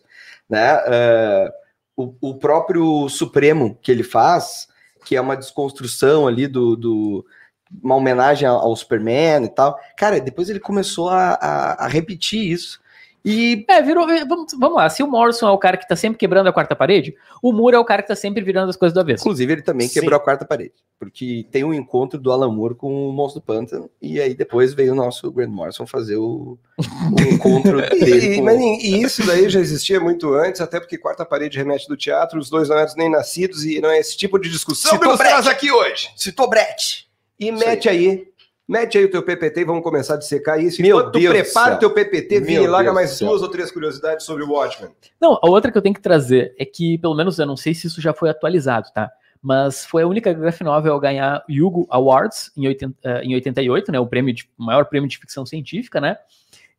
né? 0.50 0.82
É, 0.88 1.52
o, 1.98 2.14
o 2.22 2.36
próprio 2.36 3.10
Supremo 3.10 3.78
que 3.82 3.92
ele 3.92 4.04
faz, 4.04 4.70
que 5.04 5.18
é 5.18 5.20
uma 5.20 5.36
desconstrução 5.36 6.26
ali 6.28 6.48
do, 6.48 6.78
do- 6.78 7.26
uma 7.84 7.96
homenagem 7.96 8.48
ao, 8.48 8.60
ao 8.60 8.76
Superman 8.78 9.44
e 9.44 9.50
tal. 9.50 9.78
Cara, 9.98 10.22
depois 10.22 10.50
ele 10.50 10.62
começou 10.62 11.10
a, 11.10 11.32
a- 11.34 11.86
a 11.86 11.88
repetir 11.90 12.50
isso. 12.50 12.80
E 13.30 13.66
É, 13.70 13.82
virou. 13.82 14.10
é, 14.10 14.24
Vamos, 14.26 14.54
vamos 14.58 14.78
lá, 14.78 14.90
se 14.90 15.04
o 15.04 15.08
Morrison 15.08 15.48
é 15.48 15.52
o 15.52 15.58
cara 15.58 15.76
que 15.78 15.88
tá 15.88 15.96
sempre 15.96 16.18
quebrando 16.18 16.48
a 16.48 16.54
quarta 16.54 16.76
parede, 16.76 17.14
o 17.44 17.52
Moore 17.52 17.76
é 17.76 17.80
o 17.80 17.86
cara 17.86 18.02
que 18.02 18.08
tá 18.08 18.16
sempre 18.16 18.42
virando 18.44 18.70
as 18.70 18.76
coisas 18.78 18.94
do 18.94 19.00
avesso. 19.00 19.24
Inclusive, 19.24 19.52
ele 19.54 19.62
também 19.62 19.88
Sim. 19.88 20.00
quebrou 20.00 20.18
a 20.18 20.20
quarta 20.24 20.46
parede. 20.46 20.74
Porque 21.00 21.46
tem 21.52 21.64
um 21.64 21.74
encontro 21.74 22.18
do 22.20 22.32
Alan 22.32 22.52
Moore 22.52 22.76
com 22.76 23.10
o 23.10 23.12
Monstro 23.14 23.42
do 23.42 23.46
Pântano. 23.46 23.90
E 24.02 24.20
aí 24.20 24.34
depois 24.34 24.74
veio 24.74 24.94
o 24.94 24.96
nosso 24.96 25.32
Grant 25.32 25.50
Morrison 25.50 25.86
fazer 25.86 26.16
o, 26.16 26.58
o 26.80 27.22
encontro 27.34 27.82
dele. 27.92 28.34
E, 28.34 28.36
com- 28.38 28.44
mas, 28.44 28.60
e 28.60 29.02
isso 29.02 29.26
daí 29.26 29.48
já 29.50 29.60
existia 29.60 30.00
muito 30.00 30.34
antes, 30.34 30.62
até 30.62 30.80
porque 30.80 30.98
quarta 30.98 31.26
parede 31.26 31.58
remete 31.58 31.88
do 31.88 31.98
teatro, 31.98 32.40
os 32.40 32.50
dois 32.50 32.70
não 32.70 32.78
eram 32.78 32.94
nem 32.98 33.12
nascidos, 33.12 33.64
e 33.66 33.80
não 33.82 33.90
é 33.90 34.00
esse 34.00 34.18
tipo 34.18 34.40
de 34.40 34.50
discussão 34.50 34.92
Citou 34.92 35.00
que 35.12 35.18
nos 35.18 35.18
traz 35.20 35.48
aqui 35.48 35.72
hoje. 35.72 36.10
Citou 36.16 36.50
Brett. 36.50 37.08
E 37.40 37.52
mete 37.52 37.88
aí. 37.90 38.28
Mete 38.68 38.98
aí 38.98 39.06
o 39.06 39.12
teu 39.12 39.24
PPT 39.24 39.62
e 39.62 39.64
vamos 39.64 39.82
começar 39.82 40.16
a 40.16 40.18
dissecar 40.18 40.60
isso. 40.60 40.82
Meu 40.82 40.98
Enquanto 40.98 41.14
tu 41.14 41.20
Deus 41.20 41.34
do 41.34 41.42
prepara 41.42 41.76
o 41.76 41.80
teu 41.80 41.94
PPT, 41.94 42.42
Vini, 42.42 42.68
larga 42.68 42.92
mais 42.92 43.18
duas 43.18 43.42
ou 43.42 43.48
três 43.48 43.72
curiosidades 43.72 44.26
sobre 44.26 44.44
o 44.44 44.52
Watchmen. 44.52 44.92
Não, 45.22 45.40
a 45.42 45.50
outra 45.50 45.72
que 45.72 45.78
eu 45.78 45.82
tenho 45.82 45.96
que 45.96 46.02
trazer 46.02 46.54
é 46.60 46.66
que, 46.66 46.98
pelo 46.98 47.16
menos 47.16 47.40
eu 47.40 47.46
não 47.46 47.56
sei 47.56 47.74
se 47.74 47.88
isso 47.88 48.02
já 48.02 48.14
foi 48.14 48.30
atualizado, 48.30 48.90
tá? 48.94 49.10
Mas 49.42 49.86
foi 49.86 50.04
a 50.04 50.08
única 50.08 50.34
graphic 50.34 50.66
novel 50.66 50.96
a 50.96 51.00
ganhar 51.00 51.46
Hugo 51.50 51.88
Awards 51.90 52.52
em, 52.58 52.68
80, 52.68 52.96
eh, 53.04 53.22
em 53.24 53.36
88, 53.36 53.92
né? 53.92 54.00
O 54.00 54.08
prêmio 54.08 54.34
de, 54.34 54.50
maior 54.58 54.84
prêmio 54.86 55.08
de 55.08 55.18
ficção 55.18 55.46
científica, 55.46 56.02
né? 56.02 56.18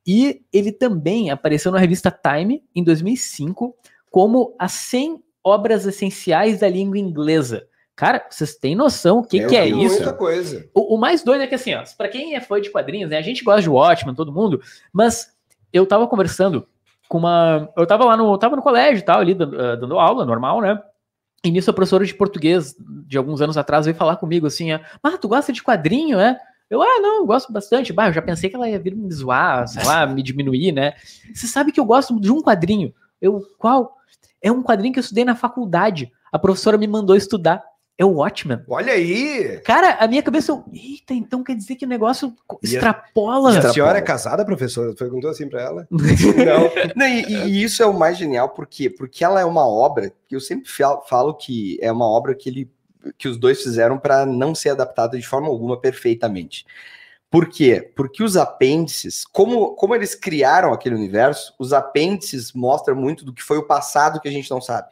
E 0.06 0.42
ele 0.52 0.72
também 0.72 1.30
apareceu 1.30 1.72
na 1.72 1.78
revista 1.78 2.10
Time 2.10 2.62
em 2.74 2.84
2005 2.84 3.74
como 4.10 4.54
as 4.58 4.72
100 4.72 5.22
obras 5.42 5.86
essenciais 5.86 6.60
da 6.60 6.68
língua 6.68 6.98
inglesa. 6.98 7.66
Cara, 7.98 8.24
vocês 8.30 8.54
têm 8.54 8.76
noção 8.76 9.18
o 9.18 9.24
que, 9.24 9.44
que 9.44 9.56
é 9.56 9.66
isso? 9.66 9.96
Muita 9.96 10.12
coisa. 10.12 10.64
O, 10.72 10.94
o 10.94 10.96
mais 10.96 11.24
doido 11.24 11.42
é 11.42 11.48
que, 11.48 11.56
assim, 11.56 11.74
ó, 11.74 11.82
pra 11.96 12.06
quem 12.06 12.36
é 12.36 12.40
fã 12.40 12.60
de 12.60 12.70
quadrinhos, 12.70 13.10
né? 13.10 13.18
A 13.18 13.22
gente 13.22 13.42
gosta 13.42 13.60
de 13.60 13.68
Watchmen, 13.68 14.14
todo 14.14 14.32
mundo, 14.32 14.62
mas 14.92 15.36
eu 15.72 15.84
tava 15.84 16.06
conversando 16.06 16.64
com 17.08 17.18
uma. 17.18 17.68
Eu 17.76 17.84
tava 17.88 18.04
lá 18.04 18.16
no. 18.16 18.38
Tava 18.38 18.54
no 18.54 18.62
colégio 18.62 19.00
e 19.00 19.04
tal, 19.04 19.18
ali, 19.18 19.34
dando, 19.34 19.60
ah, 19.60 19.74
dando 19.74 19.98
aula, 19.98 20.24
normal, 20.24 20.60
né? 20.60 20.80
E 21.42 21.50
nisso 21.50 21.70
a 21.70 21.72
professora 21.72 22.06
de 22.06 22.14
português, 22.14 22.76
de 23.04 23.18
alguns 23.18 23.40
anos 23.40 23.58
atrás, 23.58 23.84
veio 23.84 23.96
falar 23.96 24.14
comigo 24.14 24.46
assim: 24.46 24.70
ah, 24.70 24.80
tu 25.20 25.26
gosta 25.26 25.52
de 25.52 25.60
quadrinho, 25.60 26.20
é? 26.20 26.38
Eu, 26.70 26.80
ah, 26.80 27.00
não, 27.00 27.26
gosto 27.26 27.52
bastante. 27.52 27.92
Bah, 27.92 28.10
eu 28.10 28.12
já 28.12 28.22
pensei 28.22 28.48
que 28.48 28.54
ela 28.54 28.68
ia 28.68 28.78
vir 28.78 28.94
me 28.94 29.12
zoar, 29.12 29.66
sei 29.66 29.82
lá, 29.82 30.06
me 30.06 30.22
diminuir, 30.22 30.70
né? 30.70 30.94
Você 31.34 31.48
sabe 31.48 31.72
que 31.72 31.80
eu 31.80 31.84
gosto 31.84 32.20
de 32.20 32.30
um 32.30 32.40
quadrinho. 32.40 32.94
Eu, 33.20 33.42
qual? 33.58 33.96
É 34.40 34.52
um 34.52 34.62
quadrinho 34.62 34.92
que 34.92 35.00
eu 35.00 35.02
estudei 35.02 35.24
na 35.24 35.34
faculdade. 35.34 36.12
A 36.30 36.38
professora 36.38 36.78
me 36.78 36.86
mandou 36.86 37.16
estudar. 37.16 37.64
É 38.00 38.04
o 38.04 38.10
Watchmen. 38.12 38.60
Olha 38.68 38.92
aí! 38.92 39.60
Cara, 39.64 39.94
a 39.98 40.06
minha 40.06 40.22
cabeça, 40.22 40.52
eu, 40.52 40.64
eita, 40.72 41.12
então 41.12 41.42
quer 41.42 41.56
dizer 41.56 41.74
que 41.74 41.84
o 41.84 41.88
negócio 41.88 42.32
E 42.62 42.68
a- 42.68 42.70
extrapola. 42.74 43.48
E 43.50 43.54
a 43.54 43.56
Extrapola. 43.56 43.74
senhora 43.74 43.98
é 43.98 44.02
casada, 44.02 44.44
professora? 44.44 44.94
Perguntou 44.94 45.28
assim 45.28 45.48
pra 45.48 45.60
ela? 45.62 45.88
Não. 45.90 46.92
Não, 46.94 47.06
e, 47.08 47.48
e 47.48 47.62
isso 47.64 47.82
é 47.82 47.86
o 47.86 47.92
mais 47.98 48.16
genial, 48.16 48.50
por 48.50 48.68
quê? 48.68 48.88
Porque 48.88 49.24
ela 49.24 49.40
é 49.40 49.44
uma 49.44 49.66
obra 49.68 50.12
que 50.28 50.36
eu 50.36 50.40
sempre 50.40 50.70
fal- 50.70 51.04
falo 51.08 51.34
que 51.34 51.76
é 51.82 51.90
uma 51.90 52.08
obra 52.08 52.36
que, 52.36 52.48
ele, 52.48 52.70
que 53.18 53.26
os 53.26 53.36
dois 53.36 53.60
fizeram 53.64 53.98
para 53.98 54.24
não 54.24 54.54
ser 54.54 54.68
adaptada 54.70 55.18
de 55.18 55.26
forma 55.26 55.48
alguma 55.48 55.80
perfeitamente. 55.80 56.64
Por 57.30 57.48
quê? 57.48 57.92
Porque 57.96 58.22
os 58.22 58.36
apêndices, 58.36 59.24
como, 59.26 59.74
como 59.74 59.94
eles 59.94 60.14
criaram 60.14 60.72
aquele 60.72 60.94
universo, 60.94 61.52
os 61.58 61.72
apêndices 61.72 62.52
mostram 62.52 62.94
muito 62.96 63.24
do 63.24 63.34
que 63.34 63.42
foi 63.42 63.58
o 63.58 63.66
passado 63.66 64.20
que 64.20 64.28
a 64.28 64.32
gente 64.32 64.50
não 64.50 64.60
sabe. 64.60 64.88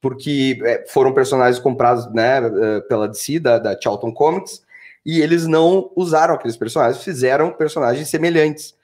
Porque 0.00 0.58
é, 0.64 0.84
foram 0.88 1.12
personagens 1.12 1.58
comprados 1.58 2.06
né, 2.12 2.38
eh, 2.38 2.80
pela 2.82 3.08
DC, 3.08 3.40
da, 3.40 3.58
da 3.58 3.76
Charlton 3.80 4.12
Comics, 4.12 4.62
e 5.04 5.20
eles 5.20 5.46
não 5.46 5.90
usaram 5.96 6.34
aqueles 6.34 6.56
personagens, 6.56 7.02
fizeram 7.02 7.50
personagens 7.52 8.08
semelhantes. 8.08 8.74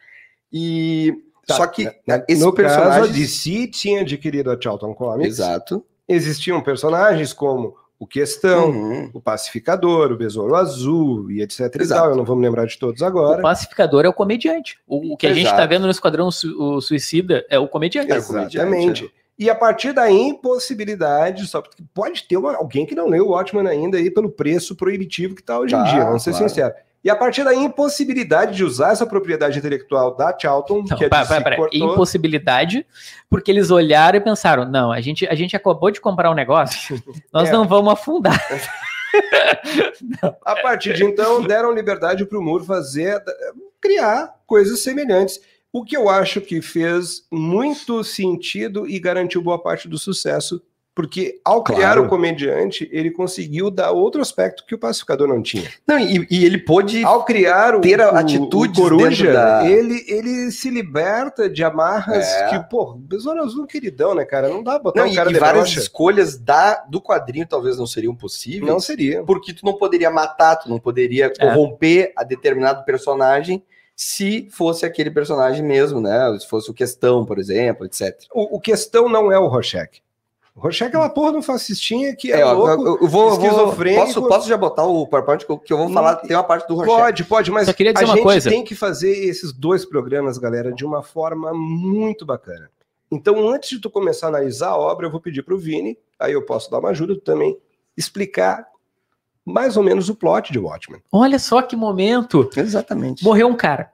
E 0.53 1.15
Tá, 1.47 1.57
só 1.57 1.67
que 1.67 1.85
Na- 2.07 2.25
esses 2.27 2.43
no 2.43 2.55
caso, 2.55 3.05
a. 3.05 3.07
DC 3.07 3.67
tinha 3.69 4.01
adquirido 4.01 4.51
a 4.51 4.59
Charlton 4.59 4.95
Comics. 4.95 5.29
Exato. 5.39 5.85
Existiam 6.09 6.59
personagens 6.63 7.35
como 7.35 7.77
o 7.99 8.07
Questão, 8.07 8.71
Uhum. 8.71 9.11
o 9.13 9.21
Pacificador, 9.21 10.11
o 10.11 10.17
Besouro 10.17 10.55
Azul 10.57 11.31
e 11.31 11.43
etc 11.43 11.61
e 11.83 11.87
tal. 11.87 12.11
Eu 12.11 12.17
não 12.17 12.25
vou 12.25 12.35
me 12.35 12.43
lembrar 12.47 12.65
de 12.67 12.79
todos 12.79 13.03
O 13.03 13.05
agora. 13.05 13.43
pacificador 13.43 14.07
é 14.07 14.09
o 14.09 14.13
comediante. 14.15 14.79
O, 14.87 15.13
o 15.13 15.17
que 15.19 15.27
a 15.27 15.35
gente 15.35 15.43
Exato. 15.47 15.59
tá 15.61 15.67
vendo 15.67 15.85
no 15.85 15.91
Esquadrão 15.91 16.31
Su- 16.31 16.57
o 16.59 16.81
Suicida 16.81 17.45
é 17.51 17.59
o 17.59 17.69
comediante. 17.69 18.11
É. 18.11 18.17
Exatamente. 18.17 19.13
E 19.39 19.51
a 19.51 19.55
partir 19.55 19.93
da 19.93 20.11
impossibilidade, 20.11 21.47
só 21.47 21.61
porque 21.61 21.83
pode 21.93 22.23
ter 22.29 22.37
uma- 22.37 22.57
alguém 22.57 22.87
que 22.87 22.95
não 22.95 23.09
leu 23.09 23.27
o 23.27 23.31
Watchman 23.31 23.67
ainda 23.69 23.99
aí 23.99 24.11
pelo 24.11 24.31
preço 24.31 24.77
proibitivo 24.77 25.35
que 25.35 25.41
está 25.41 25.59
hoje 25.59 25.75
em 25.75 25.79
Tá, 25.79 25.85
dia, 25.85 26.05
vamos 26.05 26.23
ser 26.23 26.31
claro. 26.31 26.49
sinceros. 26.49 26.75
E 27.03 27.11
a 27.11 27.17
partir 27.17 27.45
da 27.45 27.55
impossibilidade 27.55 28.57
de 28.57 28.65
usar 28.65 28.93
essa 28.93 29.05
propriedade 29.05 29.59
intelectual 29.59 30.15
da 30.17 30.35
Charlton, 30.39 30.85
Não, 30.89 30.97
que 30.97 31.05
a 31.05 31.11
pera, 31.11 31.27
pera, 31.27 31.45
pera. 31.45 31.57
cortou, 31.57 31.93
Impossibilidade, 31.93 32.87
porque 33.29 33.51
eles 33.51 33.71
olharam 33.71 34.17
e 34.17 34.21
pensaram: 34.23 34.65
não, 34.65 34.91
a 34.91 35.01
gente, 35.03 35.27
a 35.29 35.35
gente 35.35 35.55
acabou 35.55 35.91
de 35.91 36.01
comprar 36.01 36.31
um 36.31 36.35
negócio, 36.35 36.97
nós 37.33 37.51
É. 37.51 37.53
não 37.53 37.69
vamos 37.69 37.93
afundar. 37.93 38.41
a 40.45 40.57
partir 40.63 40.95
de 40.95 41.05
então 41.05 41.43
deram 41.43 41.73
liberdade 41.73 42.25
para 42.25 42.39
o 42.39 42.43
Moore 42.43 42.65
fazer, 42.65 43.23
criar 43.81 44.35
coisas 44.47 44.83
semelhantes. 44.83 45.41
O 45.75 45.85
que 45.85 45.97
eu 45.97 46.09
acho 46.09 46.41
que 46.41 46.63
fez 46.63 47.25
muito 47.33 48.05
sentido 48.05 48.89
e 48.89 49.01
garantiu 49.01 49.43
boa 49.43 49.61
parte 49.61 49.89
do 49.89 49.99
sucesso, 49.99 50.63
porque 50.95 51.41
ao 51.45 51.65
criar 51.65 51.79
Claro. 51.95 52.05
o 52.05 52.09
comediante, 52.09 52.89
ele 52.93 53.11
conseguiu 53.11 53.69
dar 53.73 53.91
outro 53.91 54.21
aspecto 54.23 54.65
que 54.65 54.77
o 54.77 54.79
pacificador 54.79 55.27
não 55.27 55.43
tinha. 55.43 55.69
Não, 55.85 55.99
e, 55.99 56.25
e 56.31 56.45
ele 56.45 56.59
pôde. 56.59 57.03
Ao 57.03 57.25
criar 57.25 57.75
o, 57.75 57.81
Ter 57.81 58.01
a- 58.01 58.11
o 58.13 58.73
coruja, 58.73 59.33
da- 59.33 59.69
ele, 59.69 60.05
ele 60.07 60.53
se 60.53 60.71
liberta 60.71 61.51
de 61.51 61.65
amarras 61.65 62.25
É. 62.25 62.49
que, 62.51 62.71
pô, 62.71 62.95
Besouro 62.95 63.43
Azul 63.43 63.67
queridão, 63.67 64.15
né, 64.15 64.25
cara? 64.25 64.49
Não 64.49 64.63
dá 64.63 64.75
pra 64.75 64.79
botar 64.85 65.01
Não, 65.01 65.09
um 65.09 65.13
e, 65.13 65.17
cara 65.17 65.31
e 65.31 65.33
de 65.33 65.41
várias 65.41 65.71
escolhas 65.77 66.39
da, 66.39 66.85
do 66.89 67.01
quadrinho 67.03 67.49
talvez 67.49 67.77
não 67.77 67.87
seriam 67.89 68.15
possíveis. 68.15 68.63
Não 68.71 68.79
seria. 68.79 69.25
Porque 69.25 69.53
tu 69.53 69.65
não 69.67 69.73
poderia 69.75 70.13
matar, 70.13 70.55
tu 70.55 70.69
não 70.71 70.79
poderia 70.79 71.33
corromper 71.37 72.13
a 72.17 72.23
determinado 72.23 72.85
personagem 72.85 73.61
se 73.97 74.49
fosse 74.51 74.85
aquele 74.85 75.11
personagem 75.11 75.63
mesmo, 75.65 76.01
né? 76.01 76.37
Se 76.39 76.49
fosse 76.49 76.71
o 76.71 76.75
Questão, 76.75 77.25
por 77.25 77.39
exemplo, 77.39 77.87
etc. 77.87 78.21
O, 78.35 78.57
o 78.57 78.61
questão 78.61 79.09
não 79.09 79.31
é 79.31 79.39
o 79.39 79.47
Rorschach. 79.47 80.03
O 80.57 80.61
Rorschach 80.61 80.95
é 80.95 80.99
uma 80.99 81.11
porra 81.11 81.33
de 81.33 81.39
um 81.39 81.43
fascistinha 81.43 82.15
que 82.15 82.33
é, 82.33 82.41
É, 82.41 82.45
louco. 82.45 82.87
eu, 82.87 82.99
eu 83.03 83.09
vou, 83.09 83.33
esquizofrênico. 83.33 84.07
posso, 84.07 84.23
posso 84.29 84.49
já 84.49 84.57
botar 84.57 84.85
o 84.85 85.07
PowerPoint 85.07 85.45
que 85.45 85.73
eu, 85.73 85.79
vou 85.79 85.91
falar, 85.93 86.17
tem 86.17 86.37
uma 86.37 86.45
parte 86.45 86.67
do 86.69 86.75
Rorschach. 86.77 86.97
Pode, 86.97 87.25
pode, 87.25 87.51
mas 87.51 87.67
Só 87.67 87.73
queria 87.73 87.93
dizer 87.93 88.05
a 88.05 88.09
uma 88.09 88.15
gente 88.17 88.25
coisa. 88.25 88.51
tem 88.51 88.65
que 88.65 88.75
fazer 88.75 89.11
esses 89.11 89.53
dois 89.53 89.85
programas, 89.85 90.39
galera, 90.39 90.73
de 90.73 90.85
uma 90.85 91.03
forma 91.03 91.53
muito 91.53 92.25
bacana. 92.25 92.71
Então, 93.11 93.49
antes 93.49 93.71
de 93.71 93.81
tu 93.81 93.91
começar 93.91 94.27
a 94.27 94.31
analisar 94.31 94.69
a 94.71 94.77
obra, 94.79 95.07
eu 95.07 95.11
vou 95.11 95.21
pedir 95.21 95.43
para 95.43 95.55
o 95.55 95.59
Vini, 95.59 95.99
aí 96.19 96.33
eu 96.33 96.43
posso 96.43 96.71
dar 96.71 96.79
uma 96.79 96.91
ajuda 96.91 97.17
também, 97.21 97.57
explicar 97.97 98.67
mais 99.45 99.77
ou 99.77 99.83
menos 99.83 100.09
o 100.09 100.15
plot 100.15 100.53
de 100.53 100.59
Watchmen. 100.59 101.03
Olha 101.13 101.39
só 101.39 101.61
que 101.63 101.77
momento. 101.77 102.49
Exatamente. 102.57 103.23
Morreu 103.23 103.49
um 103.49 103.57
cara. 103.57 103.93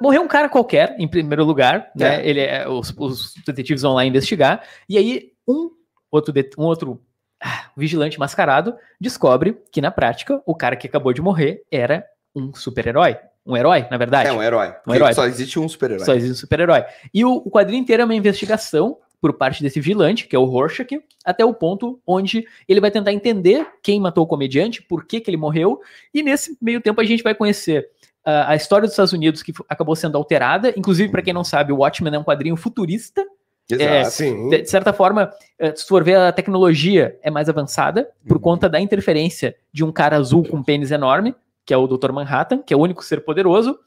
Morreu 0.00 0.22
um 0.22 0.28
cara 0.28 0.48
qualquer, 0.48 0.94
em 0.98 1.08
primeiro 1.08 1.44
lugar, 1.44 1.90
né? 1.96 2.26
Ele 2.26 2.40
é, 2.40 2.68
os, 2.68 2.94
os 2.96 3.34
detetives 3.44 3.82
vão 3.82 3.94
lá 3.94 4.04
investigar, 4.04 4.62
e 4.88 4.96
aí 4.96 5.32
um 5.46 5.70
outro, 6.10 6.32
um 6.56 6.62
outro 6.62 7.02
ah, 7.42 7.70
vigilante 7.76 8.18
mascarado 8.18 8.76
descobre 9.00 9.60
que, 9.72 9.80
na 9.80 9.90
prática, 9.90 10.40
o 10.46 10.54
cara 10.54 10.76
que 10.76 10.86
acabou 10.86 11.12
de 11.12 11.20
morrer 11.20 11.64
era 11.70 12.04
um 12.34 12.54
super-herói. 12.54 13.18
Um 13.44 13.56
herói, 13.56 13.86
na 13.90 13.96
verdade. 13.96 14.28
É 14.28 14.32
um 14.32 14.42
herói. 14.42 14.72
Porque 14.84 14.98
herói. 14.98 15.14
Só 15.14 15.24
existe 15.24 15.58
um 15.58 15.68
super-herói. 15.68 16.04
Só 16.04 16.14
existe 16.14 16.32
um 16.32 16.36
super-herói. 16.36 16.84
E 17.14 17.24
o, 17.24 17.36
o 17.36 17.50
quadrinho 17.50 17.80
inteiro 17.80 18.02
é 18.02 18.04
uma 18.04 18.14
investigação 18.14 18.98
por 19.20 19.32
parte 19.34 19.62
desse 19.62 19.80
vigilante, 19.80 20.26
que 20.26 20.36
é 20.36 20.38
o 20.38 20.44
Rorschach, 20.44 21.00
até 21.24 21.44
o 21.44 21.52
ponto 21.52 22.00
onde 22.06 22.46
ele 22.68 22.80
vai 22.80 22.90
tentar 22.90 23.12
entender 23.12 23.66
quem 23.82 24.00
matou 24.00 24.24
o 24.24 24.26
comediante, 24.26 24.82
por 24.82 25.04
que, 25.04 25.20
que 25.20 25.30
ele 25.30 25.36
morreu, 25.36 25.80
e 26.14 26.22
nesse 26.22 26.56
meio 26.60 26.80
tempo 26.80 27.00
a 27.00 27.04
gente 27.04 27.22
vai 27.22 27.34
conhecer 27.34 27.88
ah, 28.24 28.50
a 28.50 28.56
história 28.56 28.82
dos 28.82 28.92
Estados 28.92 29.12
Unidos, 29.12 29.42
que 29.42 29.52
acabou 29.68 29.96
sendo 29.96 30.18
alterada. 30.18 30.72
Inclusive, 30.76 31.10
para 31.10 31.22
quem 31.22 31.32
não 31.32 31.42
sabe, 31.42 31.72
o 31.72 31.78
Watchmen 31.78 32.14
é 32.14 32.18
um 32.18 32.24
quadrinho 32.24 32.56
futurista. 32.56 33.24
Exato. 33.70 33.90
É, 33.90 34.04
Sim. 34.04 34.48
De, 34.50 34.62
de 34.62 34.70
certa 34.70 34.92
forma, 34.92 35.30
eh, 35.58 35.74
se 35.74 35.86
for 35.86 36.04
ver, 36.04 36.16
a 36.16 36.32
tecnologia 36.32 37.18
é 37.22 37.30
mais 37.30 37.48
avançada 37.48 38.08
por 38.26 38.36
Uhum. 38.36 38.42
conta 38.42 38.68
da 38.68 38.80
interferência 38.80 39.56
de 39.72 39.84
um 39.84 39.90
cara 39.90 40.16
azul 40.16 40.42
com 40.46 40.58
um 40.58 40.62
pênis 40.62 40.90
enorme, 40.90 41.34
que 41.64 41.72
é 41.72 41.76
o 41.76 41.86
Dr. 41.86 42.12
Manhattan, 42.12 42.58
que 42.58 42.72
é 42.72 42.76
o 42.76 42.80
único 42.80 43.04
ser 43.04 43.24
poderoso. 43.24 43.78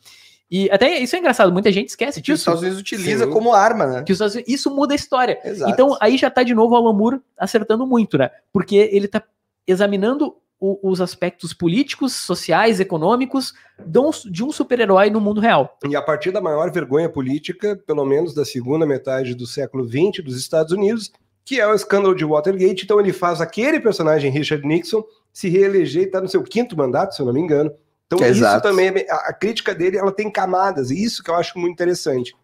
E 0.51 0.69
até 0.69 0.99
isso 0.99 1.15
é 1.15 1.19
engraçado, 1.19 1.51
muita 1.51 1.71
gente 1.71 1.87
esquece 1.89 2.21
Que 2.21 2.31
os 2.33 2.39
disso. 2.39 2.49
Estados 2.49 2.61
Unidos 2.61 2.79
utiliza 2.81 3.23
Sim. 3.25 3.31
como 3.31 3.53
arma, 3.53 3.85
né? 3.87 4.03
Que 4.03 4.11
os 4.11 4.17
Estados 4.17 4.35
Unidos- 4.35 4.53
isso 4.53 4.69
muda 4.75 4.93
a 4.93 4.95
história. 4.95 5.39
Exato. 5.45 5.71
Então, 5.71 5.97
aí 6.01 6.17
já 6.17 6.29
tá 6.29 6.43
de 6.43 6.53
novo 6.53 6.73
o 6.73 6.77
Alan 6.77 6.93
Moore 6.93 7.21
acertando 7.37 7.87
muito, 7.87 8.17
né? 8.17 8.29
Porque 8.51 8.89
ele 8.91 9.07
tá 9.07 9.23
examinando 9.65 10.35
o- 10.59 10.77
os 10.91 10.99
aspectos 11.01 11.53
políticos, 11.53 12.13
sociais, 12.13 12.79
econômicos 12.79 13.53
de 13.83 13.97
um, 13.99 14.09
um 14.09 14.51
super-herói 14.51 15.09
no 15.09 15.19
mundo 15.21 15.39
real. 15.41 15.77
E 15.87 15.95
a 15.95 16.01
partir 16.01 16.31
da 16.31 16.41
maior 16.41 16.69
vergonha 16.71 17.09
política, 17.09 17.75
pelo 17.87 18.05
menos 18.05 18.33
da 18.35 18.43
segunda 18.45 18.85
metade 18.85 19.33
do 19.33 19.47
século 19.47 19.83
XX 19.87 20.23
dos 20.23 20.37
Estados 20.37 20.71
Unidos, 20.73 21.11
que 21.45 21.59
é 21.59 21.65
o 21.67 21.73
escândalo 21.73 22.13
de 22.13 22.23
Watergate. 22.25 22.83
Então 22.83 22.99
ele 22.99 23.11
faz 23.13 23.41
aquele 23.41 23.79
personagem, 23.79 24.29
Richard 24.29 24.67
Nixon, 24.67 25.03
se 25.33 25.49
reeleger 25.49 26.03
e 26.03 26.05
está 26.05 26.21
no 26.21 26.27
seu 26.27 26.43
quinto 26.43 26.77
mandato, 26.77 27.15
se 27.15 27.21
eu 27.21 27.25
não 27.25 27.33
me 27.33 27.39
engano. 27.39 27.71
Então 28.11 28.27
isso 28.27 28.39
Exato. 28.39 28.67
também, 28.67 28.89
é 28.89 29.05
a, 29.09 29.33
crítica 29.33 29.73
dele, 29.73 29.97
ela 29.97 30.11
tem 30.11 30.29
camadas, 30.29 30.91
e 30.91 31.01
isso 31.01 31.23
que 31.23 31.29
eu 31.29 31.35
acho 31.35 31.57
muito 31.57 31.73
interessante. 31.73 32.35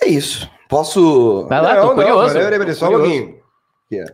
É 0.00 0.06
isso. 0.06 0.48
Posso. 0.68 1.46
Vai 1.48 1.60
lá, 1.60 1.80
tô 1.80 1.94
curioso. 1.94 2.34
peraí, 2.34 2.58
peraí, 2.58 2.74
só 2.74 2.88
um 2.88 2.92
pouquinho. 2.92 3.42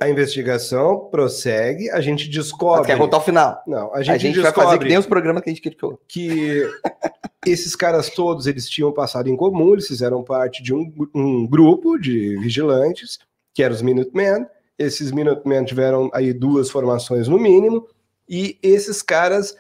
A 0.01 0.09
investigação 0.09 1.09
prossegue, 1.09 1.89
a 1.91 2.01
gente 2.01 2.29
descobre... 2.29 2.87
Quer 2.87 2.99
contar 2.99 3.19
o 3.19 3.21
final? 3.21 3.63
Não, 3.65 3.95
a 3.95 3.99
A 3.99 4.03
gente, 4.03 4.23
gente, 4.23 4.35
vai 4.37 4.45
descobre 4.47 4.67
fazer 4.67 4.79
que 4.81 4.89
nem 4.89 4.99
os 4.99 5.07
programas 5.07 5.43
que 5.43 5.51
a 5.51 5.53
gente 5.53 5.63
criticou. 5.63 6.01
que 6.09 6.69
esses 7.47 7.77
caras 7.77 8.11
todos 8.11 8.49
eles 8.49 8.69
tinham 8.69 8.93
passado 8.93 9.29
em 9.29 9.37
comum, 9.37 9.75
eles 9.75 9.87
fizeram 9.87 10.25
parte 10.25 10.63
de 10.65 10.75
um, 10.75 10.93
um 11.15 11.47
grupo 11.47 11.97
de 11.97 12.37
vigilantes, 12.39 13.21
que 13.55 13.63
eram 13.63 13.75
os 13.75 13.83
Minutemen. 13.83 14.47
Esses 14.77 15.13
Minutemen 15.13 15.65
tiveram 15.65 16.11
aí 16.13 16.33
duas 16.33 16.71
formações 16.71 17.29
no 17.29 17.39
mínimo, 17.39 17.87
e 18.29 18.59
esses 18.63 19.01
caras, 19.01 19.57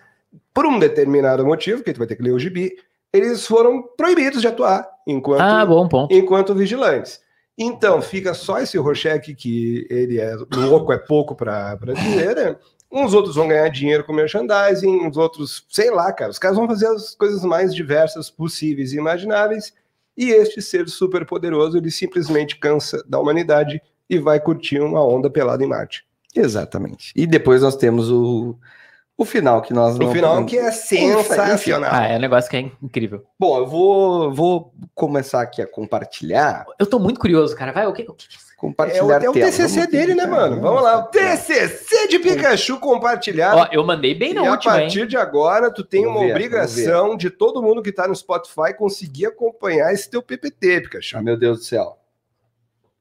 por 0.58 0.66
um 0.66 0.76
determinado 0.76 1.46
motivo, 1.46 1.84
que 1.84 1.90
a 1.90 1.92
gente 1.92 1.98
vai 1.98 2.08
ter 2.08 2.16
que 2.16 2.22
ler 2.24 2.32
o 2.32 2.38
gibi, 2.38 2.72
eles 3.12 3.46
foram 3.46 3.80
proibidos 3.96 4.40
de 4.40 4.48
atuar 4.48 4.84
enquanto, 5.06 5.40
Ah, 5.40 5.64
bom 5.64 5.86
ponto. 5.86 6.12
enquanto 6.12 6.52
vigilantes. 6.52 7.20
Então, 7.56 8.02
fica 8.02 8.34
só 8.34 8.58
esse 8.58 8.76
Rorschach, 8.76 9.32
que 9.36 9.86
ele 9.88 10.18
é 10.18 10.34
louco, 10.56 10.92
é 10.92 10.98
pouco 10.98 11.36
para 11.36 11.76
dizer, 11.94 12.34
né? 12.34 12.56
Uns 12.90 13.14
outros 13.14 13.36
vão 13.36 13.46
ganhar 13.46 13.68
dinheiro 13.68 14.02
com 14.02 14.12
merchandising, 14.12 15.06
uns 15.06 15.16
outros, 15.16 15.64
sei 15.68 15.92
lá, 15.92 16.12
cara. 16.12 16.32
Os 16.32 16.40
caras 16.40 16.56
vão 16.56 16.66
fazer 16.66 16.88
as 16.88 17.14
coisas 17.14 17.44
mais 17.44 17.72
diversas 17.72 18.28
possíveis 18.28 18.92
e 18.92 18.96
imagináveis. 18.96 19.72
E 20.16 20.30
este 20.30 20.60
ser 20.60 20.88
super 20.88 21.24
poderoso, 21.24 21.78
ele 21.78 21.92
simplesmente 21.92 22.58
cansa 22.58 23.00
da 23.08 23.20
humanidade 23.20 23.80
e 24.10 24.18
vai 24.18 24.40
curtir 24.40 24.80
uma 24.80 25.06
onda 25.06 25.30
pelada 25.30 25.62
em 25.62 25.68
Marte. 25.68 26.04
Exatamente. 26.34 27.12
E 27.14 27.28
depois 27.28 27.62
nós 27.62 27.76
temos 27.76 28.10
o, 28.10 28.56
o 29.18 29.24
final 29.24 29.60
que 29.60 29.74
nós 29.74 29.98
No 29.98 30.06
não 30.06 30.12
final, 30.12 30.46
que 30.46 30.56
é 30.56 30.70
sensacional. 30.70 31.90
Ah, 31.92 32.06
é 32.06 32.16
um 32.16 32.20
negócio 32.20 32.48
que 32.48 32.56
é 32.56 32.60
incrível. 32.80 33.26
Bom, 33.36 33.58
eu 33.58 33.66
vou, 33.66 34.32
vou 34.32 34.72
começar 34.94 35.42
aqui 35.42 35.60
a 35.60 35.66
compartilhar. 35.66 36.64
Eu 36.78 36.86
tô 36.86 37.00
muito 37.00 37.18
curioso, 37.18 37.56
cara. 37.56 37.72
Vai, 37.72 37.84
o 37.88 37.92
que, 37.92 38.02
o 38.02 38.14
que 38.14 38.26
É 38.26 38.56
Compartilhar 38.56 39.04
o, 39.20 39.24
é 39.24 39.28
o 39.28 39.32
tela. 39.32 39.46
TCC 39.46 39.74
Vamos 39.74 39.90
dele, 39.90 40.14
né, 40.14 40.24
mano? 40.24 40.60
Vamos 40.60 40.82
lá. 40.82 40.98
O 40.98 41.02
TCC 41.08 42.06
de 42.06 42.20
Pikachu 42.20 42.78
compartilhado. 42.78 43.58
Ó, 43.58 43.68
eu 43.72 43.84
mandei 43.84 44.14
bem 44.14 44.32
na 44.32 44.44
e 44.44 44.46
a 44.46 44.50
última, 44.52 44.74
hein? 44.76 44.80
partir 44.82 45.06
de 45.08 45.16
agora, 45.16 45.68
tu 45.72 45.82
tem 45.82 46.04
Vamos 46.04 46.16
uma 46.20 46.26
ver, 46.26 46.32
obrigação 46.32 47.16
de 47.16 47.28
todo 47.28 47.60
mundo 47.60 47.82
que 47.82 47.90
tá 47.90 48.06
no 48.06 48.14
Spotify 48.14 48.72
conseguir 48.76 49.26
acompanhar 49.26 49.92
esse 49.92 50.08
teu 50.08 50.22
PPT, 50.22 50.82
Pikachu. 50.82 51.18
Ah, 51.18 51.22
meu 51.22 51.36
Deus 51.36 51.58
do 51.58 51.64
céu. 51.64 51.98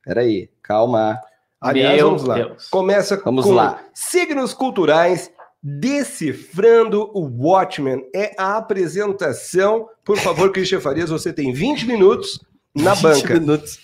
Peraí, 0.04 0.50
calma. 0.64 1.22
Aliás, 1.62 1.98
Meu 1.98 2.08
vamos 2.08 2.24
lá. 2.24 2.36
Deus. 2.36 2.70
Começa 2.70 3.18
Vamos 3.18 3.46
com 3.46 3.52
lá. 3.52 3.82
signos 3.94 4.54
culturais. 4.54 5.32
Decifrando 5.62 7.12
o 7.14 7.26
Watchmen 7.26 8.08
é 8.14 8.34
a 8.38 8.58
apresentação. 8.58 9.90
Por 10.04 10.18
favor, 10.18 10.52
Christian 10.52 10.80
Farias, 10.80 11.10
você 11.10 11.34
tem 11.34 11.52
20 11.52 11.86
minutos 11.86 12.40
na 12.76 12.94
20 12.94 13.04
banca. 13.04 13.34
minutos. 13.34 13.80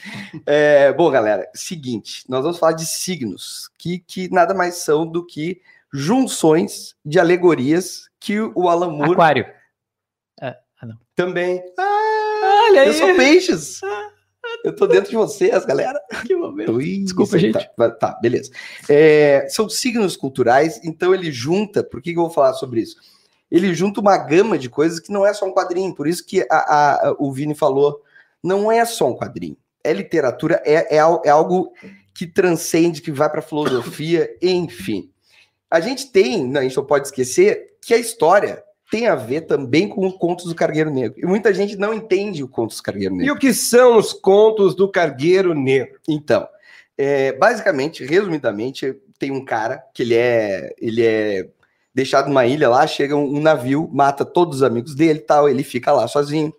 É, 0.46 0.94
bom, 0.94 1.10
galera, 1.10 1.50
seguinte, 1.54 2.24
nós 2.30 2.44
vamos 2.44 2.60
falar 2.60 2.74
de 2.74 2.86
signos, 2.86 3.70
que, 3.78 4.00
que 4.00 4.32
nada 4.32 4.54
mais 4.54 4.76
são 4.76 5.06
do 5.06 5.26
que 5.26 5.62
junções 5.92 6.96
de 7.06 7.20
alegorias 7.20 8.10
que 8.20 8.40
o 8.40 8.70
Alan 8.70 8.92
Moore 8.92 9.14
Aquário. 9.14 9.46
Também. 11.16 11.62
Olha 11.78 12.86
Eu 12.86 12.94
sou 12.94 13.16
peixes. 13.16 13.82
Eu 14.64 14.76
tô 14.76 14.88
dentro 14.88 15.10
de 15.10 15.16
vocês, 15.16 15.66
galera. 15.66 16.00
que 16.26 16.36
momento. 16.36 16.72
Ui, 16.72 17.00
Desculpa, 17.04 17.36
aí, 17.36 17.42
gente. 17.42 17.70
Tá, 17.76 17.90
tá, 17.92 18.20
beleza. 18.22 18.50
É, 18.90 19.46
são 19.50 19.68
signos 19.68 20.16
culturais, 20.16 20.80
então 20.84 21.14
ele 21.14 21.32
junta. 21.32 21.84
Por 21.84 22.02
que, 22.02 22.14
que 22.14 22.18
eu 22.20 22.24
vou 22.24 22.32
falar 22.32 22.54
sobre 22.54 22.82
isso? 22.82 22.96
Ele 23.52 23.74
junta 23.74 24.00
uma 24.00 24.18
gama 24.18 24.58
de 24.58 24.70
coisas 24.70 25.00
que 25.00 25.12
não 25.12 25.26
é 25.26 25.34
só 25.34 25.46
um 25.46 25.54
quadrinho. 25.54 25.94
Por 25.94 26.08
isso 26.08 26.26
que 26.26 26.42
a- 26.42 26.56
a- 26.56 27.10
a- 27.10 27.16
o 27.20 27.32
Vini 27.32 27.54
falou, 27.54 28.02
não 28.42 28.72
é 28.72 28.84
só 28.86 29.10
um 29.10 29.16
quadrinho. 29.16 29.58
É 29.84 29.92
literatura, 29.92 30.62
é, 30.66 30.96
é, 30.96 30.98
é 30.98 31.30
algo 31.30 31.74
que 32.14 32.26
transcende, 32.26 33.02
que 33.02 33.12
vai 33.12 33.30
para 33.30 33.42
filosofia, 33.42 34.30
enfim. 34.42 35.10
A 35.70 35.80
gente 35.80 36.12
tem, 36.12 36.56
a 36.58 36.62
gente 36.62 36.78
não 36.78 36.86
pode 36.86 37.08
esquecer 37.08 37.76
que 37.82 37.94
a 37.94 37.98
história 37.98 38.64
tem 38.94 39.08
a 39.08 39.16
ver 39.16 39.42
também 39.42 39.90
com 39.90 40.06
o 40.06 40.14
Contos 40.14 40.46
do 40.46 40.54
Cargueiro 40.54 40.92
Negro. 40.92 41.20
E 41.20 41.26
muita 41.26 41.52
gente 41.52 41.76
não 41.76 41.96
entende 41.96 42.44
o 42.44 42.48
Contos 42.48 42.78
do 42.78 42.84
Cargueiro 42.84 43.16
Negro. 43.16 43.28
E 43.28 43.36
o 43.36 43.40
que 43.40 43.52
são 43.52 43.98
os 43.98 44.14
contos 44.14 44.76
do 44.76 44.88
Cargueiro 44.88 45.56
Negro? 45.56 46.00
Então, 46.08 46.48
é, 46.96 47.32
basicamente, 47.32 48.06
resumidamente, 48.06 48.96
tem 49.18 49.32
um 49.32 49.44
cara 49.44 49.84
que 49.96 50.04
ele 50.04 50.14
é, 50.14 50.76
ele 50.78 51.04
é 51.04 51.50
deixado 51.92 52.28
numa 52.28 52.46
ilha 52.46 52.70
lá, 52.70 52.86
chega 52.86 53.16
um, 53.16 53.38
um 53.38 53.42
navio, 53.42 53.90
mata 53.92 54.24
todos 54.24 54.58
os 54.58 54.64
amigos 54.64 54.94
dele 54.94 55.18
e 55.18 55.24
tal, 55.24 55.50
ele 55.50 55.64
fica 55.64 55.92
lá 55.92 56.08
sozinho. 56.08 56.54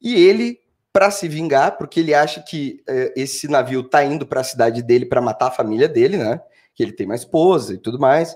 E 0.00 0.14
ele, 0.14 0.58
para 0.90 1.10
se 1.10 1.28
vingar, 1.28 1.76
porque 1.76 2.00
ele 2.00 2.14
acha 2.14 2.40
que 2.40 2.82
é, 2.88 3.12
esse 3.14 3.46
navio 3.46 3.82
tá 3.82 4.02
indo 4.02 4.26
para 4.26 4.40
a 4.40 4.44
cidade 4.44 4.82
dele 4.82 5.04
para 5.04 5.20
matar 5.20 5.48
a 5.48 5.54
família 5.54 5.86
dele, 5.86 6.16
né? 6.16 6.40
Que 6.74 6.82
ele 6.82 6.92
tem 6.92 7.04
uma 7.04 7.14
esposa 7.14 7.74
e 7.74 7.76
tudo 7.76 7.98
mais, 7.98 8.34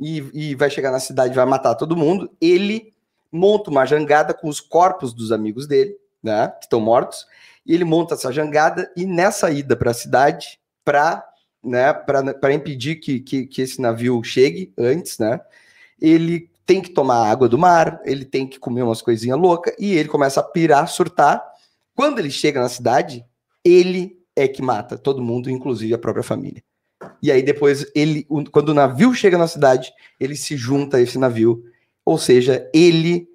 e, 0.00 0.30
e 0.32 0.54
vai 0.54 0.70
chegar 0.70 0.90
na 0.90 0.98
cidade 0.98 1.32
e 1.32 1.36
vai 1.36 1.46
matar 1.46 1.74
todo 1.74 1.96
mundo. 1.96 2.30
Ele 2.40 2.92
monta 3.30 3.70
uma 3.70 3.84
jangada 3.84 4.32
com 4.34 4.48
os 4.48 4.60
corpos 4.60 5.12
dos 5.12 5.30
amigos 5.30 5.66
dele, 5.66 5.96
né? 6.22 6.48
Que 6.48 6.64
estão 6.64 6.80
mortos 6.80 7.26
e 7.64 7.74
ele 7.74 7.84
monta 7.84 8.14
essa 8.14 8.32
jangada 8.32 8.90
e 8.96 9.06
nessa 9.06 9.50
ida 9.50 9.76
para 9.76 9.90
a 9.90 9.94
cidade, 9.94 10.58
para 10.84 11.24
né, 11.62 11.92
para 11.92 12.54
impedir 12.54 12.96
que, 12.96 13.20
que, 13.20 13.46
que 13.46 13.60
esse 13.60 13.82
navio 13.82 14.24
chegue 14.24 14.72
antes, 14.78 15.18
né? 15.18 15.38
Ele 16.00 16.50
tem 16.64 16.80
que 16.80 16.88
tomar 16.90 17.30
água 17.30 17.50
do 17.50 17.58
mar, 17.58 18.00
ele 18.04 18.24
tem 18.24 18.46
que 18.46 18.58
comer 18.58 18.82
umas 18.82 19.02
coisinhas 19.02 19.38
loucas 19.38 19.74
e 19.78 19.92
ele 19.92 20.08
começa 20.08 20.40
a 20.40 20.42
pirar, 20.42 20.88
surtar. 20.88 21.44
Quando 21.94 22.18
ele 22.18 22.30
chega 22.30 22.60
na 22.60 22.68
cidade, 22.70 23.26
ele 23.62 24.18
é 24.34 24.48
que 24.48 24.62
mata 24.62 24.96
todo 24.96 25.22
mundo, 25.22 25.50
inclusive 25.50 25.92
a 25.92 25.98
própria 25.98 26.22
família. 26.22 26.62
E 27.22 27.30
aí 27.30 27.42
depois 27.42 27.86
ele, 27.94 28.26
quando 28.50 28.70
o 28.70 28.74
navio 28.74 29.14
chega 29.14 29.38
na 29.38 29.48
cidade, 29.48 29.92
ele 30.18 30.36
se 30.36 30.56
junta 30.56 30.96
a 30.96 31.00
esse 31.00 31.18
navio, 31.18 31.62
ou 32.04 32.18
seja, 32.18 32.68
ele 32.74 33.28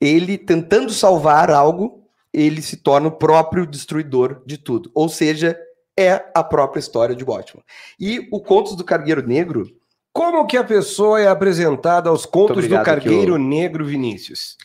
ele 0.00 0.36
tentando 0.36 0.92
salvar 0.92 1.50
algo, 1.50 2.06
ele 2.32 2.60
se 2.60 2.76
torna 2.76 3.08
o 3.08 3.12
próprio 3.12 3.66
destruidor 3.66 4.42
de 4.44 4.58
tudo. 4.58 4.90
Ou 4.94 5.08
seja, 5.08 5.56
é 5.96 6.30
a 6.34 6.42
própria 6.42 6.80
história 6.80 7.14
de 7.14 7.24
Watchmen. 7.24 7.64
E 7.98 8.28
o 8.30 8.40
Contos 8.40 8.74
do 8.76 8.84
Cargueiro 8.84 9.26
Negro, 9.26 9.70
Como 10.14 10.46
que 10.46 10.56
a 10.56 10.62
pessoa 10.62 11.20
é 11.20 11.26
apresentada 11.26 12.08
aos 12.08 12.24
contos 12.24 12.58
obrigado, 12.58 12.82
do 12.82 12.84
Cargueiro 12.84 13.34
que 13.34 13.42
Negro, 13.42 13.84
Vinícius? 13.84 14.56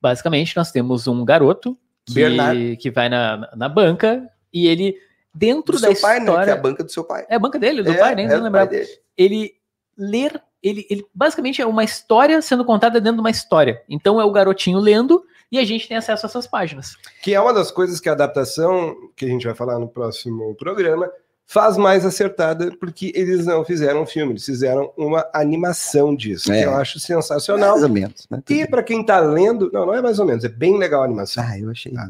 Basicamente, 0.00 0.56
nós 0.56 0.70
temos 0.70 1.08
um 1.08 1.24
garoto 1.24 1.76
que, 2.06 2.76
que 2.76 2.90
vai 2.90 3.08
na, 3.08 3.50
na 3.56 3.68
banca 3.68 4.22
e 4.52 4.68
ele, 4.68 4.96
dentro 5.34 5.76
do 5.76 5.80
da 5.80 5.88
seu 5.94 6.00
pai, 6.00 6.20
né? 6.20 6.24
Que 6.26 6.30
é 6.30 6.32
história... 6.32 6.52
a 6.54 6.56
banca 6.56 6.84
do 6.84 6.92
seu 6.92 7.04
pai. 7.04 7.26
É 7.28 7.36
a 7.36 7.38
banca 7.38 7.58
dele, 7.58 7.82
do 7.82 7.90
É, 7.92 7.94
pai, 7.98 8.14
nem 8.14 8.26
é 8.26 8.66
dele. 8.66 8.88
Ele 9.16 9.54
ler, 9.96 10.40
ele, 10.62 10.86
ele 10.90 11.04
basicamente 11.14 11.60
é 11.60 11.66
uma 11.66 11.84
história 11.84 12.40
sendo 12.42 12.64
contada 12.64 13.00
dentro 13.00 13.16
de 13.16 13.20
uma 13.20 13.30
história. 13.30 13.82
Então 13.88 14.20
é 14.20 14.24
o 14.24 14.30
garotinho 14.32 14.78
lendo 14.78 15.22
e 15.50 15.58
a 15.58 15.64
gente 15.64 15.86
tem 15.88 15.96
acesso 15.96 16.26
a 16.26 16.28
essas 16.28 16.46
páginas. 16.46 16.96
Que 17.22 17.34
é 17.34 17.40
uma 17.40 17.52
das 17.52 17.70
coisas 17.70 18.00
que 18.00 18.08
a 18.08 18.12
adaptação, 18.12 18.94
que 19.16 19.24
a 19.24 19.28
gente 19.28 19.44
vai 19.46 19.54
falar 19.54 19.78
no 19.78 19.88
próximo 19.88 20.54
programa, 20.54 21.10
faz 21.46 21.76
mais 21.76 22.06
acertada, 22.06 22.74
porque 22.78 23.12
eles 23.14 23.44
não 23.44 23.62
fizeram 23.64 24.02
um 24.02 24.06
filme, 24.06 24.32
eles 24.32 24.44
fizeram 24.46 24.90
uma 24.96 25.28
animação 25.34 26.16
disso, 26.16 26.50
É. 26.50 26.60
que 26.60 26.66
eu 26.66 26.74
acho 26.74 26.98
sensacional. 26.98 27.72
Mais 27.72 27.82
ou 27.82 27.88
menos, 27.90 28.26
né? 28.30 28.42
E 28.48 28.66
para 28.66 28.82
quem 28.82 29.04
tá 29.04 29.18
lendo, 29.20 29.70
não, 29.72 29.84
não 29.84 29.94
é 29.94 30.00
mais 30.00 30.18
ou 30.18 30.24
menos, 30.24 30.44
é 30.44 30.48
bem 30.48 30.78
legal 30.78 31.02
a 31.02 31.04
animação. 31.04 31.44
Ah, 31.46 31.58
eu 31.58 31.70
achei. 31.70 31.92
Ah, 31.96 32.08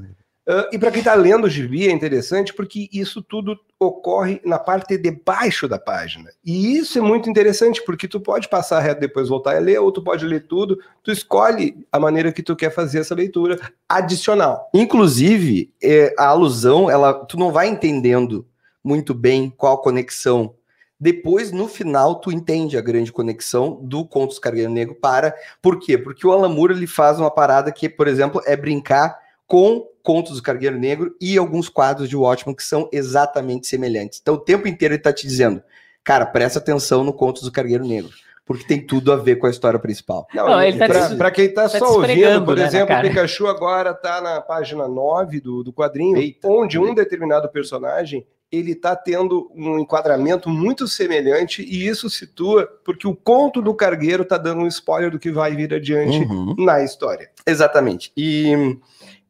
e 0.72 0.78
para 0.78 0.90
quem 0.90 1.02
tá 1.02 1.14
lendo 1.14 1.44
o 1.44 1.50
gibi 1.50 1.87
é 1.87 1.92
interessante 1.92 2.52
porque 2.52 2.88
isso 2.92 3.22
tudo 3.22 3.57
ocorre 3.78 4.40
na 4.44 4.59
parte 4.59 4.98
de 4.98 5.11
baixo 5.11 5.68
da 5.68 5.78
página. 5.78 6.31
E 6.44 6.76
isso 6.76 6.98
é 6.98 7.00
muito 7.00 7.31
interessante 7.31 7.81
porque 7.85 8.09
tu 8.09 8.20
pode 8.20 8.48
passar 8.48 8.81
reto 8.81 9.00
depois 9.00 9.28
voltar 9.28 9.57
a 9.57 9.61
ler, 9.61 9.78
ou 9.78 9.92
tu 9.92 10.02
pode 10.02 10.24
ler 10.26 10.46
tudo, 10.46 10.78
tu 11.02 11.12
escolhe 11.12 11.87
a 11.92 11.98
maneira 12.00 12.33
que 12.33 12.42
tu 12.42 12.57
quer 12.57 12.70
fazer 12.70 12.98
essa 12.98 13.14
leitura 13.14 13.59
adicional. 13.88 14.68
Inclusive, 14.74 15.72
é, 15.83 16.12
a 16.18 16.26
alusão, 16.26 16.90
ela, 16.90 17.14
tu 17.14 17.38
não 17.38 17.52
vai 17.52 17.68
entendendo 17.68 18.46
muito 18.83 19.14
bem 19.14 19.48
qual 19.48 19.81
conexão. 19.81 20.55
Depois, 20.98 21.52
no 21.52 21.68
final, 21.68 22.16
tu 22.16 22.31
entende 22.31 22.76
a 22.76 22.81
grande 22.81 23.12
conexão 23.12 23.81
do 23.83 24.05
Contos 24.05 24.38
Cargueiro 24.38 24.70
Negro 24.70 24.94
para. 24.94 25.35
Por 25.61 25.78
quê? 25.78 25.98
Porque 25.98 26.26
o 26.26 26.33
Alan 26.33 26.55
ele 26.70 26.87
faz 26.87 27.18
uma 27.18 27.31
parada 27.31 27.72
que, 27.72 27.88
por 27.88 28.07
exemplo, 28.07 28.40
é 28.44 28.57
brincar 28.57 29.18
com 29.46 29.85
Contos 30.02 30.36
do 30.36 30.42
Cargueiro 30.42 30.78
Negro 30.78 31.14
e 31.20 31.36
alguns 31.38 31.68
quadros 31.68 32.08
de 32.08 32.16
Watchmen 32.16 32.54
que 32.56 32.64
são 32.64 32.88
exatamente 32.92 33.66
semelhantes. 33.66 34.18
Então, 34.20 34.34
o 34.34 34.38
tempo 34.38 34.66
inteiro 34.68 34.94
ele 34.94 35.02
tá 35.02 35.12
te 35.12 35.26
dizendo, 35.26 35.62
cara, 36.02 36.26
presta 36.26 36.58
atenção 36.58 37.04
no 37.04 37.12
Contos 37.12 37.42
do 37.42 37.52
Cargueiro 37.52 37.84
Negro, 37.86 38.10
porque 38.44 38.64
tem 38.64 38.80
tudo 38.84 39.12
a 39.12 39.16
ver 39.16 39.36
com 39.36 39.46
a 39.46 39.50
história 39.50 39.78
principal. 39.78 40.26
Não, 40.34 40.60
ele 40.60 40.76
tá 40.78 40.86
pra, 40.86 41.08
te- 41.08 41.16
pra 41.16 41.30
quem 41.30 41.48
tá, 41.54 41.68
tá 41.68 41.78
só 41.78 41.94
ouvindo, 41.96 42.44
por 42.44 42.56
né, 42.56 42.66
exemplo, 42.66 42.94
o. 42.96 43.00
Pikachu 43.00 43.46
agora 43.46 43.94
tá 43.94 44.20
na 44.20 44.40
página 44.40 44.88
9 44.88 45.40
do, 45.40 45.62
do 45.62 45.72
quadrinho, 45.72 46.16
Eita. 46.16 46.48
onde 46.48 46.78
um 46.78 46.92
determinado 46.94 47.48
personagem 47.48 48.26
ele 48.50 48.74
tá 48.74 48.94
tendo 48.94 49.50
um 49.54 49.78
enquadramento 49.78 50.50
muito 50.50 50.86
semelhante 50.86 51.62
e 51.62 51.86
isso 51.88 52.10
situa 52.10 52.68
porque 52.84 53.08
o 53.08 53.16
conto 53.16 53.62
do 53.62 53.72
cargueiro 53.72 54.26
tá 54.26 54.36
dando 54.36 54.60
um 54.60 54.66
spoiler 54.66 55.10
do 55.10 55.18
que 55.18 55.30
vai 55.32 55.56
vir 55.56 55.72
adiante 55.72 56.18
Uhum. 56.18 56.54
na 56.58 56.84
história. 56.84 57.30
Exatamente. 57.46 58.12
E, 58.14 58.76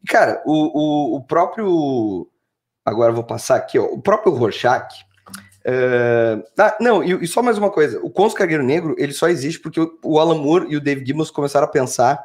cara, 0.06 0.42
o, 0.46 1.12
o, 1.12 1.16
o 1.16 1.22
próprio. 1.24 2.28
Agora 2.84 3.10
eu 3.10 3.14
vou 3.14 3.24
passar 3.24 3.56
aqui, 3.56 3.78
ó. 3.78 3.84
O 3.84 4.00
próprio 4.02 4.32
Rorschach. 4.34 5.04
é, 5.64 6.42
Ah, 6.58 6.76
não, 6.80 7.02
e, 7.04 7.24
e 7.24 7.26
só 7.26 7.42
mais 7.42 7.56
uma 7.58 7.70
coisa. 7.70 8.00
O 8.02 8.10
Contos 8.10 8.34
Cargueiro 8.34 8.62
Negro, 8.64 8.94
ele 8.98 9.12
só 9.12 9.28
existe 9.28 9.60
porque 9.60 9.80
o, 9.80 9.98
o 10.02 10.18
Alan 10.18 10.38
Moore 10.38 10.66
e 10.70 10.76
o 10.76 10.80
Dave 10.80 11.04
Gibbons 11.04 11.30
começaram 11.30 11.66
a 11.66 11.70
pensar 11.70 12.22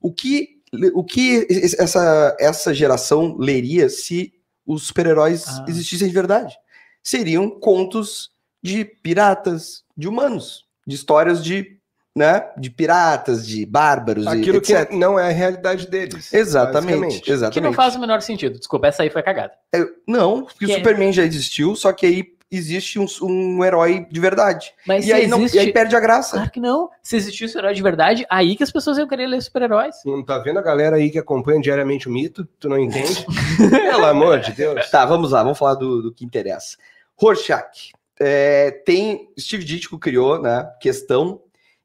o 0.00 0.12
que, 0.12 0.60
o 0.94 1.04
que 1.04 1.46
essa, 1.78 2.36
essa 2.40 2.74
geração 2.74 3.36
leria 3.38 3.88
se 3.88 4.32
os 4.66 4.86
super-heróis 4.88 5.46
Ah. 5.46 5.64
existissem 5.68 6.08
de 6.08 6.14
verdade. 6.14 6.56
Seriam 7.02 7.48
contos 7.50 8.30
de 8.62 8.84
piratas, 8.84 9.84
de 9.96 10.06
humanos, 10.08 10.66
de 10.86 10.94
histórias 10.96 11.42
de, 11.42 11.79
né, 12.16 12.50
de 12.56 12.70
piratas, 12.70 13.46
de 13.46 13.64
bárbaros, 13.64 14.24
e 14.26 14.28
Aquilo 14.28 14.60
que 14.60 14.72
etc. 14.72 14.92
não 14.92 15.18
é 15.18 15.28
a 15.28 15.32
realidade 15.32 15.86
deles. 15.86 16.32
Exatamente, 16.32 16.86
basicamente. 16.86 17.20
Que 17.22 17.32
exatamente. 17.32 17.64
não 17.64 17.72
faz 17.72 17.94
o 17.94 18.00
menor 18.00 18.20
sentido. 18.20 18.58
Desculpa, 18.58 18.88
essa 18.88 19.02
aí 19.02 19.10
foi 19.10 19.22
cagada. 19.22 19.52
É, 19.74 19.84
não, 20.06 20.44
porque 20.44 20.66
Que 20.66 20.72
o 20.72 20.74
é- 20.74 20.78
Superman 20.78 21.12
já 21.12 21.22
existiu, 21.22 21.76
só 21.76 21.92
que 21.92 22.06
aí 22.06 22.24
existe 22.50 22.98
um, 22.98 23.06
um 23.22 23.64
herói 23.64 24.06
de 24.10 24.18
verdade. 24.18 24.72
Mas 24.84 25.06
E 25.06 25.12
aí, 25.12 25.28
não, 25.28 25.38
existe... 25.38 25.56
e 25.56 25.60
aí 25.60 25.72
perde 25.72 25.94
a 25.94 26.00
graça. 26.00 26.32
Claro 26.32 26.50
que 26.50 26.58
não. 26.58 26.90
Se 27.00 27.16
existisse 27.16 27.56
herói 27.56 27.74
de 27.74 27.82
verdade, 27.82 28.26
aí 28.28 28.56
que 28.56 28.64
as 28.64 28.72
pessoas 28.72 28.98
iam 28.98 29.06
querer 29.06 29.28
ler 29.28 29.40
super-heróis. 29.40 29.94
Não 30.04 30.24
tá 30.24 30.36
vendo 30.38 30.58
a 30.58 30.62
galera 30.62 30.96
aí 30.96 31.10
que 31.10 31.18
acompanha 31.18 31.60
diariamente 31.60 32.08
o 32.08 32.12
mito? 32.12 32.44
Tu 32.58 32.68
não 32.68 32.76
entende? 32.78 33.24
Pelo 33.70 34.04
amor 34.04 34.40
de 34.40 34.50
Deus. 34.50 34.90
Tá, 34.90 35.06
vamos 35.06 35.30
lá, 35.30 35.44
vamos 35.44 35.58
falar 35.58 35.74
do, 35.74 36.02
do 36.02 36.12
que 36.12 36.24
interessa. 36.24 36.76
Rorschach. 37.16 37.92
É, 38.18 38.70
tem. 38.84 39.28
Steve 39.38 39.64
Ditko 39.64 39.98
criou, 39.98 40.42
né? 40.42 40.68
Questão. 40.80 41.40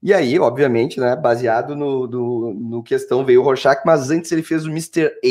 E 0.06 0.14
aí, 0.14 0.38
obviamente, 0.38 1.00
né? 1.00 1.16
Baseado 1.16 1.76
no, 1.76 2.06
do- 2.06 2.54
no 2.54 2.84
questão 2.84 3.26
veio 3.26 3.42
o 3.42 3.44
Rorschach, 3.44 3.82
mas 3.84 4.12
antes 4.12 4.32
ele 4.32 4.44
fez 4.44 4.64
o 4.64 4.70
Mr. 4.70 5.08
A. 5.08 5.28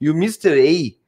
E 0.00 0.10
o 0.10 0.12
Mr. 0.12 0.50
A 0.50 0.98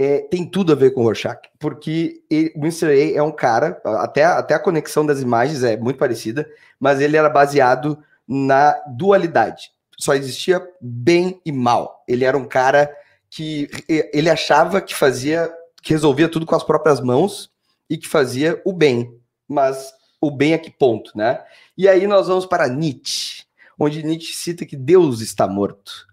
é, 0.00 0.20
tem 0.20 0.46
tudo 0.48 0.72
a 0.72 0.76
ver 0.76 0.92
com 0.92 1.00
o 1.00 1.04
Rorschach, 1.04 1.40
porque 1.58 2.22
ele- 2.30 2.52
o 2.54 2.60
Mr. 2.60 2.86
A 2.86 3.16
é 3.18 3.22
um 3.22 3.32
cara, 3.32 3.82
até, 3.84 4.22
até 4.24 4.54
a 4.54 4.58
conexão 4.60 5.04
das 5.04 5.20
imagens 5.20 5.64
é 5.64 5.76
muito 5.76 5.96
parecida, 5.98 6.48
mas 6.78 7.00
ele 7.00 7.16
era 7.16 7.28
baseado 7.28 7.98
na 8.26 8.72
dualidade. 8.96 9.72
Só 9.98 10.14
existia 10.14 10.64
bem 10.80 11.40
e 11.44 11.50
mal. 11.50 12.04
Ele 12.06 12.24
era 12.24 12.38
um 12.38 12.44
cara 12.46 12.88
que 13.28 13.68
ele 13.88 14.30
achava 14.30 14.80
que 14.80 14.94
fazia, 14.94 15.52
que 15.82 15.92
resolvia 15.92 16.28
tudo 16.28 16.46
com 16.46 16.54
as 16.54 16.62
próprias 16.62 17.00
mãos 17.00 17.50
e 17.88 17.98
que 17.98 18.06
fazia 18.06 18.62
o 18.64 18.72
bem, 18.72 19.12
mas 19.48 19.92
o 20.20 20.30
bem 20.30 20.54
a 20.54 20.58
que 20.58 20.70
ponto, 20.70 21.16
né? 21.16 21.42
E 21.76 21.88
aí 21.88 22.06
nós 22.06 22.28
vamos 22.28 22.46
para 22.46 22.68
Nietzsche, 22.68 23.44
onde 23.78 24.02
Nietzsche 24.02 24.34
cita 24.34 24.66
que 24.66 24.76
Deus 24.76 25.20
está 25.20 25.48
morto. 25.48 26.06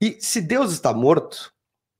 E 0.00 0.16
se 0.20 0.40
Deus 0.40 0.72
está 0.72 0.92
morto, 0.92 1.52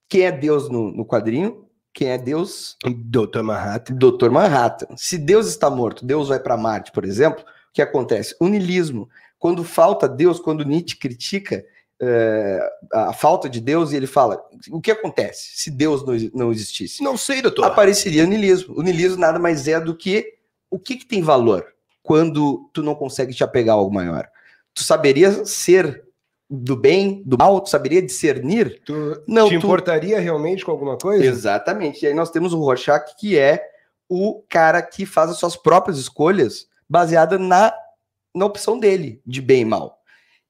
quem 0.08 0.22
é 0.22 0.32
Deus 0.32 0.68
no, 0.68 0.90
no 0.90 1.06
quadrinho? 1.06 1.66
Quem 1.92 2.08
é 2.08 2.18
Deus? 2.18 2.76
Doutor 2.84 3.42
Manhattan. 3.42 3.94
Dr. 3.94 4.30
Manhattan. 4.30 4.94
Se 4.96 5.16
Deus 5.16 5.46
está 5.46 5.70
morto, 5.70 6.04
Deus 6.04 6.28
vai 6.28 6.38
para 6.38 6.56
Marte, 6.56 6.92
por 6.92 7.04
exemplo, 7.04 7.42
o 7.42 7.72
que 7.72 7.80
acontece? 7.80 8.36
O 8.38 8.48
niilismo. 8.48 9.08
Quando 9.38 9.64
falta 9.64 10.06
Deus, 10.06 10.38
quando 10.38 10.64
Nietzsche 10.64 10.96
critica 10.96 11.64
eh, 11.98 12.70
a 12.92 13.14
falta 13.14 13.48
de 13.48 13.60
Deus, 13.60 13.92
e 13.92 13.96
ele 13.96 14.06
fala: 14.06 14.42
o 14.70 14.80
que 14.80 14.90
acontece 14.90 15.52
se 15.54 15.70
Deus 15.70 16.04
não, 16.04 16.14
não 16.34 16.52
existisse? 16.52 17.02
Não 17.02 17.16
sei, 17.16 17.40
doutor. 17.40 17.64
Apareceria 17.64 18.24
o 18.24 18.26
niilismo. 18.26 18.74
O 18.76 18.82
niilismo 18.82 19.18
nada 19.18 19.38
mais 19.38 19.66
é 19.66 19.80
do 19.80 19.96
que 19.96 20.35
o 20.70 20.78
que, 20.78 20.96
que 20.96 21.06
tem 21.06 21.22
valor 21.22 21.66
quando 22.02 22.68
tu 22.72 22.82
não 22.82 22.94
consegue 22.94 23.34
te 23.34 23.42
apegar 23.42 23.74
a 23.74 23.78
algo 23.78 23.92
maior. 23.92 24.28
Tu 24.72 24.84
saberia 24.84 25.44
ser 25.44 26.04
do 26.48 26.76
bem, 26.76 27.22
do 27.26 27.36
mal, 27.36 27.60
tu 27.60 27.68
saberia 27.68 28.00
discernir 28.00 28.80
Tu 28.84 28.94
Não, 29.26 29.48
te 29.48 29.58
tu- 29.58 29.66
importaria 29.66 30.20
realmente 30.20 30.64
com 30.64 30.70
alguma 30.70 30.96
coisa? 30.96 31.24
Exatamente. 31.24 32.04
E 32.04 32.08
aí 32.08 32.14
nós 32.14 32.30
temos 32.30 32.52
o 32.52 32.60
Rorschach, 32.60 33.16
que 33.18 33.36
é 33.36 33.60
o 34.08 34.42
cara 34.48 34.80
que 34.82 35.04
faz 35.04 35.30
as 35.30 35.38
suas 35.38 35.56
próprias 35.56 35.98
escolhas 35.98 36.68
baseada 36.88 37.36
na, 37.38 37.74
na 38.32 38.44
opção 38.46 38.78
dele, 38.78 39.20
de 39.26 39.42
bem 39.42 39.62
e 39.62 39.64
mal. 39.64 40.00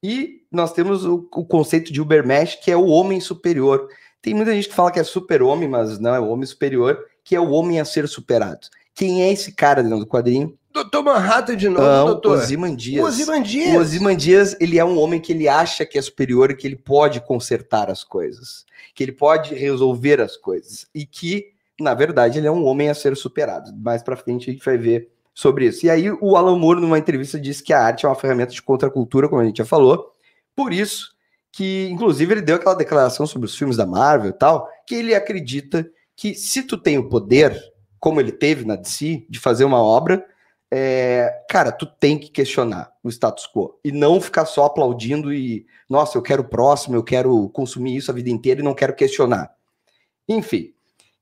E 0.02 0.42
nós 0.52 0.72
temos 0.74 1.06
o, 1.06 1.26
o 1.34 1.44
conceito 1.46 1.90
de 1.90 2.00
Ubermesh, 2.02 2.56
que 2.56 2.70
é 2.70 2.76
o 2.76 2.86
homem 2.86 3.18
superior. 3.18 3.88
Tem 4.20 4.34
muita 4.34 4.52
gente 4.52 4.68
que 4.68 4.74
fala 4.74 4.92
que 4.92 5.00
é 5.00 5.04
super-homem, 5.04 5.66
mas 5.68 5.98
não, 5.98 6.14
é 6.14 6.20
o 6.20 6.28
homem 6.28 6.44
superior, 6.44 7.02
que 7.24 7.34
é 7.34 7.40
o 7.40 7.50
homem 7.50 7.80
a 7.80 7.84
ser 7.86 8.06
superado. 8.06 8.68
Quem 8.96 9.22
é 9.22 9.30
esse 9.30 9.52
cara 9.52 9.82
dentro 9.82 9.98
do 9.98 10.06
quadrinho? 10.06 10.58
Doutor 10.72 11.02
Manhattan 11.04 11.54
de 11.54 11.68
novo, 11.68 11.86
Não, 11.86 12.06
doutor. 12.06 12.38
Ozymandias. 12.38 13.04
O 13.04 13.06
Ozymandias. 13.06 13.74
O 13.74 13.78
Ozymandias, 13.78 14.56
ele 14.58 14.78
é 14.78 14.84
um 14.84 14.98
homem 14.98 15.20
que 15.20 15.32
ele 15.32 15.46
acha 15.46 15.84
que 15.84 15.98
é 15.98 16.02
superior 16.02 16.50
e 16.50 16.56
que 16.56 16.66
ele 16.66 16.76
pode 16.76 17.20
consertar 17.20 17.90
as 17.90 18.02
coisas, 18.02 18.64
que 18.94 19.04
ele 19.04 19.12
pode 19.12 19.54
resolver 19.54 20.18
as 20.20 20.36
coisas 20.36 20.86
e 20.94 21.04
que, 21.04 21.52
na 21.78 21.92
verdade, 21.92 22.38
ele 22.38 22.46
é 22.46 22.50
um 22.50 22.64
homem 22.64 22.88
a 22.88 22.94
ser 22.94 23.14
superado. 23.16 23.70
Mais 23.76 24.02
pra 24.02 24.16
frente 24.16 24.48
a 24.48 24.52
gente 24.52 24.64
vai 24.64 24.78
ver 24.78 25.10
sobre 25.34 25.66
isso. 25.66 25.84
E 25.84 25.90
aí 25.90 26.10
o 26.10 26.34
Alan 26.34 26.58
Moore, 26.58 26.80
numa 26.80 26.98
entrevista, 26.98 27.38
disse 27.38 27.62
que 27.62 27.74
a 27.74 27.82
arte 27.82 28.06
é 28.06 28.08
uma 28.08 28.14
ferramenta 28.14 28.52
de 28.52 28.62
contracultura, 28.62 29.28
como 29.28 29.42
a 29.42 29.44
gente 29.44 29.58
já 29.58 29.66
falou. 29.66 30.10
Por 30.54 30.72
isso 30.72 31.14
que, 31.52 31.86
inclusive, 31.90 32.32
ele 32.32 32.42
deu 32.42 32.56
aquela 32.56 32.74
declaração 32.74 33.26
sobre 33.26 33.44
os 33.44 33.56
filmes 33.56 33.76
da 33.76 33.84
Marvel 33.84 34.30
e 34.30 34.32
tal, 34.32 34.68
que 34.86 34.94
ele 34.94 35.14
acredita 35.14 35.86
que 36.14 36.34
se 36.34 36.62
tu 36.62 36.78
tem 36.78 36.96
o 36.96 37.10
poder, 37.10 37.58
como 38.06 38.20
ele 38.20 38.30
teve 38.30 38.64
na 38.64 38.76
DC, 38.76 39.26
de 39.28 39.40
fazer 39.40 39.64
uma 39.64 39.82
obra, 39.82 40.24
é, 40.72 41.42
cara, 41.50 41.72
tu 41.72 41.84
tem 41.84 42.16
que 42.16 42.30
questionar 42.30 42.92
o 43.02 43.08
status 43.08 43.48
quo 43.52 43.80
e 43.84 43.90
não 43.90 44.20
ficar 44.20 44.44
só 44.44 44.66
aplaudindo 44.66 45.34
e, 45.34 45.66
nossa, 45.90 46.16
eu 46.16 46.22
quero 46.22 46.42
o 46.42 46.48
próximo, 46.48 46.94
eu 46.94 47.02
quero 47.02 47.48
consumir 47.48 47.96
isso 47.96 48.08
a 48.08 48.14
vida 48.14 48.30
inteira 48.30 48.60
e 48.60 48.62
não 48.62 48.74
quero 48.74 48.94
questionar. 48.94 49.52
Enfim. 50.28 50.72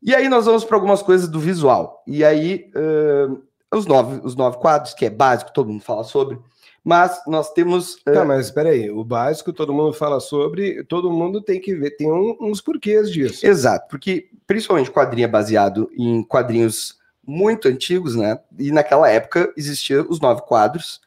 E 0.03 0.14
aí 0.14 0.29
nós 0.29 0.44
vamos 0.44 0.62
para 0.62 0.77
algumas 0.77 1.01
coisas 1.01 1.27
do 1.27 1.40
visual. 1.40 2.03
E 2.07 2.23
aí, 2.23 2.70
ahn, 2.77 3.38
os, 3.73 3.87
nove, 3.87 4.20
os 4.23 4.37
nove 4.37 4.59
quadros, 4.59 4.92
que 4.92 5.07
é 5.07 5.11
básico, 5.11 5.55
todo 5.55 5.70
mundo 5.70 5.83
fala 5.83 6.05
sobre, 6.05 6.38
mas 6.85 7.23
nós 7.27 7.51
temos. 7.53 7.97
ah, 8.07 8.12
Tá, 8.12 8.25
mas 8.25 8.47
espera 8.47 8.68
aí. 8.70 8.90
O 8.90 9.03
básico 9.03 9.53
todo 9.53 9.73
mundo 9.73 9.92
fala 9.94 10.20
sobre, 10.20 10.85
todo 10.85 11.11
mundo 11.11 11.40
tem 11.40 11.61
que 11.61 11.75
ver, 11.75 11.92
tem 11.97 12.11
um- 12.12 12.37
uns 12.40 12.61
porquês 12.61 13.11
disso. 13.11 13.47
Exato, 13.47 13.88
porque 13.88 14.29
principalmente 14.47 14.90
quadrinho 14.90 15.25
é 15.25 15.29
baseado 15.29 15.90
em 15.97 16.23
quadrinhos 16.23 16.99
muito 17.27 17.68
antigos, 17.68 18.14
né? 18.14 18.38
E 18.59 18.70
naquela 18.70 19.09
época 19.11 19.51
existiam 19.57 20.07
os 20.11 20.20
nove 20.20 20.42
quadros, 20.42 21.01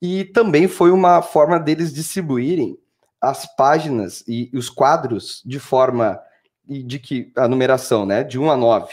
e 0.00 0.24
também 0.26 0.68
foi 0.68 0.92
uma 0.92 1.20
forma 1.22 1.58
deles 1.58 1.92
distribuírem 1.92 2.78
as 3.20 3.46
páginas 3.56 4.22
e, 4.28 4.48
e 4.52 4.56
os 4.56 4.70
quadros 4.70 5.42
de 5.44 5.58
forma 5.58 6.20
de 6.68 6.98
que 6.98 7.32
a 7.34 7.48
numeração, 7.48 8.06
né? 8.06 8.22
De 8.22 8.38
1 8.38 8.50
a 8.50 8.56
9. 8.56 8.92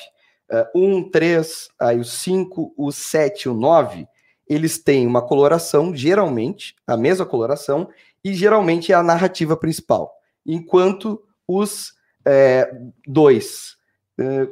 Uh, 0.52 0.98
1, 0.98 1.10
3, 1.10 1.69
aí 1.80 2.00
o 2.00 2.06
5, 2.06 2.74
o 2.78 2.91
7 2.91 3.43
e 3.43 3.50
o 3.50 3.54
9, 3.54 4.08
eles 4.54 4.78
têm 4.78 5.08
uma 5.08 5.22
coloração, 5.22 5.96
geralmente, 5.96 6.76
a 6.86 6.96
mesma 6.96 7.26
coloração, 7.26 7.89
e 8.24 8.34
geralmente 8.34 8.92
é 8.92 8.96
a 8.96 9.04
narrativa 9.04 9.58
principal. 9.58 10.13
Enquanto 10.46 11.22
os 11.48 11.94
2, 13.06 13.78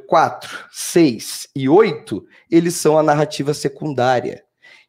4, 0.08 0.66
6 0.72 1.50
e 1.56 1.70
8, 1.70 2.26
eles 2.50 2.76
são 2.76 2.98
a 2.98 3.04
narrativa 3.04 3.54
secundária. 3.54 4.44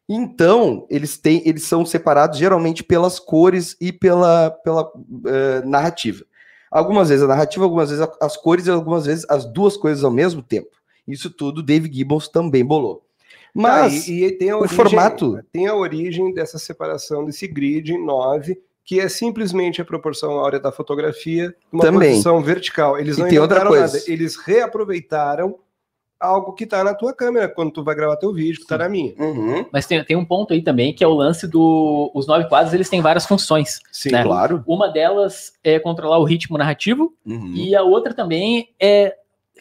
Então, 0.07 0.85
eles 0.89 1.17
têm, 1.17 1.41
eles 1.45 1.63
são 1.63 1.85
separados 1.85 2.37
geralmente 2.37 2.83
pelas 2.83 3.19
cores 3.19 3.77
e 3.79 3.93
pela, 3.93 4.51
pela 4.51 4.91
eh, 5.25 5.61
narrativa. 5.65 6.25
Algumas 6.69 7.07
vezes 7.07 7.23
a 7.23 7.27
narrativa, 7.27 7.63
algumas 7.63 7.89
vezes 7.89 8.05
as 8.19 8.35
cores 8.35 8.67
e 8.67 8.71
algumas 8.71 9.05
vezes 9.05 9.25
as 9.29 9.45
duas 9.45 9.77
coisas 9.77 10.03
ao 10.03 10.11
mesmo 10.11 10.41
tempo. 10.41 10.71
Isso 11.07 11.29
tudo 11.29 11.63
Dave 11.63 11.91
Gibbons 11.91 12.27
também 12.27 12.65
bolou. 12.65 13.05
Mas 13.53 14.05
Tá, 14.05 14.11
e, 14.11 14.23
e 14.25 14.31
tem 14.31 14.49
a 14.49 14.57
o 14.57 14.61
origem, 14.61 14.75
formato- 14.77 15.39
tem 15.51 15.67
a 15.67 15.75
origem 15.75 16.33
dessa 16.33 16.57
separação 16.57 17.23
desse 17.23 17.47
grid 17.47 17.93
em 17.93 18.03
9, 18.03 18.59
que 18.83 18.99
é 18.99 19.07
simplesmente 19.07 19.81
a 19.81 19.85
proporção 19.85 20.31
áurea 20.39 20.59
da 20.59 20.71
fotografia 20.71 21.53
numa 21.71 21.83
Também. 21.83 22.09
posição 22.11 22.41
vertical. 22.41 22.97
Eles 22.99 23.17
E 23.17 23.21
não 23.21 23.27
tem 23.29 23.39
outra 23.39 23.57
inventaram 23.59 23.77
coisa. 23.79 23.97
nada, 23.99 24.11
eles 24.11 24.35
reaproveitaram 24.37 25.57
algo 26.19 26.53
que 26.53 26.65
tá 26.65 26.83
na 26.85 26.93
tua 26.93 27.13
câmera 27.13 27.49
quando 27.49 27.71
tu 27.71 27.83
vai 27.83 27.93
gravar 27.95 28.15
teu 28.15 28.33
vídeo, 28.33 28.61
que 28.61 28.67
tá 28.67 28.77
na 28.77 28.87
minha. 28.89 29.13
Uhum, 29.19 29.65
Mas 29.73 29.85
tem, 29.85 30.01
tem 30.05 30.15
um 30.15 30.23
ponto 30.23 30.53
aí 30.53 30.61
também, 30.63 30.93
que 30.93 31.03
é 31.03 31.07
o 31.07 31.13
lance 31.13 31.45
do... 31.45 32.09
Os 32.15 32.25
nove 32.25 32.47
quadros, 32.47 32.73
eles 32.73 32.89
têm 32.89 33.01
várias 33.01 33.25
funções. 33.25 33.79
Sim, 33.91 34.11
né? 34.11 34.23
claro. 34.23 34.63
Uma 34.65 34.87
delas 34.87 35.53
é 35.63 35.77
controlar 35.79 36.17
o 36.19 36.23
ritmo 36.23 36.57
narrativo, 36.57 37.13
Uhum. 37.25 37.51
e 37.55 37.75
a 37.75 37.83
outra 37.83 38.13
também 38.13 38.69
é 38.79 39.15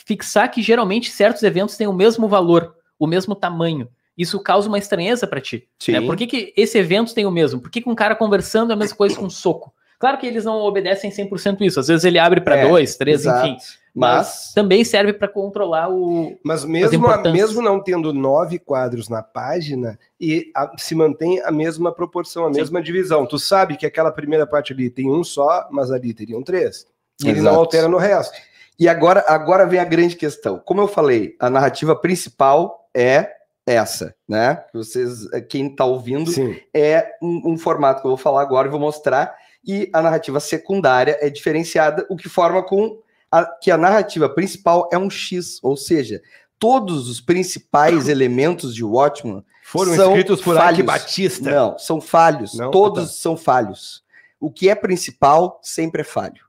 fixar 0.07 0.51
que 0.51 0.63
geralmente 0.63 1.11
certos 1.11 1.43
eventos 1.43 1.77
têm 1.77 1.87
o 1.89 1.93
mesmo 1.93 2.29
valor, 2.29 2.77
o 3.03 3.07
mesmo 3.07 3.35
tamanho. 3.35 3.89
Isso 4.17 4.39
causa 4.41 4.69
uma 4.69 4.79
estranheza 4.79 5.27
pra 5.27 5.41
ti. 5.41 5.67
Né? 5.89 6.01
Por 6.03 6.17
que, 6.17 6.27
que 6.27 6.53
esse 6.57 6.79
evento 6.79 7.15
tem 7.15 7.27
o 7.27 7.31
mesmo? 7.31 7.61
Por 7.61 7.71
que, 7.71 7.81
que 7.81 7.89
um 7.89 7.95
cara 7.95 8.15
conversando 8.15 8.71
é 8.71 8.75
a 8.75 8.77
mesma 8.77 8.97
coisa 8.97 9.17
com 9.17 9.25
um 9.25 9.31
soco? 9.31 9.73
Claro 9.99 10.19
que 10.19 10.27
eles 10.27 10.45
não 10.45 10.57
obedecem 10.61 11.11
100% 11.11 11.63
isso. 11.63 11.81
Às 11.81 11.89
vezes 11.89 12.05
ele 12.05 12.19
abre 12.19 12.41
para 12.41 12.57
É, 12.59 12.69
dois, 12.69 12.97
três, 12.97 13.23
Exato. 13.23 13.47
enfim. 13.49 13.57
Mas 13.95 14.17
Mas 14.17 14.53
também 14.55 14.85
serve 14.85 15.13
para 15.13 15.29
controlar 15.29 15.89
o. 15.91 16.39
Mas 16.45 16.65
mesmo, 16.65 16.97
importâncias. 16.97 17.33
mesmo 17.33 17.63
não 17.63 17.83
tendo 17.83 18.13
nove 18.13 18.59
quadros 18.59 19.09
na 19.09 19.23
página, 19.23 19.99
e 20.21 20.51
a- 20.57 20.73
se 20.79 20.95
mantém 20.95 21.41
a 21.43 21.51
mesma 21.51 21.93
proporção, 21.93 22.47
a 22.47 22.53
Sim. 22.53 22.61
mesma 22.61 22.83
divisão. 22.83 23.27
Tu 23.27 23.39
sabe 23.39 23.77
que 23.77 23.85
aquela 23.87 24.11
primeira 24.13 24.47
parte 24.47 24.73
ali 24.73 24.89
tem 24.91 25.11
um 25.11 25.23
só, 25.25 25.69
mas 25.71 25.91
ali 25.91 26.15
teriam 26.15 26.43
três. 26.43 26.87
E 27.23 27.29
ele 27.29 27.41
não 27.41 27.55
altera 27.55 27.89
no 27.89 27.99
resto. 27.99 28.37
E 28.79 28.89
agora, 28.89 29.25
agora 29.29 29.67
vem 29.67 29.79
a 29.79 29.85
grande 29.85 30.17
questão. 30.17 30.59
Como 30.59 30.81
eu 30.81 30.89
falei, 30.89 31.37
a 31.39 31.49
narrativa 31.51 31.95
principal 31.95 32.82
é 32.95 33.33
essa, 33.67 34.15
né? 34.29 34.65
Vocês, 34.75 35.27
quem 35.49 35.69
está 35.69 35.85
ouvindo, 35.85 36.31
Sim. 36.31 36.57
é 36.75 37.13
um, 37.23 37.53
um 37.53 37.59
formato 37.59 38.01
que 38.01 38.07
eu 38.07 38.11
vou 38.11 38.19
falar 38.19 38.43
agora 38.43 38.69
e 38.69 38.71
vou 38.71 38.81
mostrar. 38.81 39.35
E 39.65 39.89
a 39.93 40.03
narrativa 40.03 40.41
secundária 40.41 41.17
é 41.21 41.31
diferenciada, 41.31 42.05
o 42.11 42.17
que 42.17 42.29
forma 42.29 42.63
com 42.63 43.01
a- 43.31 43.47
que 43.47 43.71
a 43.71 43.79
narrativa 43.79 44.29
principal 44.29 44.89
é 44.93 44.99
um 44.99 45.09
X, 45.09 45.59
ou 45.63 45.77
seja, 45.77 46.21
todos 46.59 47.09
os 47.09 47.21
principais 47.21 48.09
elementos 48.11 48.75
de 48.75 48.85
Watchman 48.85 49.45
Foram 49.65 49.95
São 49.95 50.09
escritos 50.11 50.41
por 50.43 50.57
falhos. 50.57 50.85
Batista. 50.85 51.49
não 51.51 51.79
são 51.79 52.01
falhos, 52.01 52.55
Não? 52.55 52.71
todos 52.73 53.05
Ah, 53.05 53.07
tá. 53.07 53.13
são 53.13 53.37
falhos. 53.37 54.03
O 54.41 54.51
que 54.51 54.69
é 54.69 54.75
principal 54.75 55.61
sempre 55.63 56.01
é 56.01 56.05
falho. 56.05 56.43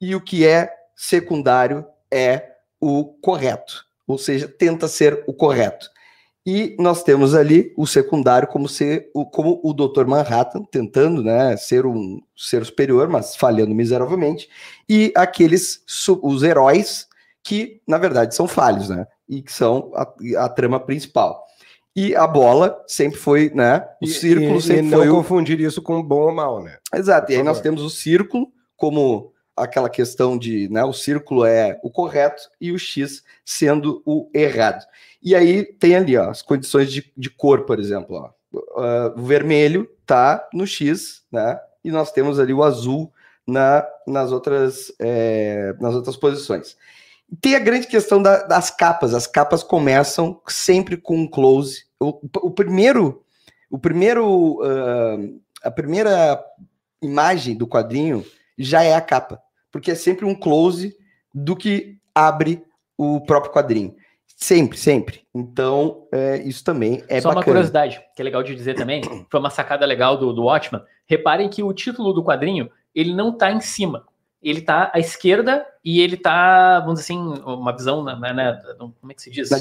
E 0.00 0.14
o 0.16 0.20
que 0.20 0.44
é 0.44 0.70
secundário 0.96 1.86
é 2.10 2.50
o 2.80 3.04
correto, 3.22 3.84
ou 4.08 4.18
seja, 4.18 4.48
tenta 4.48 4.88
ser 4.88 5.22
o 5.26 5.34
correto. 5.34 5.88
E 6.46 6.74
nós 6.78 7.02
temos 7.02 7.34
ali 7.34 7.74
o 7.76 7.86
secundário 7.86 8.48
como 8.48 8.68
ser 8.68 9.10
o, 9.12 9.26
como 9.26 9.60
o 9.62 9.74
Dr. 9.74 10.06
Manhattan, 10.06 10.64
tentando 10.64 11.22
né, 11.22 11.54
ser 11.58 11.84
um 11.84 12.18
ser 12.34 12.64
superior, 12.64 13.06
mas 13.06 13.36
falhando 13.36 13.74
miseravelmente, 13.74 14.48
e 14.88 15.12
aqueles 15.14 15.84
os 16.22 16.42
heróis 16.42 17.06
que, 17.42 17.82
na 17.86 17.98
verdade, 17.98 18.34
são 18.34 18.48
falhos, 18.48 18.88
né? 18.88 19.06
E 19.28 19.42
que 19.42 19.52
são 19.52 19.92
a, 19.94 20.10
a 20.44 20.48
trama 20.48 20.80
principal. 20.80 21.44
E 21.94 22.14
a 22.14 22.26
bola 22.26 22.82
sempre 22.86 23.18
foi, 23.18 23.50
né? 23.54 23.86
O 24.00 24.06
E- 24.06 24.08
círculo 24.08 24.58
e, 24.58 24.62
sempre 24.62 24.86
e 24.86 24.90
foi 24.90 25.06
não 25.06 25.14
o, 25.14 25.16
confundir 25.18 25.60
isso 25.60 25.82
com 25.82 26.02
bom 26.02 26.20
ou 26.26 26.32
mal, 26.34 26.62
né? 26.62 26.78
Exato, 26.94 27.30
e 27.30 27.36
aí 27.36 27.42
nós 27.42 27.60
temos 27.60 27.82
o 27.82 27.90
círculo 27.90 28.48
como 28.76 29.32
aquela 29.62 29.88
questão 29.90 30.38
de, 30.38 30.68
né, 30.68 30.84
o 30.84 30.92
círculo 30.92 31.44
é 31.44 31.78
o 31.82 31.90
correto 31.90 32.42
e 32.60 32.72
o 32.72 32.78
X 32.78 33.22
sendo 33.44 34.02
o 34.04 34.30
errado. 34.34 34.84
E 35.22 35.34
aí 35.34 35.64
tem 35.64 35.96
ali, 35.96 36.16
ó, 36.16 36.30
as 36.30 36.42
condições 36.42 36.92
de, 36.92 37.12
de 37.16 37.28
cor, 37.30 37.64
por 37.64 37.78
exemplo, 37.78 38.16
ó. 38.16 38.30
Ah, 38.76 39.14
o 39.16 39.22
vermelho 39.22 39.88
tá 40.06 40.48
no 40.52 40.66
X, 40.66 41.22
né, 41.30 41.60
e 41.84 41.90
nós 41.90 42.12
temos 42.12 42.38
ali 42.38 42.52
o 42.52 42.62
azul 42.62 43.12
na, 43.46 43.86
nas, 44.06 44.32
outras, 44.32 44.92
é, 44.98 45.74
nas 45.80 45.94
outras 45.94 46.16
posições. 46.16 46.76
Tem 47.40 47.54
a 47.54 47.60
grande 47.60 47.86
questão 47.86 48.22
da- 48.22 48.42
das 48.44 48.70
capas, 48.70 49.12
as 49.14 49.26
capas 49.26 49.62
começam 49.62 50.40
sempre 50.48 50.96
com 50.96 51.16
um 51.16 51.26
close. 51.28 51.84
O, 52.00 52.20
o 52.36 52.50
primeiro, 52.50 53.22
o 53.70 53.78
primeiro, 53.78 54.60
ah, 54.62 55.18
a 55.62 55.70
primeira 55.70 56.42
imagem 57.02 57.56
do 57.56 57.66
quadrinho 57.66 58.24
já 58.56 58.82
é 58.82 58.94
a 58.94 59.00
capa, 59.00 59.40
porque 59.70 59.90
é 59.90 59.94
sempre 59.94 60.24
um 60.24 60.34
close 60.34 60.96
do 61.34 61.54
que 61.56 61.96
abre 62.14 62.62
o 62.96 63.20
próprio 63.20 63.52
quadrinho. 63.52 63.94
Sempre, 64.36 64.78
sempre. 64.78 65.22
Então, 65.34 66.06
é, 66.12 66.36
isso 66.42 66.62
também 66.62 67.02
é 67.08 67.20
Só 67.20 67.28
uma 67.28 67.34
bacana. 67.36 67.44
curiosidade, 67.56 68.00
que 68.14 68.22
é 68.22 68.24
legal 68.24 68.42
de 68.42 68.54
dizer 68.54 68.74
também, 68.74 69.02
foi 69.30 69.40
uma 69.40 69.50
sacada 69.50 69.84
legal 69.84 70.16
do, 70.16 70.32
do 70.32 70.44
Watchman. 70.44 70.82
Reparem 71.06 71.48
que 71.48 71.62
o 71.62 71.72
título 71.72 72.12
do 72.12 72.22
quadrinho, 72.22 72.70
ele 72.94 73.12
não 73.14 73.32
tá 73.36 73.50
em 73.50 73.60
cima. 73.60 74.06
Ele 74.40 74.60
tá 74.60 74.92
à 74.94 75.00
esquerda 75.00 75.66
e 75.84 76.00
ele 76.00 76.16
tá, 76.16 76.78
vamos 76.80 77.00
dizer 77.00 77.12
assim, 77.12 77.18
uma 77.44 77.72
visão, 77.76 78.04
na, 78.04 78.14
na- 78.14 78.32
na- 78.32 78.60
como 78.78 79.10
é 79.10 79.14
que 79.14 79.20
se 79.22 79.30
diz? 79.30 79.50
Na, 79.50 79.58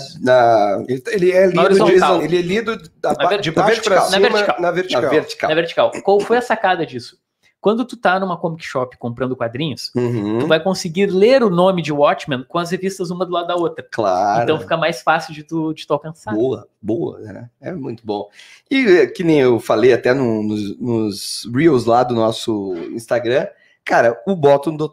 na- 0.78 0.86
Ele, 1.08 1.32
é 1.32 1.48
Na 1.48 1.64
lido, 1.64 1.76
de, 1.76 1.82
horizontal. 1.82 2.22
ele 2.22 2.38
é 2.38 2.42
lido 2.44 2.78
da, 3.02 3.14
Na 3.14 3.28
ver- 3.30 3.42
de 3.42 3.50
na 3.56 3.64
baixo 3.64 3.82
para 3.82 4.02
cima 4.02 4.20
Na 4.20 4.30
vertical. 4.30 4.56
na 4.58 4.62
na 4.62 4.72
vertical. 4.72 5.10
vertical. 5.10 5.50
Na 5.50 5.56
vertical. 5.56 5.92
Qual 6.04 6.20
foi 6.20 6.38
a 6.38 6.42
sacada 6.42 6.86
disso? 6.86 7.18
Quando 7.60 7.84
tu 7.84 7.98
tá 7.98 8.20
numa 8.20 8.38
comic 8.38 8.64
shop 8.64 8.98
comprando 8.98 9.36
quadrinhos, 9.36 9.92
Uhum, 9.96 10.40
tu 10.40 10.48
vai 10.48 10.60
conseguir 10.60 11.08
ler 11.08 11.44
o 11.44 11.50
nome 11.50 11.82
de 11.82 11.92
Watchmen 11.92 12.46
com 12.48 12.58
as 12.60 12.70
revistas 12.70 13.10
uma 13.10 13.26
do 13.26 13.32
lado 13.32 13.48
da 13.48 13.56
outra. 13.56 13.86
Claro. 13.92 14.44
Então 14.44 14.60
fica 14.60 14.78
mais 14.78 15.02
fácil 15.02 15.34
de 15.34 15.44
tu, 15.44 15.74
de 15.74 15.86
tu 15.88 15.94
alcançar. 15.94 16.34
Boa, 16.34 16.68
boa, 16.82 17.20
né? 17.20 17.50
É 17.60 17.72
muito 17.74 18.06
bom. 18.06 18.30
E 18.70 18.78
é, 18.86 19.08
que 19.08 19.24
nem 19.24 19.40
eu 19.40 19.60
falei 19.60 19.92
até 19.92 20.14
no- 20.14 20.44
nos, 20.44 20.80
nos 20.80 21.50
Reels 21.54 21.86
lá 21.86 22.04
do 22.04 22.14
nosso 22.14 22.74
Instagram, 22.92 23.48
cara, 23.88 24.22
o 24.28 24.36
bottom 24.36 24.76
do, 24.76 24.92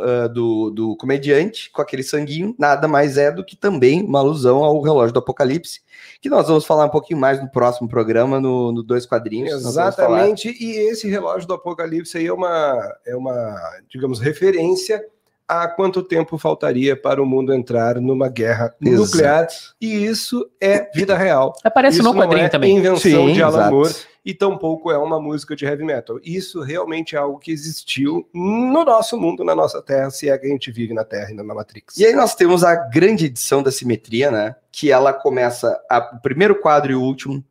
ah, 0.00 0.28
do, 0.28 0.70
do 0.70 0.96
comediante 0.96 1.68
com 1.70 1.82
aquele 1.82 2.04
sanguinho 2.04 2.54
nada 2.56 2.86
mais 2.86 3.18
é 3.18 3.30
do 3.30 3.44
que 3.44 3.56
também 3.56 4.02
uma 4.04 4.20
alusão 4.20 4.62
ao 4.62 4.80
relógio 4.80 5.12
do 5.12 5.18
Apocalipse, 5.18 5.80
que 6.20 6.30
nós 6.30 6.46
vamos 6.46 6.64
falar 6.64 6.86
um 6.86 6.90
pouquinho 6.90 7.18
mais 7.18 7.40
no 7.40 7.50
próximo 7.50 7.88
programa, 7.88 8.40
no, 8.40 8.70
no 8.70 8.84
Dois 8.84 9.04
Quadrinhos. 9.04 9.52
Exatamente, 9.52 10.56
e 10.60 10.78
esse 10.90 11.08
relógio 11.08 11.48
do 11.48 11.54
Apocalipse 11.54 12.16
aí 12.16 12.28
é 12.28 12.32
uma, 12.32 12.96
é 13.04 13.16
uma, 13.16 13.56
digamos, 13.88 14.20
referência 14.20 15.04
a 15.50 15.66
quanto 15.68 16.02
tempo 16.02 16.38
faltaria 16.38 16.94
para 16.96 17.20
o 17.22 17.26
mundo 17.26 17.52
entrar 17.52 18.00
numa 18.00 18.28
guerra 18.28 18.74
Exato. 18.80 19.02
nuclear, 19.02 19.48
e 19.80 20.06
isso 20.06 20.48
é 20.60 20.88
vida 20.94 21.16
real. 21.16 21.52
Aparece 21.64 21.96
isso 21.98 22.04
no 22.04 22.12
não 22.14 22.20
quadrinho 22.22 22.44
é 22.46 22.48
também. 22.48 22.76
invenção 22.76 23.26
Sim, 23.26 23.32
de 23.32 23.42
Alan 23.42 23.58
exato. 23.58 23.74
Moore, 23.74 23.94
e 24.24 24.34
tampouco 24.34 24.90
é 24.92 24.98
uma 24.98 25.20
música 25.20 25.56
de 25.56 25.64
heavy 25.64 25.82
metal. 25.82 26.18
Isso 26.22 26.60
realmente 26.62 27.16
é 27.16 27.18
algo 27.18 27.38
que 27.38 27.50
existiu 27.50 28.28
no 28.32 28.84
nosso 28.84 29.18
mundo, 29.18 29.42
na 29.42 29.54
nossa 29.54 29.82
Terra, 29.82 30.10
se 30.10 30.28
é 30.28 30.38
que 30.38 30.46
a 30.46 30.50
gente 30.50 30.70
vive 30.70 30.94
na 30.94 31.04
Terra 31.04 31.30
e 31.30 31.34
não 31.34 31.42
na 31.44 31.54
Matrix. 31.54 31.96
E 31.96 32.04
aí 32.06 32.14
nós 32.14 32.34
temos 32.34 32.62
a 32.62 32.74
grande 32.76 33.26
edição 33.26 33.62
da 33.62 33.72
simetria, 33.72 34.30
né? 34.30 34.54
Que 34.70 34.92
ela 34.92 35.12
começa. 35.12 35.80
a- 35.90 36.12
o 36.16 36.20
primeiro 36.22 36.54
quadro 36.60 36.92
e 36.92 36.94
o 36.94 37.02
último 37.02 37.42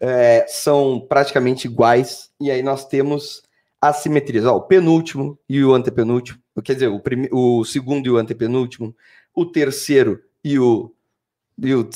é, 0.00 0.44
são 0.48 1.04
praticamente 1.08 1.66
iguais. 1.66 2.30
E 2.40 2.50
aí 2.50 2.62
nós 2.62 2.84
temos 2.86 3.42
as 3.80 3.96
simetrias. 3.98 4.44
Ó, 4.44 4.56
o 4.56 4.60
penúltimo 4.62 5.38
e 5.48 5.62
o 5.64 5.74
antepenúltimo. 5.74 6.38
Quer 6.62 6.74
dizer, 6.74 6.88
o, 6.88 6.98
prime- 7.00 7.28
o 7.32 7.64
segundo 7.64 8.06
e 8.06 8.10
o 8.10 8.16
antepenúltimo. 8.16 8.94
O 9.34 9.44
terceiro 9.46 10.20
e 10.44 10.58
o. 10.58 10.92
E 11.58 11.74
o 11.74 11.88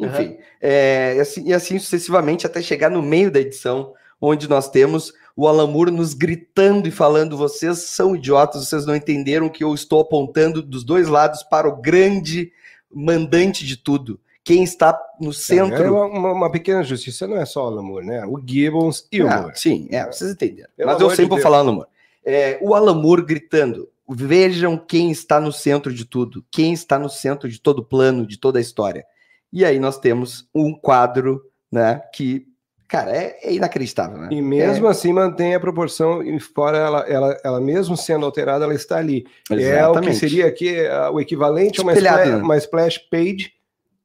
enfim, 0.00 0.36
é, 0.60 1.14
e, 1.16 1.20
assim, 1.20 1.42
e 1.48 1.52
assim 1.52 1.78
sucessivamente 1.78 2.46
até 2.46 2.62
chegar 2.62 2.88
no 2.90 3.02
meio 3.02 3.30
da 3.32 3.40
edição, 3.40 3.92
onde 4.20 4.48
nós 4.48 4.70
temos 4.70 5.12
o 5.36 5.46
Alan 5.48 5.66
Moore 5.66 5.90
nos 5.90 6.14
gritando 6.14 6.86
e 6.86 6.90
falando: 6.92 7.36
vocês 7.36 7.78
são 7.78 8.14
idiotas, 8.14 8.64
vocês 8.68 8.86
não 8.86 8.94
entenderam 8.94 9.48
que 9.48 9.64
eu 9.64 9.74
estou 9.74 10.00
apontando 10.00 10.62
dos 10.62 10.84
dois 10.84 11.08
lados 11.08 11.42
para 11.42 11.68
o 11.68 11.80
grande 11.80 12.52
mandante 12.92 13.66
de 13.66 13.76
tudo. 13.76 14.20
Quem 14.44 14.62
está 14.62 14.98
no 15.20 15.30
É 15.30 15.34
centro. 15.34 15.92
uma, 15.92 16.06
uma- 16.06 16.32
uma 16.32 16.50
pequena 16.50 16.82
justiça, 16.82 17.26
não 17.26 17.36
é 17.36 17.44
só 17.44 17.64
o 17.64 17.66
Alan 17.66 17.82
Moore, 17.82 18.06
né? 18.06 18.24
O 18.24 18.40
Gibbons 18.44 19.06
e 19.12 19.22
o 19.22 19.28
Ah, 19.28 19.42
Moore. 19.42 19.58
sim, 19.58 19.88
é, 19.90 20.06
vocês 20.06 20.30
entenderam. 20.30 20.70
Pelo 20.76 20.90
Mas 20.92 21.00
eu 21.00 21.10
sempre 21.10 21.24
de 21.24 21.28
vou 21.30 21.38
falar 21.40 21.58
Alan 21.58 21.72
Moore. 21.72 21.88
É, 22.28 22.58
o 22.60 22.74
Alan 22.74 22.94
Moore 22.94 23.24
gritando: 23.24 23.88
vejam 24.06 24.76
quem 24.76 25.10
está 25.10 25.40
no 25.40 25.50
centro 25.50 25.92
de 25.92 26.04
tudo, 26.04 26.44
quem 26.50 26.74
está 26.74 26.98
no 26.98 27.08
centro 27.08 27.48
de 27.48 27.58
todo 27.58 27.78
o 27.78 27.84
plano, 27.84 28.26
de 28.26 28.38
toda 28.38 28.58
a 28.58 28.60
história. 28.60 29.04
E 29.50 29.64
aí 29.64 29.78
nós 29.78 29.98
temos 29.98 30.46
um 30.54 30.74
quadro, 30.74 31.42
né, 31.72 32.02
que, 32.14 32.46
cara, 32.86 33.16
é, 33.16 33.38
é 33.42 33.54
inacreditável, 33.54 34.18
né? 34.18 34.28
E 34.30 34.42
mesmo 34.42 34.86
assim 34.88 35.10
mantém 35.10 35.54
a 35.54 35.60
proporção, 35.60 36.22
e 36.22 36.38
fora 36.38 36.76
ela, 36.76 37.00
ela, 37.08 37.40
ela 37.42 37.60
mesmo 37.60 37.96
sendo 37.96 38.26
alterada, 38.26 38.66
ela 38.66 38.74
está 38.74 38.98
ali. 38.98 39.26
É 39.50 39.54
o 39.54 39.56
que 39.56 39.62
Exatamente. 39.62 40.16
seria 40.16 40.46
aqui 40.46 40.86
ah, 40.86 41.10
o 41.10 41.18
equivalente 41.18 41.80
a 41.80 41.82
uma, 41.82 41.92
Espelhado, 41.92 42.22
spla- 42.24 42.36
né? 42.36 42.42
uma 42.42 42.56
splash 42.58 42.98
page. 43.10 43.52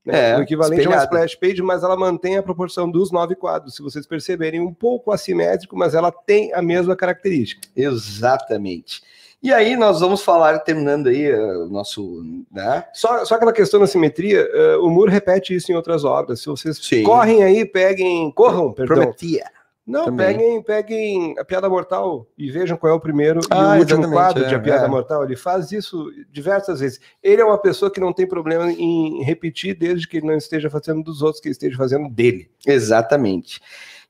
Né? 0.05 0.31
É, 0.31 0.37
o 0.37 0.41
equivalente 0.41 0.85
a 0.85 0.89
uma 0.89 0.97
espelhado. 0.97 1.25
splash 1.25 1.35
page, 1.35 1.61
mas 1.61 1.83
ela 1.83 1.95
mantém 1.95 2.37
a 2.37 2.43
proporção 2.43 2.89
dos 2.89 3.11
nove 3.11 3.35
quadros. 3.35 3.75
Se 3.75 3.81
vocês 3.81 4.05
perceberem, 4.05 4.59
um 4.59 4.73
pouco 4.73 5.11
assimétrico, 5.11 5.77
mas 5.77 5.93
ela 5.93 6.11
tem 6.11 6.53
a 6.53 6.61
mesma 6.61 6.95
característica. 6.95 7.67
Exatamente. 7.75 9.01
E 9.41 9.51
aí 9.53 9.75
nós 9.75 9.99
vamos 9.99 10.21
falar, 10.23 10.59
terminando 10.59 11.07
aí 11.07 11.25
eh, 11.25 11.57
o 11.57 11.67
nosso. 11.67 12.23
Né? 12.49 12.85
Só, 12.93 13.25
só 13.25 13.35
aquela 13.35 13.51
questão 13.51 13.77
da 13.77 13.87
simetria, 13.87 14.49
ah, 14.53 14.79
o 14.79 14.89
Moore 14.89 15.11
repete 15.11 15.53
isso 15.53 15.69
em 15.69 15.75
outras 15.75 16.05
obras. 16.05 16.39
Se 16.39 16.45
vocês 16.45 16.77
Sim. 16.77 17.03
correm 17.03 17.43
aí, 17.43 17.65
peguem, 17.65 18.31
corram, 18.31 18.71
perdão. 18.71 18.95
Prometia. 18.95 19.43
Não, 19.85 20.05
Também. 20.05 20.37
peguem, 20.37 20.63
peguem 20.63 21.35
a 21.37 21.43
Piada 21.43 21.67
Mortal 21.67 22.25
e 22.37 22.49
vejam 22.49 22.77
qual 22.77 22.93
é 22.93 22.95
o 22.95 22.99
primeiro 23.01 23.41
e 23.41 23.47
Ah, 23.49 23.75
o 23.75 23.79
último 23.79 24.09
quadro 24.09 24.45
é, 24.45 24.47
de 24.47 24.55
A 24.55 24.59
Piada 24.59 24.85
é. 24.85 24.87
Mortal. 24.87 25.25
Ele 25.25 25.35
faz 25.35 25.73
isso 25.73 26.09
diversas 26.31 26.79
vezes. 26.79 27.01
Ele 27.21 27.41
é 27.41 27.45
uma 27.45 27.57
pessoa 27.57 27.91
que 27.91 27.99
não 27.99 28.13
tem 28.13 28.25
problema 28.25 28.71
em 28.71 29.21
repetir 29.23 29.77
desde 29.77 30.07
que 30.07 30.17
ele 30.17 30.27
não 30.27 30.37
esteja 30.37 30.69
fazendo 30.69 31.03
dos 31.03 31.21
outros, 31.21 31.41
que 31.41 31.49
ele 31.49 31.53
esteja 31.53 31.75
fazendo 31.75 32.09
dele. 32.09 32.49
Exatamente. 32.65 33.59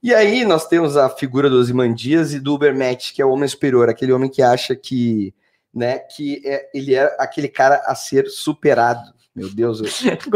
E 0.02 0.14
aí 0.14 0.44
nós 0.46 0.68
temos 0.68 0.96
a 0.98 1.10
figura 1.10 1.50
do 1.50 1.58
Ozymandias 1.58 2.34
e 2.34 2.40
do 2.40 2.54
Ubermatch, 2.54 3.14
que 3.14 3.22
é 3.22 3.26
o 3.26 3.32
homem 3.32 3.48
superior, 3.48 3.90
aquele 3.90 4.12
homem 4.12 4.30
que 4.30 4.42
acha 4.42 4.76
que, 4.76 5.34
né, 5.74 5.98
que 6.00 6.42
é, 6.46 6.70
ele 6.74 6.94
é 6.94 7.16
aquele 7.18 7.48
cara 7.48 7.82
a 7.86 7.96
ser 7.96 8.28
superado. 8.28 9.13
Meu 9.36 9.50
Deus, 9.50 9.80
eu 9.80 9.88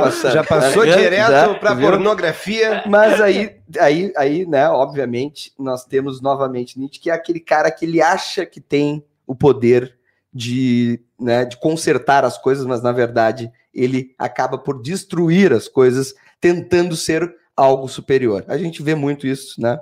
passando. 0.00 0.32
Já 0.32 0.42
passou 0.44 0.84
Já, 0.86 0.96
direto 0.96 1.60
para 1.60 1.76
pornografia. 1.76 2.82
Mas 2.86 3.20
aí, 3.20 3.60
aí, 3.78 4.12
aí, 4.16 4.46
né, 4.46 4.68
obviamente, 4.68 5.52
nós 5.58 5.84
temos 5.84 6.20
novamente 6.20 6.78
Nietzsche, 6.78 6.98
que 7.00 7.10
é 7.10 7.12
aquele 7.14 7.38
cara 7.40 7.70
que 7.70 7.84
ele 7.84 8.02
acha 8.02 8.44
que 8.44 8.60
tem 8.60 9.04
o 9.26 9.34
poder 9.36 9.96
de, 10.32 11.00
né, 11.18 11.44
de 11.44 11.56
consertar 11.58 12.24
as 12.24 12.36
coisas, 12.36 12.66
mas 12.66 12.82
na 12.82 12.90
verdade 12.90 13.52
ele 13.72 14.14
acaba 14.18 14.58
por 14.58 14.82
destruir 14.82 15.52
as 15.52 15.68
coisas, 15.68 16.12
tentando 16.40 16.96
ser 16.96 17.32
algo 17.56 17.86
superior. 17.88 18.44
A 18.48 18.58
gente 18.58 18.82
vê 18.82 18.96
muito 18.96 19.28
isso, 19.28 19.60
né? 19.60 19.78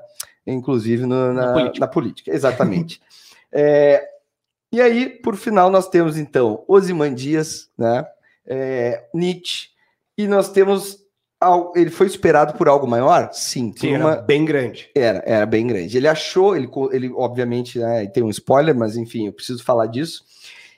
Inclusive 0.47 1.07
no- 1.07 1.33
na, 1.33 1.45
Na 1.47 1.53
política. 1.55 1.81
na 1.81 1.87
política, 1.87 2.31
exatamente. 2.35 3.01
É, 3.55 4.03
e 4.73 4.81
aí, 4.81 5.11
por 5.11 5.37
final, 5.37 5.69
nós 5.69 5.87
temos 5.87 6.17
então 6.17 6.65
Ozymandias, 6.67 7.69
né? 7.77 8.03
É, 8.47 9.05
Nietzsche, 9.15 9.69
e 10.17 10.27
nós 10.27 10.51
temos 10.51 11.03
ele 11.75 11.91
foi 11.91 12.07
esperado 12.07 12.55
por 12.55 12.69
algo 12.69 12.87
maior? 12.87 13.31
Sim, 13.33 13.73
Sim, 13.77 13.89
por 13.89 13.95
era 13.95 14.07
uma, 14.07 14.17
bem 14.17 14.45
grande. 14.45 14.89
era, 14.95 15.23
era 15.27 15.47
bem 15.47 15.67
grande. 15.67 15.97
Ele 15.97 16.07
achou, 16.07 16.57
ele, 16.57 16.71
ele 16.93 17.13
obviamente, 17.13 17.79
né, 17.79 18.07
tem 18.07 18.23
um 18.23 18.31
spoiler, 18.31 18.75
mas 18.77 18.97
enfim, 18.97 19.27
eu 19.27 19.33
preciso 19.33 19.65
falar 19.65 19.87
disso. 19.87 20.23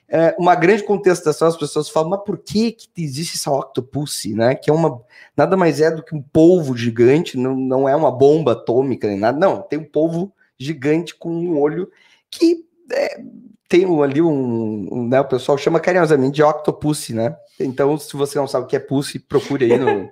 É, 0.07 0.35
uma 0.37 0.53
grande 0.53 0.83
contestação, 0.83 1.47
as 1.47 1.57
pessoas 1.57 1.89
falam, 1.89 2.11
mas 2.11 2.21
por 2.23 2.37
que, 2.37 2.71
que 2.71 2.89
existe 2.97 3.35
essa 3.35 3.51
octopus, 3.51 4.25
né? 4.25 4.53
Que 4.53 4.69
é 4.69 4.73
uma. 4.73 5.01
Nada 5.35 5.57
mais 5.57 5.81
é 5.81 5.89
do 5.89 6.03
que 6.03 6.15
um 6.15 6.21
polvo 6.21 6.77
gigante, 6.77 7.37
não, 7.37 7.55
não 7.55 7.89
é 7.89 7.95
uma 7.95 8.11
bomba 8.11 8.51
atômica 8.51 9.07
nem 9.07 9.17
nada. 9.17 9.37
Não, 9.37 9.61
tem 9.61 9.79
um 9.79 9.83
polvo 9.83 10.31
gigante 10.59 11.15
com 11.15 11.29
um 11.29 11.59
olho 11.59 11.89
que 12.29 12.65
é, 12.91 13.19
tem 13.67 13.85
ali 14.03 14.21
um, 14.21 14.87
um, 14.91 15.07
né, 15.07 15.19
o 15.19 15.27
pessoal 15.27 15.57
chama 15.57 15.79
carinhosamente 15.79 16.35
de 16.35 16.43
octopus, 16.43 17.09
né? 17.09 17.35
Então, 17.59 17.97
se 17.97 18.15
você 18.15 18.37
não 18.37 18.47
sabe 18.47 18.65
o 18.65 18.67
que 18.67 18.75
é 18.75 18.79
pussy, 18.79 19.19
procure 19.19 19.65
aí 19.65 19.77
no, 19.77 20.11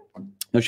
no. 0.54 0.62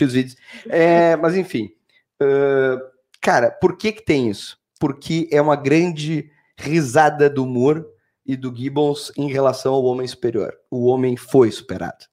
É, 0.68 1.16
mas 1.16 1.36
enfim, 1.36 1.72
ah, 2.20 2.78
cara, 3.22 3.52
por 3.52 3.78
que 3.78 3.92
que 3.92 4.04
tem 4.04 4.30
isso? 4.30 4.58
Porque 4.80 5.28
é 5.32 5.42
uma 5.42 5.56
grande 5.56 6.30
risada 6.58 7.30
do 7.30 7.46
Moore 7.46 7.86
e 8.26 8.36
do 8.36 8.56
Gibbons 8.56 9.12
em 9.18 9.32
relação 9.32 9.74
ao 9.74 9.84
homem 9.84 10.08
superior. 10.08 10.54
O 10.70 10.86
homem 10.86 11.16
foi 11.16 11.52
superado. 11.52 12.06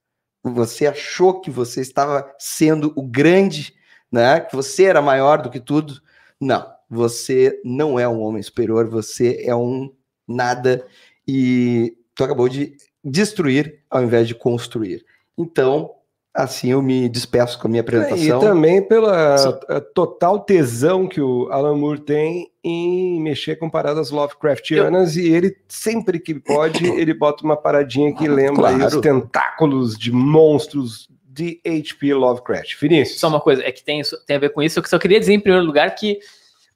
Você 0.45 0.87
achou 0.87 1.41
que 1.41 1.51
você 1.51 1.81
estava 1.81 2.29
sendo 2.39 2.93
o 2.97 3.03
grande, 3.03 3.75
né? 4.11 4.41
Que 4.41 4.55
você 4.57 4.85
era 4.85 5.01
maior 5.01 5.41
do 5.41 5.51
que 5.51 5.61
tudo. 5.61 6.01
Não, 6.41 6.67
você 6.91 7.61
não 7.65 7.99
é 7.99 8.09
um 8.09 8.21
homem 8.21 8.43
superior, 8.43 8.89
você 8.89 9.43
é 9.45 9.55
um 9.55 9.95
nada 10.27 10.85
e 11.27 11.97
tu 12.15 12.25
acabou 12.25 12.49
de 12.49 12.77
destruir 13.05 13.82
ao 13.93 14.03
invés 14.03 14.27
de 14.27 14.35
construir. 14.35 15.05
Então, 15.39 15.91
assim 16.35 16.71
eu 16.73 16.81
me 16.83 17.09
despeço 17.09 17.59
com 17.59 17.67
a 17.67 17.71
minha 17.71 17.81
E 17.81 17.83
apresentação. 17.83 18.41
também 18.41 18.81
pela 18.83 19.37
Sim. 19.39 19.53
total 19.95 20.41
tesão 20.41 21.07
que 21.07 21.21
o 21.21 21.49
Alan 21.53 21.77
Moore 21.77 22.01
tem 22.01 22.51
em 22.65 23.21
mexer 23.21 23.57
com 23.57 23.69
paradas 23.69 24.11
Lovecraftianas 24.11 25.17
e 25.17 25.29
ele, 25.29 25.57
sempre 25.69 26.19
que 26.19 26.35
pode, 26.35 26.85
ele 26.99 27.13
bota 27.13 27.45
uma 27.45 27.57
paradinha 27.57 28.15
que 28.15 28.27
lembra 28.29 28.69
aí 28.69 28.77
Claro. 28.79 28.97
os 28.97 29.01
tentáculos 29.03 29.99
de 29.99 30.11
monstros 30.11 31.09
de 31.25 31.61
H.P. 31.67 32.13
Lovecraft. 32.15 32.79
Vinícius. 32.81 33.19
Só 33.21 33.29
uma 33.29 33.41
coisa, 33.41 33.63
é 33.63 33.73
que 33.73 33.83
tem, 33.83 34.01
isso, 34.01 34.17
tem 34.27 34.37
a 34.37 34.41
ver 34.41 34.51
com 34.51 34.63
isso. 34.63 34.79
Eu 34.79 34.85
só 34.85 34.99
queria 34.99 35.19
dizer, 35.19 35.33
em 35.33 35.41
primeiro 35.41 35.65
lugar, 35.67 35.95
que 35.95 36.19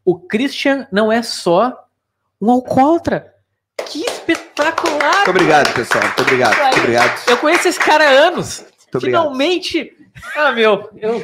o 0.05 0.19
Christian 0.19 0.87
não 0.91 1.13
é 1.13 1.23
só 1.23 1.85
um 2.41 2.51
alcoólatra. 2.51 3.35
Que 3.87 4.05
espetacular! 4.33 5.15
Muito 5.17 5.31
obrigado, 5.31 5.75
pessoal. 5.75 6.05
Muito 6.05 6.23
obrigado. 6.23 6.57
Muito 6.57 6.79
obrigado. 6.79 7.23
Eu 7.29 7.37
conheço 7.39 7.69
esse 7.69 7.79
cara 7.81 8.05
há 8.05 8.11
anos. 8.11 8.61
Muito 8.61 8.99
obrigado. 8.99 9.23
Finalmente! 9.23 9.93
Ah, 10.35 10.51
meu, 10.51 10.89
eu 10.97 11.23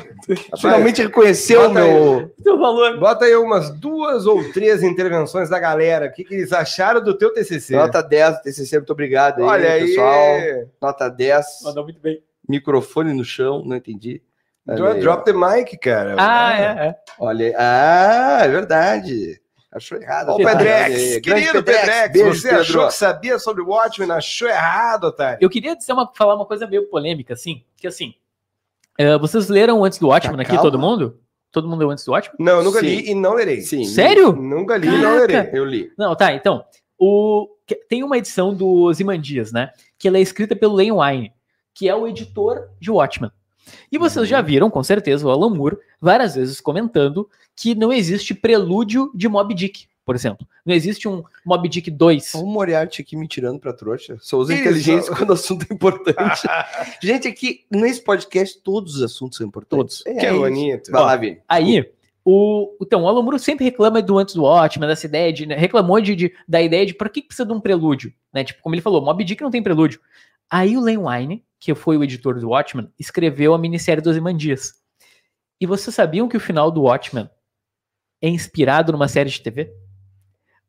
Finalmente 0.61 1.03
reconheceu 1.03 1.68
o 1.68 1.72
meu. 1.72 2.30
teu 2.44 2.59
valor. 2.59 2.98
Bota 2.98 3.24
aí 3.24 3.34
umas 3.34 3.70
duas 3.70 4.26
ou 4.26 4.53
três 4.53 4.82
intervenções 4.82 5.48
da 5.48 5.59
galera. 5.59 6.07
O 6.07 6.12
que, 6.12 6.22
que 6.24 6.34
eles 6.34 6.53
acharam 6.53 7.03
do 7.03 7.16
teu 7.16 7.32
TCC? 7.32 7.74
Nota 7.74 8.03
10 8.03 8.36
do 8.36 8.42
TCC, 8.42 8.76
muito 8.76 8.92
obrigado 8.92 9.38
aí, 9.38 9.44
Olha 9.44 9.72
aí. 9.72 9.86
pessoal. 9.86 10.38
Nota 10.80 11.09
10. 11.09 11.46
Mandou 11.64 11.84
muito 11.84 12.00
bem. 12.00 12.22
Microfone 12.46 13.14
no 13.14 13.24
chão, 13.24 13.62
não 13.64 13.76
entendi. 13.76 14.20
Olha 14.68 14.76
Drop, 14.76 14.94
aí, 14.94 15.00
drop 15.00 15.24
the 15.24 15.32
mic, 15.32 15.76
cara. 15.78 16.14
Ah, 16.18 16.61
é, 16.61 16.86
é. 16.88 16.94
Olha 17.18 17.46
aí. 17.46 17.55
Ah, 17.57 18.40
é 18.44 18.48
verdade. 18.48 19.40
Achou 19.73 19.99
errado. 20.01 20.29
Ó, 20.29 20.35
o. 20.35 20.37
Pedrex, 20.37 21.20
querido 21.20 21.62
Pedrex, 21.64 22.12
Beijo, 22.12 22.35
você 22.35 22.49
Pedro. 22.49 22.61
achou 22.62 22.87
que 22.89 22.95
sabia 22.95 23.39
sobre 23.39 23.62
o 23.62 23.68
Watchmen, 23.68 24.11
achou 24.11 24.47
errado, 24.49 25.05
otário. 25.05 25.39
Eu 25.41 25.49
queria 25.49 25.75
dizer 25.75 25.95
uma, 25.95 26.11
falar 26.14 26.35
uma 26.35 26.45
coisa 26.45 26.66
meio 26.66 26.89
polêmica, 26.91 27.33
assim, 27.33 27.64
que 27.79 27.87
assim, 27.87 28.12
eh, 28.99 29.16
vocês 29.18 29.49
leram 29.49 29.83
antes 29.83 29.99
do 29.99 30.09
Watchmen 30.09 30.37
Tá, 30.37 30.43
aqui, 30.43 30.51
calma. 30.53 30.62
todo 30.70 30.79
mundo? 30.79 31.18
Todo 31.51 31.66
mundo 31.68 31.81
leu 31.81 31.91
antes 31.91 32.05
do 32.05 32.12
Watchmen? 32.12 32.37
Não, 32.39 32.59
eu 32.59 32.64
nunca 32.64 32.81
Sim. 32.81 32.87
li 32.87 33.11
e 33.11 33.14
não 33.14 33.33
lerei. 33.35 33.61
Sim. 33.62 33.85
Sério? 33.85 34.33
Nunca 34.33 34.77
li 34.77 34.89
e 34.89 34.91
não 34.91 35.01
Caraca. 35.20 35.27
lerei. 35.27 35.51
Eu 35.61 35.64
li. 35.64 35.91
Não, 35.97 36.14
tá, 36.14 36.35
então, 36.35 36.64
o, 36.99 37.49
tem 37.89 38.03
uma 38.05 38.18
edição 38.18 38.55
do 38.55 38.66
Ozymandias, 38.83 39.53
né, 39.53 39.70
que 39.99 40.07
ela 40.07 40.18
é 40.18 40.20
escrita 40.20 40.55
pelo 40.55 40.75
Len 40.75 40.93
Wein, 40.93 41.33
que 41.75 41.89
é 41.89 41.95
o 41.95 42.07
editor 42.07 42.68
de 42.79 42.91
Watchmen. 42.91 43.31
E 43.91 43.99
vocês 43.99 44.29
já 44.29 44.41
viram, 44.41 44.71
com 44.71 44.83
certeza, 44.83 45.27
o 45.27 45.31
Alan 45.31 45.55
Moore 45.55 45.77
várias 46.01 46.35
vezes 46.35 46.61
comentando 46.61 47.29
que 47.57 47.75
não 47.75 47.93
existe 47.93 48.35
prelúdio 48.35 49.11
de 49.15 49.29
Mob 49.29 49.55
Dick, 49.55 49.87
por 50.05 50.15
exemplo. 50.15 50.47
Não 50.65 50.75
existe 50.75 51.07
um 51.09 51.23
Mob 51.45 51.69
Dick 51.69 51.91
2. 51.91 52.27
Só 52.31 52.41
o 52.43 52.47
Moriarty 52.47 53.03
aqui 53.03 53.17
me 53.17 53.29
tirando 53.29 53.59
pra 53.61 53.73
trouxa. 53.73 54.17
Só 54.21 54.39
usa 54.39 54.55
inteligência 54.55 55.15
quando 55.15 55.31
o 55.31 55.35
assunto 55.35 55.67
é 55.71 55.75
importante. 55.75 56.43
Gente, 57.03 57.29
aqui 57.29 57.65
nesse 57.71 58.01
podcast 58.03 58.61
todos 58.63 58.97
os 58.97 59.03
assuntos 59.03 59.39
são 59.39 59.47
importantes. 59.47 60.03
Todos. 60.03 60.07
É, 60.07 60.21
Que 60.21 60.27
é 60.27 60.33
bonito. 60.33 60.91
Vai 60.91 61.03
lá, 61.03 61.17
Vini. 61.17 61.41
Aí, 61.49 61.85
o, 62.25 62.77
então, 62.81 63.03
o 63.03 63.09
Alan 63.09 63.23
Moore 63.23 63.39
sempre 63.39 63.65
reclama 63.65 64.01
do 64.01 64.17
antes 64.19 64.35
do 64.35 64.43
Watchmen, 64.45 64.89
dessa 64.89 65.07
ideia 65.07 65.33
de. 65.33 65.45
né, 65.47 65.57
reclamou 65.57 66.01
de, 66.01 66.15
de- 66.15 66.33
da 66.49 66.63
ideia 66.63 66.87
de 66.87 66.95
por 66.95 67.09
que 67.11 67.23
precisa 67.23 67.45
de 67.47 67.53
um 67.53 67.61
prelúdio, 67.61 68.13
né? 68.33 68.45
Tipo, 68.45 68.63
como 68.63 68.75
ele 68.75 68.83
falou, 68.83 69.05
Mob 69.05 69.23
Dick 69.25 69.43
não 69.43 69.51
tem 69.51 69.63
prelúdio. 69.63 70.01
Aí 70.51 70.77
o 70.77 70.81
Len 70.81 70.99
Wein, 70.99 71.43
que 71.63 71.77
foi 71.77 71.97
o 71.97 72.03
editor 72.03 72.41
do 72.41 72.49
Watchmen, 72.49 72.89
escreveu 72.99 73.55
a 73.55 73.59
minissérie 73.59 74.03
dos 74.03 74.17
Imandias. 74.17 74.75
E 75.61 75.67
vocês 75.67 75.95
sabiam 75.95 76.27
que 76.29 76.37
o 76.37 76.41
final 76.41 76.73
do 76.73 76.83
Watchmen 76.83 77.31
é 78.21 78.29
inspirado 78.29 78.91
numa 78.91 79.07
série 79.07 79.31
de 79.31 79.41
TV? 79.41 79.73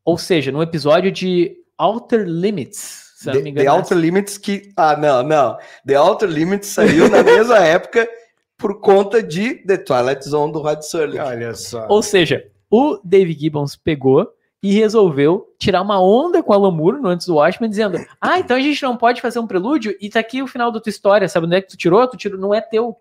Ou 0.04 0.16
seja, 0.16 0.52
num 0.52 0.62
episódio 0.62 1.10
de 1.10 1.56
Outer 1.76 2.24
Limits. 2.24 3.12
Se 3.16 3.28
eu 3.28 3.34
não 3.34 3.42
me 3.42 3.42
The, 3.42 3.50
engano. 3.50 3.64
The 3.64 3.70
é 3.70 3.76
Outer 3.76 3.98
Limits 3.98 4.38
que. 4.38 4.72
Ah, 4.76 4.96
não, 4.96 5.24
não. 5.24 5.58
The 5.84 5.98
Outer 5.98 6.28
Limits 6.28 6.68
saiu 6.68 7.10
na 7.10 7.24
mesma 7.24 7.58
época 7.66 8.08
por 8.56 8.78
conta 8.78 9.20
de 9.20 9.66
The 9.66 9.78
Twilight 9.78 10.28
Zone 10.28 10.52
do 10.52 10.60
Rod 10.60 10.80
Serling. 10.82 11.18
Olha 11.18 11.54
só. 11.54 11.88
Ou 11.88 12.04
seja, 12.04 12.48
o 12.70 13.00
Dave 13.02 13.32
Gibbons 13.32 13.74
pegou 13.74 14.32
e 14.64 14.72
resolveu 14.72 15.54
tirar 15.58 15.82
uma 15.82 16.00
onda 16.02 16.42
com 16.42 16.50
Alan 16.52 16.70
Moore 16.70 16.98
no 16.98 17.08
antes 17.10 17.26
do 17.26 17.34
Watchmen, 17.34 17.68
dizendo: 17.68 17.98
Ah, 18.18 18.38
então 18.38 18.56
a 18.56 18.60
gente 18.60 18.82
não 18.82 18.96
pode 18.96 19.20
fazer 19.20 19.38
um 19.38 19.46
prelúdio 19.46 19.94
e 20.00 20.08
tá 20.08 20.20
aqui 20.20 20.42
o 20.42 20.46
final 20.46 20.72
da 20.72 20.80
tua 20.80 20.88
história. 20.88 21.28
Sabe 21.28 21.46
onde 21.46 21.56
é 21.56 21.60
que 21.60 21.68
tu 21.68 21.76
tirou? 21.76 22.08
Tu 22.08 22.16
tirou, 22.16 22.38
não 22.40 22.54
é 22.54 22.62
teu. 22.62 22.96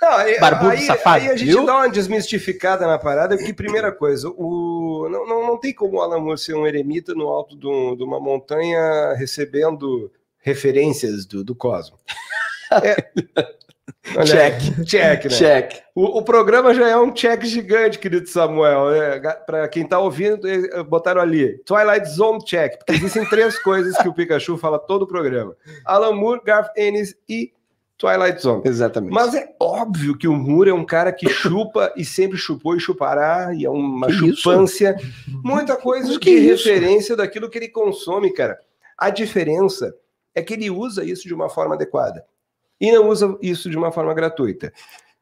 Não, 0.00 0.12
aí, 0.12 0.38
Barbudo 0.40 0.70
aí, 0.70 0.86
safado, 0.86 1.24
aí 1.24 1.30
a 1.30 1.36
gente 1.36 1.48
viu? 1.48 1.66
dá 1.66 1.76
uma 1.76 1.88
desmistificada 1.90 2.86
na 2.86 2.98
parada, 2.98 3.36
porque, 3.36 3.52
primeira 3.52 3.90
coisa, 3.92 4.30
o, 4.30 5.08
não, 5.10 5.26
não, 5.26 5.46
não 5.46 5.58
tem 5.58 5.74
como 5.74 5.98
o 5.98 6.00
Alan 6.00 6.20
Moore 6.20 6.38
ser 6.38 6.54
um 6.54 6.66
eremita 6.66 7.14
no 7.14 7.26
alto 7.28 7.54
de, 7.56 7.66
um- 7.66 7.94
de 7.96 8.02
uma 8.04 8.18
montanha 8.20 9.12
recebendo 9.14 10.10
referências 10.38 11.26
do, 11.26 11.44
do 11.44 11.54
cosmo. 11.54 11.98
É, 12.70 12.96
olha 14.16 14.26
Check. 14.26 14.84
Check, 14.84 15.24
né? 15.24 15.30
Check. 15.30 15.82
O, 15.94 16.18
o 16.18 16.22
programa 16.22 16.74
já 16.74 16.88
é 16.88 16.96
um 16.96 17.12
check 17.12 17.44
gigante, 17.44 17.98
querido 17.98 18.28
Samuel. 18.28 18.90
Né? 18.90 19.20
Para 19.46 19.68
quem 19.68 19.86
tá 19.86 19.98
ouvindo, 19.98 20.48
eh, 20.48 20.82
botaram 20.82 21.20
ali 21.20 21.58
Twilight 21.64 22.08
Zone 22.08 22.44
check, 22.44 22.78
porque 22.78 22.92
existem 22.92 23.24
três 23.26 23.58
coisas 23.62 23.96
que 23.98 24.08
o 24.08 24.14
Pikachu 24.14 24.56
fala 24.56 24.78
todo 24.78 25.02
o 25.02 25.06
programa: 25.06 25.56
Alan 25.84 26.12
Moore, 26.12 26.40
Garth 26.44 26.70
Ennis 26.76 27.14
e 27.28 27.52
Twilight 27.96 28.40
Zone. 28.40 28.62
Exatamente. 28.64 29.12
Mas 29.12 29.34
é 29.34 29.54
óbvio 29.60 30.16
que 30.16 30.28
o 30.28 30.34
Moore 30.34 30.70
é 30.70 30.74
um 30.74 30.84
cara 30.84 31.12
que 31.12 31.28
chupa 31.28 31.92
e 31.96 32.04
sempre 32.04 32.38
chupou 32.38 32.76
e 32.76 32.80
chupará, 32.80 33.52
e 33.52 33.64
é 33.64 33.70
uma 33.70 34.06
Que 34.06 34.28
isso? 34.28 34.36
chupância. 34.42 34.96
Muita 35.44 35.76
coisa 35.76 36.12
de 36.12 36.18
que 36.18 36.30
isso? 36.30 36.68
referência 36.68 37.16
daquilo 37.16 37.50
que 37.50 37.58
ele 37.58 37.68
consome, 37.68 38.32
cara. 38.32 38.58
A 38.96 39.10
diferença 39.10 39.94
é 40.34 40.42
que 40.42 40.54
ele 40.54 40.70
usa 40.70 41.04
isso 41.04 41.26
de 41.26 41.34
uma 41.34 41.48
forma 41.48 41.74
adequada 41.74 42.24
e 42.80 42.92
não 42.92 43.08
usa 43.08 43.36
isso 43.42 43.68
de 43.70 43.76
uma 43.76 43.90
forma 43.92 44.14
gratuita. 44.14 44.72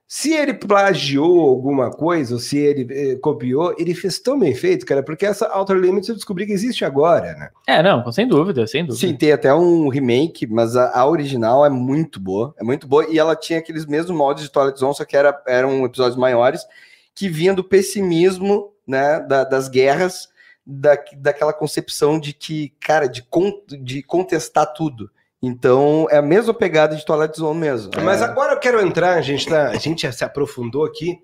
Se 0.08 0.32
ele 0.32 0.54
plagiou 0.54 1.40
alguma 1.48 1.90
coisa, 1.90 2.34
ou 2.34 2.38
se 2.38 2.56
ele 2.56 2.86
eh, 2.90 3.16
copiou, 3.16 3.74
ele 3.76 3.92
fez 3.92 4.20
tão 4.20 4.38
bem 4.38 4.54
feito, 4.54 4.86
cara, 4.86 5.02
porque 5.02 5.26
essa 5.26 5.48
Outer 5.52 5.76
Limits 5.76 6.08
eu 6.08 6.14
descobri 6.14 6.46
que 6.46 6.52
existe 6.52 6.84
agora, 6.84 7.32
né? 7.34 7.50
É, 7.66 7.82
não, 7.82 8.12
sem 8.12 8.28
dúvida, 8.28 8.68
sem 8.68 8.86
dúvida. 8.86 9.04
Sim, 9.04 9.16
tem 9.16 9.32
até 9.32 9.52
um 9.52 9.88
remake, 9.88 10.46
mas 10.46 10.76
a, 10.76 10.96
a 10.96 11.08
original 11.08 11.66
é 11.66 11.70
muito 11.70 12.20
boa. 12.20 12.54
É 12.56 12.62
muito 12.62 12.86
boa. 12.86 13.04
E 13.10 13.18
ela 13.18 13.34
tinha 13.34 13.58
aqueles 13.58 13.84
mesmos 13.84 14.16
modos 14.16 14.44
de 14.44 14.48
Twilight 14.48 14.78
Zone, 14.78 14.94
só 14.94 15.04
que 15.04 15.16
era, 15.16 15.42
eram 15.44 15.84
episódios 15.84 16.16
maiores, 16.16 16.62
que 17.12 17.28
vinham 17.28 17.56
do 17.56 17.64
pessimismo 17.64 18.72
né, 18.86 19.18
da- 19.18 19.42
das 19.42 19.68
guerras, 19.68 20.28
da, 20.64 20.96
daquela 21.16 21.52
concepção 21.52 22.20
de 22.20 22.32
que, 22.32 22.72
cara, 22.80 23.08
de, 23.08 23.22
con- 23.24 23.60
de 23.82 24.04
contestar 24.04 24.72
tudo. 24.72 25.10
Então, 25.42 26.06
é 26.10 26.16
a 26.16 26.22
mesma 26.22 26.54
pegada 26.54 26.96
de 26.96 27.04
Twilight 27.04 27.38
Zone 27.38 27.60
mesmo. 27.60 27.90
Mas 28.02 28.22
É. 28.22 28.24
agora 28.24 28.54
eu 28.54 28.58
quero 28.58 28.80
entrar, 28.80 29.14
a 29.14 29.20
gente, 29.20 29.46
tá, 29.46 29.68
a 29.68 29.76
gente 29.76 30.02
já 30.02 30.12
se 30.12 30.24
aprofundou 30.24 30.84
aqui, 30.84 31.18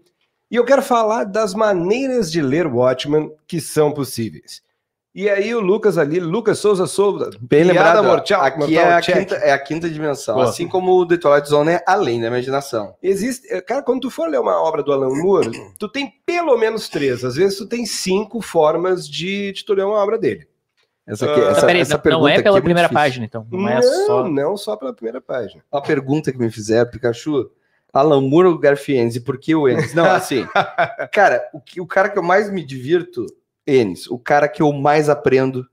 e 0.50 0.56
eu 0.56 0.64
quero 0.64 0.82
falar 0.82 1.24
das 1.24 1.54
maneiras 1.54 2.30
de 2.30 2.42
ler 2.42 2.66
Watchmen 2.66 3.32
que 3.46 3.60
são 3.60 3.90
possíveis. 3.90 4.60
E 5.14 5.28
aí 5.28 5.54
o 5.54 5.60
Lucas 5.60 5.98
ali, 5.98 6.18
Lucas 6.20 6.58
Souza 6.58 6.86
Souza, 6.86 7.30
Bem 7.38 7.64
lembrado, 7.64 8.02
mortal, 8.02 8.42
aqui 8.42 8.58
mortal 8.60 8.84
é 8.84 8.94
a, 8.94 9.00
quinta, 9.02 9.34
é 9.34 9.52
a 9.52 9.58
quinta 9.58 9.90
dimensão. 9.90 10.36
Boa. 10.36 10.48
Assim 10.48 10.66
como 10.66 10.92
o 10.92 11.06
The 11.06 11.18
Twilight 11.18 11.48
Zone 11.50 11.72
é 11.72 11.84
além 11.86 12.18
da 12.18 12.28
imaginação. 12.28 12.94
Existe, 13.02 13.46
eh, 13.52 13.60
cara, 13.60 13.82
quando 13.82 14.00
tu 14.00 14.10
for 14.10 14.26
ler 14.28 14.40
uma 14.40 14.62
obra 14.62 14.82
do 14.82 14.90
Alan 14.90 15.14
Moore, 15.14 15.50
tu 15.78 15.86
tem 15.86 16.10
pelo 16.24 16.56
menos 16.56 16.88
três, 16.88 17.24
às 17.26 17.34
vezes 17.36 17.58
tu 17.58 17.66
tem 17.66 17.84
cinco 17.84 18.40
formas 18.40 19.06
de, 19.06 19.52
de 19.52 19.64
tu 19.66 19.74
ler 19.74 19.84
uma 19.84 20.02
obra 20.02 20.18
dele. 20.18 20.46
Essa, 21.07 21.30
aqui, 21.30 21.40
Ah, 21.40 21.50
essa, 21.50 21.66
peraí, 21.66 21.80
essa 21.80 21.90
não, 21.90 21.96
não 21.96 22.03
pergunta 22.03 22.30
é 22.30 22.34
aqui 22.34 22.42
pela 22.44 22.53
muito 22.55 22.64
primeira 22.64 22.88
difícil. 22.88 23.03
página, 23.03 23.24
então. 23.26 23.46
Não, 23.50 23.59
Não, 23.61 23.68
é 23.68 23.82
só. 23.82 24.28
não 24.28 24.57
só 24.57 24.76
pela 24.76 24.92
primeira 24.94 25.20
página. 25.20 25.64
Uma 25.72 25.82
pergunta 25.82 26.30
que 26.32 26.38
me 26.38 26.50
fizeram, 26.50 26.90
Pikachu. 26.90 27.50
Alan 27.92 28.22
Moore 28.22 28.48
ou 28.48 28.59
Garfiennes? 28.59 29.16
E 29.16 29.20
por 29.20 29.36
que 29.38 29.55
o 29.55 29.68
Enes? 29.68 29.92
Não, 29.94 30.07
assim, 30.11 30.46
cara, 31.12 31.46
o, 31.53 31.61
que, 31.61 31.78
o 31.80 31.86
cara 31.86 32.09
que 32.09 32.18
eu 32.18 32.22
mais 32.22 32.48
me 32.50 32.64
divirto, 32.64 33.26
Enes. 33.66 34.07
O 34.07 34.18
cara 34.18 34.48
que 34.48 34.62
eu 34.62 34.72
mais 34.72 35.09
aprendo, 35.11 35.66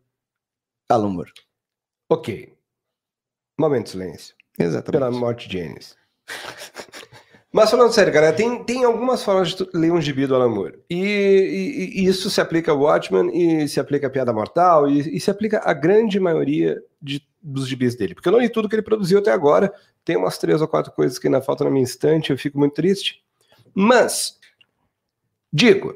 Alan 0.89 1.09
Moore. 1.09 1.31
Ok. 2.09 2.53
Momento 3.57 3.85
de 3.85 3.89
silêncio. 3.91 4.35
Exatamente. 4.57 4.91
Pela 4.99 5.11
morte 5.11 5.47
de 5.47 5.59
Ennis. 5.59 5.95
Mas 7.51 7.71
falando 7.71 7.91
sério, 7.91 8.13
cara, 8.13 8.31
tem, 8.31 8.63
tem 8.63 8.83
algumas 8.83 9.23
formas 9.23 9.49
de 9.55 9.67
ler 9.73 9.91
um 9.91 9.99
gibi 9.99 10.27
do 10.27 10.35
Alan 10.35 10.49
Moore. 10.49 10.79
E, 10.89 10.95
e- 10.97 12.01
e 12.01 12.05
isso 12.05 12.29
se 12.29 12.39
aplica 12.39 12.71
ao 12.71 12.79
Watchmen, 12.79 13.31
e 13.35 13.67
se 13.67 13.79
aplica 13.79 14.05
à 14.05 14.09
Piada 14.09 14.31
Mortal, 14.31 14.87
e, 14.87 15.17
e 15.17 15.19
se 15.19 15.31
aplica 15.31 15.59
à 15.65 15.73
grande 15.73 16.19
maioria 16.19 16.79
de- 17.01 17.23
dos 17.41 17.67
gibis 17.67 17.95
dele. 17.95 18.13
Porque 18.13 18.27
eu 18.27 18.31
não 18.33 18.39
li 18.39 18.49
tudo 18.49 18.69
que 18.69 18.75
ele 18.75 18.83
produziu 18.83 19.17
até 19.17 19.31
agora. 19.31 19.73
Tem 20.05 20.15
umas 20.15 20.37
três 20.37 20.61
ou 20.61 20.67
quatro 20.67 20.91
coisas 20.91 21.17
que 21.17 21.27
ainda 21.27 21.41
faltam 21.41 21.65
na 21.65 21.71
minha 21.71 21.83
estante, 21.83 22.29
eu 22.31 22.37
fico 22.37 22.59
muito 22.59 22.73
triste. 22.73 23.23
Mas, 23.73 24.37
digo, 25.51 25.95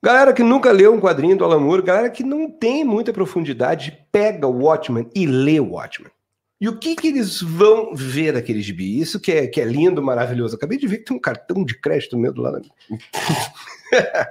galera 0.00 0.32
que 0.32 0.42
nunca 0.44 0.70
leu 0.70 0.94
um 0.94 1.00
quadrinho 1.00 1.36
do 1.36 1.44
Alan 1.44 1.58
Moore, 1.58 1.82
galera 1.82 2.10
que 2.10 2.22
não 2.22 2.48
tem 2.48 2.84
muita 2.84 3.12
profundidade, 3.12 3.98
pega 4.12 4.46
o 4.46 4.62
Watchmen 4.64 5.10
e 5.14 5.26
lê 5.26 5.58
o 5.58 5.70
Watchmen. 5.72 6.12
E 6.60 6.68
o 6.68 6.78
que, 6.78 6.94
que 6.94 7.08
eles 7.08 7.40
vão 7.40 7.94
ver 7.94 8.34
daquele 8.34 8.60
gibi? 8.60 9.00
Isso 9.00 9.18
que 9.18 9.32
é, 9.32 9.46
que 9.46 9.60
é 9.60 9.64
lindo, 9.64 10.02
maravilhoso. 10.02 10.56
Acabei 10.56 10.76
de 10.76 10.86
ver 10.86 10.98
que 10.98 11.04
tem 11.04 11.16
um 11.16 11.20
cartão 11.20 11.64
de 11.64 11.74
crédito 11.74 12.18
meu 12.18 12.34
do 12.34 12.42
lado. 12.42 12.68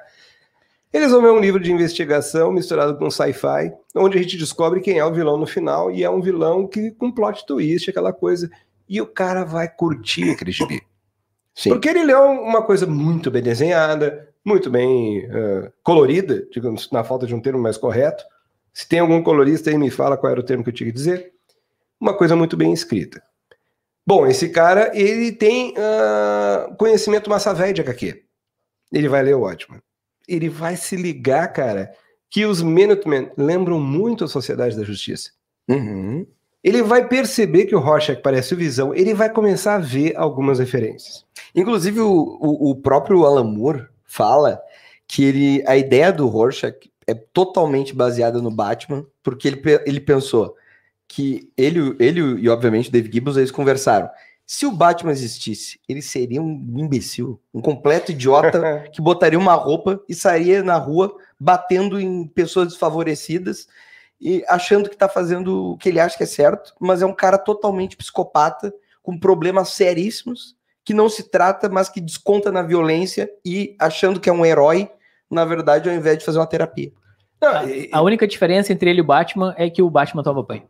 eles 0.93 1.11
vão 1.11 1.23
ver 1.23 1.32
um 1.32 1.39
livro 1.39 1.59
de 1.59 1.71
investigação 1.71 2.51
misturado 2.51 2.95
com 2.97 3.09
sci-fi, 3.09 3.73
onde 3.95 4.19
a 4.19 4.21
gente 4.21 4.38
descobre 4.38 4.80
quem 4.80 4.99
é 4.99 5.05
o 5.05 5.11
vilão 5.11 5.38
no 5.38 5.47
final, 5.47 5.89
e 5.89 6.03
é 6.03 6.09
um 6.09 6.21
vilão 6.21 6.67
que 6.67 6.91
com 6.91 7.11
plot 7.11 7.47
twist, 7.47 7.89
aquela 7.89 8.13
coisa. 8.13 8.47
E 8.88 9.01
o 9.01 9.07
cara 9.07 9.43
vai 9.43 9.67
curtir 9.67 10.30
aquele 10.30 10.51
gibi. 10.51 10.84
Sim. 11.55 11.71
Porque 11.71 11.89
ele 11.89 12.03
leu 12.03 12.21
uma 12.21 12.61
coisa 12.61 12.86
muito 12.86 13.32
bem 13.32 13.41
desenhada, 13.41 14.30
muito 14.45 14.69
bem 14.69 15.25
eh, 15.25 15.71
colorida, 15.84 16.47
digamos, 16.51 16.89
na 16.91 17.03
falta 17.03 17.25
de 17.25 17.34
um 17.34 17.41
termo 17.41 17.59
mais 17.59 17.75
correto. 17.75 18.23
Se 18.71 18.88
tem 18.88 18.99
algum 18.99 19.21
colorista 19.21 19.69
aí, 19.69 19.77
me 19.77 19.89
fala 19.89 20.15
qual 20.15 20.32
era 20.32 20.39
o 20.39 20.43
termo 20.43 20.63
que 20.63 20.69
eu 20.69 20.73
tinha 20.73 20.88
que 20.88 20.95
dizer. 20.95 21.34
Uma 22.00 22.16
coisa 22.16 22.36
muito 22.36 22.56
bem 22.56 22.72
escrita. 22.72 23.22
Bom, 24.06 24.26
esse 24.26 24.50
cara, 24.50 24.91
ele 24.93 25.32
tem 25.32 25.74
ah, 25.78 26.74
conhecimento 26.78 27.30
massa 27.30 27.54
velha 27.54 27.74
de 27.74 27.82
HQ. 27.82 28.24
Ele 28.91 29.08
vai 29.08 29.22
ler 29.22 29.36
o 29.36 29.41
Watchman. 29.41 29.82
Ele 30.28 30.50
vai 30.50 30.76
se 30.76 30.95
ligar, 30.95 31.47
cara, 31.54 31.91
que 32.30 32.45
os 32.45 32.62
Minutemen 32.62 33.32
lembram 33.38 33.80
muito 33.80 34.24
a 34.24 34.28
Sociedade 34.28 34.76
da 34.76 34.84
Justiça. 34.84 35.32
Uhum. 35.68 36.26
Ele 36.64 36.82
vai 36.82 37.08
perceber 37.08 37.66
que 37.66 37.76
o 37.76 37.80
Rorschach 37.80 38.22
parece 38.22 38.54
o 38.54 38.58
Visão, 38.58 38.93
ele 38.93 39.14
vai 39.14 39.32
começar 39.32 39.76
a 39.76 39.80
ver 39.80 40.16
algumas 40.18 40.60
referências. 40.60 41.26
Inclusive, 41.56 42.02
o, 42.02 42.38
o, 42.41 42.72
o 42.72 42.76
próprio 42.76 43.26
Alan 43.26 43.45
Moore 43.45 43.88
fala 44.04 44.60
que 45.08 45.24
ele, 45.24 45.64
a 45.66 45.78
ideia 45.78 46.12
do 46.12 46.28
Rorschach 46.28 46.78
é 47.08 47.14
totalmente 47.14 47.95
baseada 47.95 48.41
no 48.41 48.52
Batman, 48.52 49.06
porque 49.24 49.47
ele, 49.47 49.62
ele 49.86 50.00
pensou 50.00 50.56
que 51.10 51.51
ele, 51.57 51.95
ele 51.99 52.22
e, 52.39 52.47
obviamente, 52.47 52.88
o 52.88 52.91
Dave 52.91 53.12
Gibbons, 53.12 53.36
eles 53.36 53.49
conversaram. 53.51 54.10
Se 54.45 54.66
o 54.66 54.72
Batman 54.72 55.12
existisse, 55.12 55.80
ele 55.89 56.01
seria 56.01 56.41
um 56.41 56.76
imbecil, 56.78 57.41
um 57.53 57.62
completo 57.62 58.12
idiota 58.12 58.84
que 58.93 59.01
botaria 59.01 59.38
uma 59.38 59.55
roupa 59.55 59.99
e 60.07 60.14
sairia 60.14 60.64
na 60.64 60.78
rua 60.78 61.16
batendo 61.39 61.99
em 61.99 62.28
pessoas 62.28 62.70
desfavorecidas 62.70 63.68
e 64.22 64.43
achando 64.47 64.89
que 64.89 64.97
tá 64.97 65.10
fazendo 65.10 65.72
o 65.72 65.78
que 65.78 65.89
ele 65.89 65.99
acha 65.99 66.16
que 66.16 66.24
é 66.24 66.28
certo, 66.28 66.74
mas 66.80 67.01
é 67.01 67.05
um 67.05 67.14
cara 67.14 67.38
totalmente 67.38 67.97
psicopata, 67.97 68.74
com 69.01 69.18
problemas 69.18 69.70
seríssimos, 69.70 70.55
que 70.84 70.93
não 70.93 71.10
se 71.10 71.24
trata, 71.30 71.70
mas 71.70 71.89
que 71.89 72.01
desconta 72.01 72.51
na 72.51 72.62
violência 72.62 73.32
e 73.45 73.76
achando 73.80 74.20
que 74.20 74.30
é 74.30 74.34
um 74.34 74.45
herói, 74.45 74.89
na 75.30 75.45
verdade, 75.45 75.89
ao 75.89 75.95
invés 75.95 76.18
de 76.18 76.26
fazer 76.26 76.38
uma 76.38 76.47
terapia. 76.47 76.91
Não, 77.41 77.49
A, 77.55 77.66
e- 77.66 77.89
a 77.91 78.01
única 78.01 78.28
diferença 78.28 78.74
entre 78.74 78.89
ele 78.89 78.99
e 78.99 79.01
o 79.01 79.05
Batman 79.05 79.55
é 79.57 79.70
que 79.70 79.82
o 79.82 79.89
Batman 79.89 80.24
toma 80.24 80.43
banho. 80.43 80.68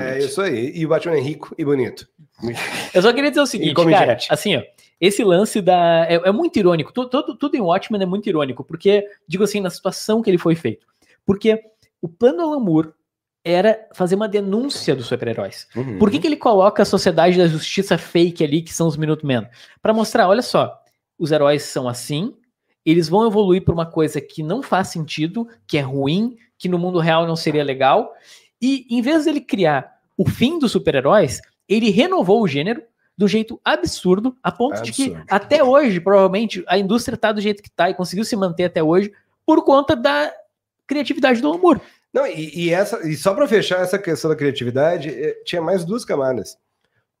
É, 0.00 0.14
é 0.14 0.18
isso 0.26 0.40
aí. 0.40 0.72
E 0.74 0.86
o 0.86 0.88
Batman 0.88 1.16
é 1.16 1.20
rico 1.20 1.54
e 1.58 1.64
bonito. 1.64 2.08
Eu 2.94 3.02
só 3.02 3.12
queria 3.12 3.30
dizer 3.30 3.40
o 3.40 3.46
seguinte, 3.46 3.74
cara, 3.90 4.12
gente. 4.18 4.32
assim, 4.32 4.56
ó, 4.56 4.62
esse 5.00 5.24
lance 5.24 5.60
da. 5.60 6.06
É, 6.08 6.14
é 6.28 6.32
muito 6.32 6.58
irônico. 6.58 6.92
Tu- 6.92 7.08
Tudo, 7.08 7.36
tudo 7.36 7.56
em 7.56 7.60
Watchmen 7.60 8.00
é 8.02 8.06
muito 8.06 8.28
irônico, 8.28 8.62
porque, 8.64 9.04
digo 9.26 9.42
assim, 9.44 9.60
na 9.60 9.70
situação 9.70 10.22
que 10.22 10.30
ele 10.30 10.38
foi 10.38 10.54
feito. 10.54 10.86
Porque 11.26 11.60
o 12.00 12.08
plano 12.08 12.38
do 12.38 12.42
Alan 12.44 12.60
Moore 12.60 12.88
era 13.44 13.88
fazer 13.94 14.14
uma 14.14 14.28
denúncia 14.28 14.94
dos 14.94 15.06
super-heróis. 15.06 15.66
Uhum. 15.74 15.98
Por 15.98 16.10
que, 16.10 16.18
que 16.18 16.26
ele 16.26 16.36
coloca 16.36 16.82
a 16.82 16.86
Sociedade 16.86 17.36
da 17.38 17.48
Justiça 17.48 17.96
fake 17.98 18.44
ali, 18.44 18.62
que 18.62 18.72
são 18.72 18.86
os 18.86 18.96
Minutemen? 18.96 19.46
Pra 19.82 19.92
mostrar, 19.94 20.28
olha 20.28 20.42
só, 20.42 20.78
os 21.18 21.32
heróis 21.32 21.62
são 21.62 21.88
assim, 21.88 22.34
eles 22.84 23.08
vão 23.08 23.26
evoluir 23.26 23.62
pra 23.64 23.74
uma 23.74 23.86
coisa 23.86 24.20
que 24.20 24.42
não 24.42 24.62
faz 24.62 24.88
sentido, 24.88 25.48
que 25.66 25.78
é 25.78 25.80
ruim, 25.80 26.36
que 26.58 26.68
no 26.68 26.78
mundo 26.78 26.98
real 26.98 27.26
não 27.26 27.36
seria 27.36 27.64
legal. 27.64 28.12
E 28.60 28.86
em 28.90 29.00
vez 29.00 29.24
dele 29.24 29.40
criar 29.40 29.98
o 30.16 30.28
fim 30.28 30.58
dos 30.58 30.72
super-heróis, 30.72 31.40
ele 31.68 31.90
renovou 31.90 32.42
o 32.42 32.48
gênero 32.48 32.82
do 33.16 33.26
jeito 33.26 33.60
absurdo, 33.64 34.36
a 34.42 34.52
ponto 34.52 34.80
de 34.80 34.92
que 34.92 35.06
Absurdo. 35.06 35.26
até 35.28 35.64
hoje, 35.64 36.00
provavelmente, 36.00 36.62
a 36.68 36.78
indústria 36.78 37.18
tá 37.18 37.32
do 37.32 37.40
jeito 37.40 37.62
que 37.62 37.70
tá 37.70 37.90
e 37.90 37.94
conseguiu 37.94 38.24
se 38.24 38.36
manter 38.36 38.64
até 38.64 38.82
hoje 38.82 39.12
por 39.44 39.64
conta 39.64 39.96
da 39.96 40.32
criatividade 40.86 41.40
do 41.40 41.58
Moore. 41.58 41.80
Não, 42.12 42.26
e, 42.26 42.66
e 42.66 42.70
essa, 42.70 43.06
e 43.06 43.16
só 43.16 43.34
para 43.34 43.48
fechar 43.48 43.80
essa 43.80 43.98
questão 43.98 44.30
da 44.30 44.36
criatividade, 44.36 45.10
eh, 45.10 45.42
tinha 45.44 45.60
mais 45.60 45.84
duas 45.84 46.04
camadas. 46.04 46.56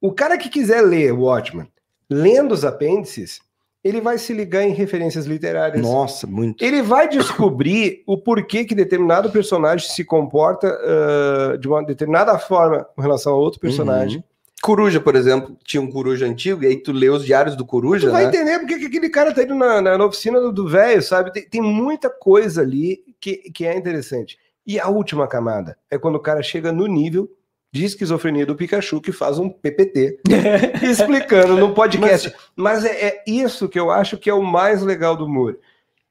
O 0.00 0.12
cara 0.12 0.38
que 0.38 0.48
quiser 0.48 0.82
ler 0.82 1.12
o 1.12 1.22
Watchman, 1.22 1.68
lendo 2.08 2.52
os 2.52 2.64
apêndices, 2.64 3.40
ele 3.84 4.00
vai 4.00 4.18
se 4.18 4.32
ligar 4.32 4.62
em 4.64 4.72
referências 4.72 5.26
literárias. 5.26 5.80
Nossa, 5.80 6.26
muito. 6.26 6.62
Ele 6.64 6.82
vai 6.82 7.08
descobrir 7.08 8.02
o 8.06 8.18
porquê 8.18 8.64
que 8.64 8.74
determinado 8.74 9.30
personagem 9.30 9.88
se 9.88 10.04
comporta 10.04 10.68
ah, 10.68 11.56
de 11.56 11.68
uma 11.68 11.84
determinada 11.84 12.38
forma 12.38 12.84
com 12.96 13.02
relação 13.02 13.32
a 13.32 13.36
outro 13.36 13.60
personagem. 13.60 14.18
Uhum. 14.18 14.24
Coruja, 14.60 14.98
por 15.00 15.14
exemplo, 15.14 15.56
tinha 15.64 15.80
um 15.80 15.88
coruja 15.88 16.26
antigo, 16.26 16.64
e 16.64 16.66
aí 16.66 16.76
tu 16.76 16.90
lê 16.90 17.08
os 17.08 17.24
diários 17.24 17.54
do 17.54 17.64
coruja, 17.64 18.08
Tu 18.08 18.12
vai 18.12 18.24
né? 18.24 18.28
entender 18.28 18.58
porque 18.58 18.76
que 18.80 18.86
aquele 18.86 19.08
cara 19.08 19.32
tá 19.32 19.44
indo 19.44 19.54
na, 19.54 19.80
na- 19.80 19.96
na 19.96 20.04
oficina 20.04 20.40
do- 20.40 20.50
do 20.52 20.66
velho, 20.68 21.00
sabe? 21.00 21.32
Tem, 21.32 21.48
tem 21.48 21.62
muita 21.62 22.10
coisa 22.10 22.60
ali 22.62 22.98
que, 23.20 23.36
que 23.52 23.64
é 23.64 23.76
interessante. 23.76 24.36
E 24.66 24.78
a 24.80 24.88
última 24.88 25.28
camada 25.28 25.78
é 25.88 25.96
quando 25.96 26.16
o 26.16 26.20
cara 26.20 26.42
chega 26.42 26.72
no 26.72 26.88
nível 26.88 27.30
de 27.70 27.84
esquizofrenia 27.84 28.46
do 28.46 28.56
Pikachu, 28.56 29.00
que 29.00 29.12
faz 29.12 29.38
um 29.38 29.48
PPT 29.48 30.20
explicando 30.82 31.56
no 31.56 31.74
podcast. 31.74 32.34
Mas 32.56 32.84
é, 32.84 33.08
é 33.08 33.24
isso 33.26 33.68
que 33.68 33.78
eu 33.78 33.90
acho 33.90 34.16
que 34.16 34.30
é 34.30 34.34
o 34.34 34.42
mais 34.42 34.82
legal 34.82 35.16
do 35.16 35.28
Moore. 35.28 35.58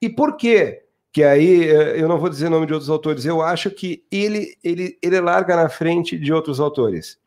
E 0.01 0.07
por 0.07 0.37
quê? 0.37 0.83
Que 1.11 1.23
aí 1.23 1.69
eh, 1.69 1.99
eu 1.99 2.07
não 2.07 2.19
vou 2.19 2.29
dizer 2.29 2.47
o 2.47 2.51
nome 2.51 2.67
de 2.67 2.73
outros 2.73 2.89
autores, 2.89 3.25
eu 3.25 3.41
acho 3.41 3.71
que 3.71 4.03
ele, 4.11 4.55
ele, 4.63 4.97
ele 5.01 5.19
larga 5.19 5.55
na 5.55 5.67
frente 5.67 6.17
de 6.17 6.31
outros 6.31 6.59
autores. 6.59 7.17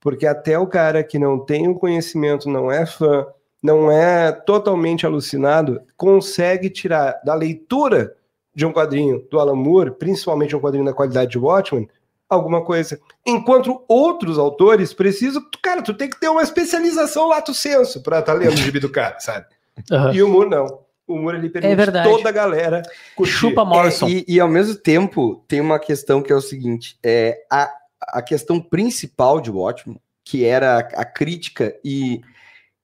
Porque 0.00 0.26
até 0.26 0.58
o 0.58 0.66
cara 0.66 1.04
que 1.04 1.18
não 1.18 1.38
tem 1.38 1.68
o 1.68 1.74
conhecimento, 1.74 2.48
não 2.48 2.70
é 2.70 2.86
fã, 2.86 3.26
não 3.62 3.90
é 3.90 4.32
totalmente 4.32 5.04
alucinado, 5.04 5.80
consegue 5.96 6.70
tirar 6.70 7.20
da 7.24 7.34
leitura 7.34 8.14
de 8.54 8.64
um 8.64 8.72
quadrinho 8.72 9.26
do 9.30 9.40
Alan 9.40 9.56
Moore, 9.56 9.92
principalmente 9.92 10.54
um 10.54 10.60
quadrinho 10.60 10.84
da 10.84 10.92
qualidade 10.92 11.32
de 11.32 11.38
Watchmen, 11.38 11.88
alguma 12.34 12.64
coisa. 12.64 13.00
Enquanto 13.26 13.82
outros 13.88 14.38
autores 14.38 14.92
precisam, 14.92 15.42
tu- 15.50 15.58
cara, 15.62 15.82
tu 15.82 15.94
tem 15.94 16.08
que 16.10 16.20
ter 16.20 16.28
uma 16.28 16.42
especialização 16.42 17.28
lato 17.28 17.54
senso 17.54 18.02
para 18.02 18.18
estar 18.20 18.34
lendo 18.34 18.54
o 18.54 18.56
gibi 18.56 18.78
do 18.80 18.90
cara, 18.90 19.18
sabe? 19.20 19.46
Aham. 19.90 20.14
E 20.14 20.22
o 20.22 20.28
Moore 20.28 20.50
não. 20.50 20.84
O 21.06 21.18
Moore 21.18 21.36
ele 21.38 21.50
permite 21.50 21.74
verdade. 21.76 22.08
toda 22.08 22.28
a 22.28 22.32
galera 22.32 22.82
curtir. 23.14 23.32
Chupa 23.32 23.64
Morrison. 23.64 24.06
É, 24.06 24.10
e, 24.10 24.24
e 24.28 24.40
ao 24.40 24.48
mesmo 24.48 24.74
tempo, 24.74 25.44
tem 25.46 25.60
uma 25.60 25.78
questão 25.78 26.22
que 26.22 26.32
é 26.32 26.36
o 26.36 26.40
seguinte: 26.40 26.96
é 27.02 27.42
a, 27.50 27.70
a 28.00 28.22
questão 28.22 28.60
principal 28.60 29.40
de 29.40 29.50
Watchmen, 29.50 30.00
que 30.24 30.44
era 30.44 30.76
a, 30.78 31.02
a 31.02 31.04
crítica 31.04 31.74
e, 31.84 32.20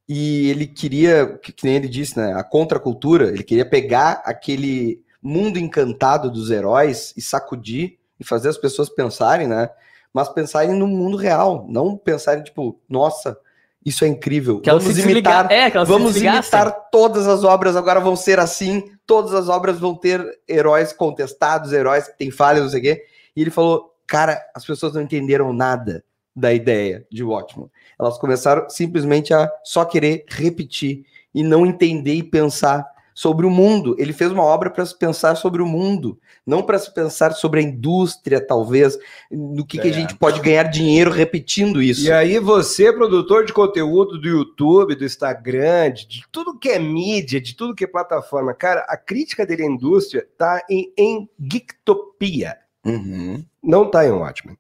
e 0.08 0.50
ele 0.50 0.66
queria, 0.66 1.38
que, 1.42 1.52
que 1.52 1.64
nem 1.64 1.76
ele 1.76 1.88
disse, 1.88 2.18
né? 2.18 2.34
A 2.34 2.42
contracultura, 2.44 3.28
ele 3.28 3.42
queria 3.42 3.64
pegar 3.64 4.22
aquele 4.24 5.00
mundo 5.22 5.58
encantado 5.58 6.30
dos 6.30 6.50
heróis 6.50 7.14
e 7.16 7.22
sacudir 7.22 7.98
e 8.20 8.24
fazer 8.24 8.50
as 8.50 8.58
pessoas 8.58 8.90
pensarem, 8.90 9.48
né? 9.48 9.70
Mas 10.12 10.28
pensarem 10.28 10.74
no 10.74 10.86
mundo 10.86 11.16
real, 11.16 11.66
não 11.68 11.96
pensarem, 11.96 12.44
tipo, 12.44 12.78
nossa, 12.88 13.38
isso 13.84 14.04
é 14.04 14.08
incrível. 14.08 14.60
Que 14.60 14.70
Vamos 14.70 14.98
imitar 14.98 15.50
é, 15.50 15.70
que 15.70 15.84
Vamos 15.84 16.16
imitar 16.16 16.90
todas 16.90 17.26
as 17.26 17.42
obras, 17.42 17.76
agora 17.76 17.98
vão 17.98 18.14
ser 18.14 18.38
assim, 18.38 18.92
todas 19.06 19.32
as 19.32 19.48
obras 19.48 19.78
vão 19.78 19.94
ter 19.94 20.22
heróis 20.46 20.92
contestados, 20.92 21.72
heróis 21.72 22.08
que 22.08 22.18
têm 22.18 22.30
falhas, 22.30 22.64
não 22.64 22.70
sei 22.70 22.80
o 22.80 22.82
quê. 22.82 23.04
E 23.34 23.40
ele 23.40 23.50
falou, 23.50 23.94
cara, 24.06 24.38
as 24.54 24.64
pessoas 24.66 24.92
não 24.92 25.00
entenderam 25.00 25.52
nada 25.52 26.04
da 26.36 26.52
ideia 26.52 27.06
de 27.10 27.24
Watchmen. 27.24 27.70
Elas 27.98 28.18
começaram 28.18 28.68
simplesmente 28.68 29.32
a 29.32 29.50
só 29.64 29.84
querer 29.84 30.24
repetir 30.28 31.04
e 31.34 31.42
não 31.42 31.64
entender 31.64 32.14
e 32.14 32.22
pensar 32.22 32.86
sobre 33.14 33.46
o 33.46 33.50
mundo. 33.50 33.94
Ele 33.98 34.12
fez 34.12 34.30
uma 34.30 34.42
obra 34.42 34.70
para 34.70 34.84
se 34.84 34.96
pensar 34.96 35.34
sobre 35.36 35.62
o 35.62 35.66
mundo, 35.66 36.18
não 36.46 36.62
para 36.62 36.78
se 36.78 36.92
pensar 36.92 37.32
sobre 37.32 37.60
a 37.60 37.62
indústria, 37.62 38.44
talvez, 38.44 38.98
no 39.30 39.64
que, 39.64 39.78
que 39.78 39.88
a 39.88 39.90
É. 39.90 39.92
gente 39.92 40.14
pode 40.16 40.40
ganhar 40.40 40.64
dinheiro 40.64 41.10
repetindo 41.10 41.82
isso. 41.82 42.02
E 42.04 42.12
aí 42.12 42.38
você, 42.38 42.92
produtor 42.92 43.44
de 43.44 43.52
conteúdo 43.52 44.18
do 44.20 44.28
YouTube, 44.28 44.94
do 44.94 45.04
Instagram, 45.04 45.92
de, 45.92 46.22
tudo 46.30 46.58
que 46.58 46.68
é 46.68 46.78
mídia, 46.78 47.40
de 47.40 47.54
tudo 47.54 47.74
que 47.74 47.84
é 47.84 47.86
plataforma, 47.86 48.54
cara, 48.54 48.80
a 48.88 48.96
crítica 48.96 49.44
dele 49.44 49.62
à 49.62 49.66
indústria 49.66 50.26
tá 50.38 50.64
em, 50.68 50.92
em 50.96 51.28
geektopia. 51.38 52.56
Uhum, 52.84 53.44
Não 53.62 53.90
tá 53.90 54.06
em 54.06 54.10
Watchmen. 54.10 54.56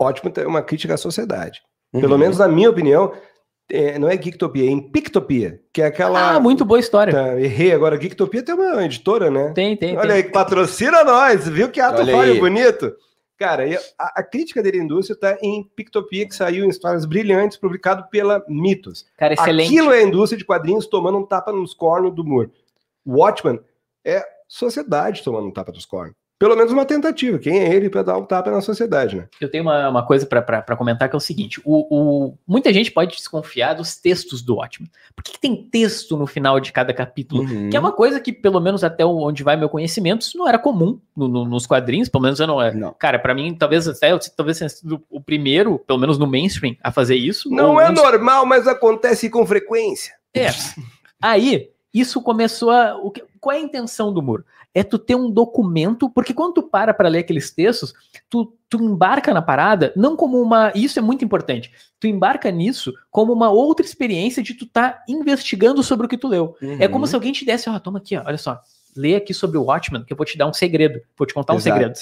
Watchmen 0.00 0.32
é 0.36 0.46
uma 0.46 0.62
crítica 0.62 0.94
à 0.94 0.96
sociedade. 0.96 1.62
Pelo 1.92 2.12
uhum. 2.12 2.18
menos 2.18 2.38
na 2.38 2.48
minha 2.48 2.70
opinião, 2.70 3.12
é, 3.70 3.98
não 3.98 4.08
é 4.08 4.20
Geektopia, 4.20 4.64
é 4.64 4.70
em 4.70 4.80
Pictopia, 4.80 5.60
que 5.72 5.80
é 5.80 5.86
aquela. 5.86 6.36
Ah, 6.36 6.40
muito 6.40 6.64
boa 6.64 6.80
história. 6.80 7.12
Tá, 7.12 7.40
errei 7.40 7.72
agora. 7.72 8.00
Geektopia 8.00 8.42
tem 8.42 8.54
uma 8.54 8.84
editora, 8.84 9.30
né? 9.30 9.52
Tem, 9.54 9.76
tem, 9.76 9.96
Olha 9.96 10.14
tem. 10.14 10.16
aí, 10.16 10.22
patrocina 10.24 11.04
nós, 11.04 11.48
viu 11.48 11.70
que 11.70 11.80
ato 11.80 12.04
falho 12.06 12.38
bonito? 12.38 12.94
Cara, 13.38 13.64
a, 13.98 14.20
a 14.20 14.22
crítica 14.22 14.62
dele 14.62 14.80
à 14.80 14.84
indústria 14.84 15.14
está 15.14 15.38
em 15.42 15.64
Pictopia, 15.74 16.28
que 16.28 16.34
saiu 16.34 16.64
em 16.64 16.68
Histórias 16.68 17.06
Brilhantes, 17.06 17.56
publicado 17.56 18.06
pela 18.10 18.44
Mitos. 18.46 19.06
Cara, 19.16 19.32
excelente. 19.32 19.68
Aquilo 19.68 19.92
é 19.92 20.00
a 20.00 20.02
indústria 20.02 20.36
de 20.36 20.44
quadrinhos 20.44 20.86
tomando 20.86 21.16
um 21.16 21.24
tapa 21.24 21.50
nos 21.50 21.72
cornos 21.72 22.14
do 22.14 22.22
Moore. 22.22 22.50
Watchman 23.06 23.58
é 24.04 24.22
sociedade 24.46 25.24
tomando 25.24 25.46
um 25.46 25.50
tapa 25.50 25.72
nos 25.72 25.86
cornos. 25.86 26.19
Pelo 26.40 26.56
menos 26.56 26.72
uma 26.72 26.86
tentativa. 26.86 27.38
Quem 27.38 27.58
é 27.58 27.74
ele 27.74 27.90
para 27.90 28.02
dar 28.02 28.16
um 28.16 28.24
tapa 28.24 28.50
na 28.50 28.62
sociedade, 28.62 29.14
né? 29.14 29.28
Eu 29.38 29.50
tenho 29.50 29.62
uma, 29.62 29.90
uma 29.90 30.06
coisa 30.06 30.24
pra 30.24 30.74
comentar 30.74 31.06
que 31.06 31.14
é 31.14 31.18
o 31.18 31.20
seguinte: 31.20 31.60
o, 31.66 31.86
o- 32.28 32.34
muita 32.48 32.72
gente 32.72 32.90
pode 32.90 33.14
desconfiar 33.14 33.74
dos 33.74 33.94
textos 33.96 34.40
do 34.40 34.56
Watchmen. 34.56 34.90
Por 35.14 35.22
que, 35.22 35.32
que 35.32 35.38
tem 35.40 35.54
texto 35.54 36.16
no 36.16 36.26
final 36.26 36.58
de 36.58 36.72
cada 36.72 36.94
capítulo? 36.94 37.42
Uhum. 37.42 37.68
Que 37.68 37.76
é 37.76 37.80
uma 37.80 37.92
coisa 37.92 38.18
que, 38.18 38.32
pelo 38.32 38.58
menos 38.58 38.82
até 38.82 39.04
onde 39.04 39.42
vai 39.44 39.54
meu 39.54 39.68
conhecimento, 39.68 40.22
isso 40.22 40.38
não 40.38 40.48
era 40.48 40.58
comum 40.58 40.98
no- 41.14 41.28
no- 41.28 41.44
nos 41.44 41.66
quadrinhos, 41.66 42.08
pelo 42.08 42.22
menos 42.24 42.40
eu 42.40 42.46
não 42.46 42.60
é. 42.62 42.72
Não. 42.72 42.94
Cara, 42.98 43.18
pra 43.18 43.34
mim, 43.34 43.54
talvez 43.54 43.86
até 43.86 44.10
eu 44.10 44.18
talvez 44.34 44.56
tenha 44.58 44.68
sido 44.70 45.02
o 45.10 45.20
primeiro, 45.20 45.78
pelo 45.80 45.98
menos 45.98 46.16
no 46.16 46.26
mainstream, 46.26 46.74
a 46.82 46.90
fazer 46.90 47.16
isso. 47.16 47.50
Não 47.50 47.78
é 47.78 47.90
um 47.90 47.92
normal, 47.92 48.46
mas 48.46 48.66
acontece 48.66 49.28
com 49.28 49.44
frequência. 49.46 50.14
É. 50.34 50.48
Aí, 51.20 51.68
isso 51.92 52.20
começou 52.22 52.70
a. 52.70 52.96
o 52.96 53.10
que- 53.10 53.24
qual 53.40 53.56
é 53.56 53.58
a 53.60 53.62
intenção 53.62 54.12
do 54.12 54.22
muro? 54.22 54.44
É 54.72 54.84
tu 54.84 54.98
ter 54.98 55.16
um 55.16 55.28
documento, 55.30 56.08
porque 56.08 56.32
quando 56.32 56.54
tu 56.54 56.62
para 56.62 56.94
para 56.94 57.08
ler 57.08 57.18
aqueles 57.20 57.50
textos, 57.50 57.92
tu, 58.28 58.52
tu 58.68 58.80
embarca 58.80 59.34
na 59.34 59.42
parada, 59.42 59.92
não 59.96 60.14
como 60.14 60.40
uma. 60.40 60.70
Isso 60.76 60.98
é 60.98 61.02
muito 61.02 61.24
importante. 61.24 61.72
Tu 61.98 62.06
embarca 62.06 62.50
nisso 62.52 62.92
como 63.10 63.32
uma 63.32 63.50
outra 63.50 63.84
experiência 63.84 64.42
de 64.42 64.54
tu 64.54 64.66
tá 64.66 65.02
investigando 65.08 65.82
sobre 65.82 66.06
o 66.06 66.08
que 66.08 66.16
tu 66.16 66.28
leu. 66.28 66.56
É 66.78 66.86
como 66.86 67.00
Uhum. 67.00 67.06
se 67.06 67.14
alguém 67.16 67.32
te 67.32 67.44
desse, 67.44 67.68
ó, 67.68 67.78
toma 67.80 67.98
aqui, 67.98 68.16
ó, 68.16 68.22
olha 68.24 68.38
só, 68.38 68.60
lê 68.96 69.16
aqui 69.16 69.34
sobre 69.34 69.58
o 69.58 69.64
Watchmen, 69.64 70.04
que 70.04 70.12
eu 70.12 70.16
vou 70.16 70.24
te 70.26 70.38
dar 70.38 70.46
um 70.46 70.52
segredo, 70.52 71.00
vou 71.18 71.26
te 71.26 71.34
contar 71.34 71.52
um 71.54 71.56
Exato. 71.56 71.76
segredo. 71.76 71.98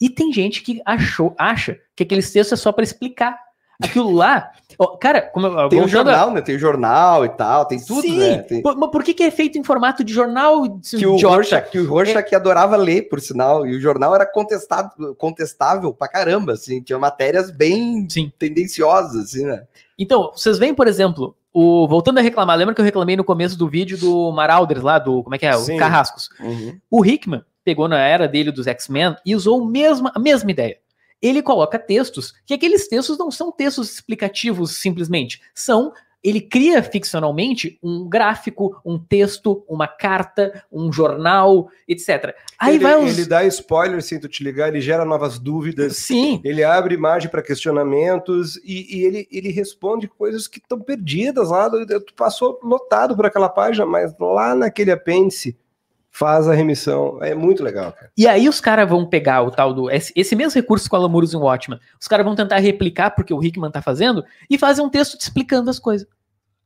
E 0.00 0.10
tem 0.10 0.32
gente 0.32 0.62
que 0.62 0.82
achou, 0.84 1.32
acha 1.38 1.78
que 1.94 2.02
aqueles 2.02 2.32
textos 2.32 2.58
é 2.58 2.60
só 2.62 2.72
para 2.72 2.82
explicar. 2.82 3.38
Aquilo 3.82 4.12
lá, 4.12 4.52
ó, 4.78 4.96
cara, 4.96 5.20
como 5.20 5.46
eu- 5.48 5.68
Tem 5.68 5.78
o 5.80 5.82
voltando 5.82 6.08
a- 6.08 6.12
jornal, 6.12 6.30
né? 6.32 6.40
Tem 6.40 6.54
o 6.54 6.58
jornal 6.58 7.24
e 7.24 7.28
tal, 7.30 7.64
tem 7.66 7.78
tudo, 7.84 8.02
Sim, 8.02 8.18
né? 8.18 8.38
Tem- 8.38 8.62
por- 8.62 8.76
mas 8.76 8.90
por 8.90 9.02
que, 9.02 9.12
que 9.12 9.22
é 9.24 9.30
feito 9.30 9.58
em 9.58 9.64
formato 9.64 10.04
de 10.04 10.12
jornal? 10.12 10.62
Que 10.80 11.04
o? 11.06 11.16
Rorschach, 11.16 11.70
que 11.70 11.78
o 11.80 11.88
Rorschach 11.88 12.32
adorava 12.34 12.76
ler, 12.76 13.08
por 13.08 13.20
sinal, 13.20 13.66
e 13.66 13.76
o 13.76 13.80
jornal 13.80 14.14
era 14.14 14.24
contestado, 14.24 15.14
contestável 15.16 15.92
pra 15.92 16.06
caramba, 16.08 16.52
assim, 16.52 16.80
tinha 16.80 16.98
matérias 16.98 17.50
bem 17.50 18.06
Sim. 18.08 18.30
tendenciosas, 18.38 19.24
assim, 19.24 19.44
né? 19.44 19.64
Então, 19.98 20.30
vocês 20.34 20.58
veem, 20.58 20.74
por 20.74 20.86
exemplo, 20.88 21.36
o 21.52 21.86
voltando 21.88 22.18
a 22.18 22.22
reclamar, 22.22 22.56
lembra 22.56 22.74
que 22.74 22.80
eu 22.80 22.84
reclamei 22.84 23.16
no 23.16 23.24
começo 23.24 23.56
do 23.58 23.68
vídeo 23.68 23.98
do 23.98 24.30
Marauders 24.32 24.82
lá, 24.82 24.98
do, 24.98 25.22
como 25.22 25.34
é 25.34 25.38
que 25.38 25.46
é? 25.46 25.52
Sim. 25.54 25.76
O 25.76 25.78
Carrascos. 25.78 26.28
O 26.90 27.04
Hickman 27.04 27.42
pegou 27.64 27.88
na 27.88 27.98
era 27.98 28.28
dele 28.28 28.50
dos 28.52 28.66
X-Men 28.66 29.16
e 29.24 29.34
usou 29.34 29.64
mesma, 29.64 30.12
a 30.14 30.18
mesma 30.18 30.50
ideia. 30.50 30.76
Ele 31.24 31.40
coloca 31.40 31.78
textos, 31.78 32.34
que 32.44 32.52
aqueles 32.52 32.86
textos 32.86 33.16
não 33.16 33.30
são 33.30 33.50
textos 33.50 33.94
explicativos 33.94 34.72
simplesmente, 34.72 35.40
são 35.54 35.90
ele 36.22 36.40
cria 36.40 36.82
ficcionalmente 36.82 37.78
um 37.82 38.08
gráfico, 38.08 38.80
um 38.84 38.98
texto, 38.98 39.62
uma 39.68 39.86
carta, 39.86 40.64
um 40.72 40.90
jornal, 40.90 41.68
etc. 41.86 42.34
Aí 42.58 42.76
ele, 42.76 42.84
vai 42.84 42.96
os 42.96 43.18
ele 43.18 43.26
dá 43.26 43.44
spoiler 43.44 44.02
sem 44.02 44.18
tu 44.18 44.26
te 44.26 44.42
ligar, 44.42 44.68
ele 44.68 44.80
gera 44.80 45.04
novas 45.04 45.38
dúvidas. 45.38 45.98
Sim, 45.98 46.40
Ele 46.42 46.64
abre 46.64 46.94
imagem 46.94 47.30
para 47.30 47.42
questionamentos 47.42 48.56
e, 48.64 48.98
e 48.98 49.04
ele, 49.04 49.28
ele 49.30 49.50
responde 49.50 50.08
coisas 50.08 50.48
que 50.48 50.58
estão 50.58 50.80
perdidas 50.80 51.50
lá. 51.50 51.68
Tu 51.70 52.14
passou 52.16 52.58
lotado 52.62 53.14
por 53.14 53.26
aquela 53.26 53.50
página, 53.50 53.84
mas 53.84 54.14
lá 54.18 54.54
naquele 54.54 54.92
apêndice 54.92 55.58
faz 56.16 56.46
a 56.46 56.54
remissão. 56.54 57.18
É 57.20 57.34
muito 57.34 57.62
legal, 57.62 57.92
cara. 57.92 58.10
E 58.16 58.28
aí 58.28 58.48
os 58.48 58.60
caras 58.60 58.88
vão 58.88 59.04
pegar 59.04 59.42
o 59.42 59.50
tal 59.50 59.74
do. 59.74 59.90
Esse, 59.90 60.36
mesmo 60.36 60.54
recurso 60.60 60.88
com 60.88 60.94
a 60.94 61.00
Lamuros 61.00 61.34
em 61.34 61.36
Watchman. 61.36 61.80
Os 62.00 62.06
caras 62.06 62.24
vão 62.24 62.36
tentar 62.36 62.58
replicar 62.58 63.10
porque 63.10 63.34
o 63.34 63.42
Hickman 63.42 63.70
tá 63.70 63.82
fazendo 63.82 64.24
e 64.48 64.56
fazer 64.56 64.80
um 64.80 64.88
texto 64.88 65.18
te 65.18 65.22
explicando 65.22 65.68
as 65.68 65.80
coisas. 65.80 66.06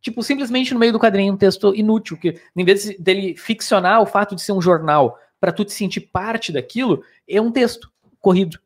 Tipo, 0.02 0.22
simplesmente 0.22 0.74
no 0.74 0.78
meio 0.78 0.92
do 0.92 1.00
quadrinho, 1.00 1.32
um 1.32 1.36
texto 1.36 1.74
inútil, 1.74 2.18
que 2.18 2.38
em 2.54 2.64
vez 2.64 2.84
de- 2.84 2.98
dele 2.98 3.34
ficcionar 3.36 4.02
o 4.02 4.06
fato 4.06 4.36
de 4.36 4.42
ser 4.42 4.52
um 4.52 4.60
jornal 4.60 5.18
pra 5.40 5.50
tu 5.50 5.64
te 5.64 5.72
sentir 5.72 6.02
parte 6.02 6.52
daquilo, 6.52 7.02
é 7.26 7.40
um 7.40 7.50
texto 7.50 7.90
corrido. 8.20 8.58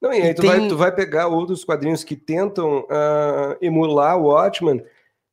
Não, 0.00 0.12
e 0.12 0.22
aí 0.22 0.34
tu, 0.34 0.40
Tem- 0.40 0.50
vai, 0.50 0.68
tu 0.68 0.76
vai 0.76 0.92
pegar 0.92 1.28
outros 1.28 1.64
quadrinhos 1.64 2.02
que 2.02 2.16
tentam 2.16 2.86
ah, 2.90 3.56
emular 3.60 4.16
o 4.16 4.24
Watchman 4.28 4.82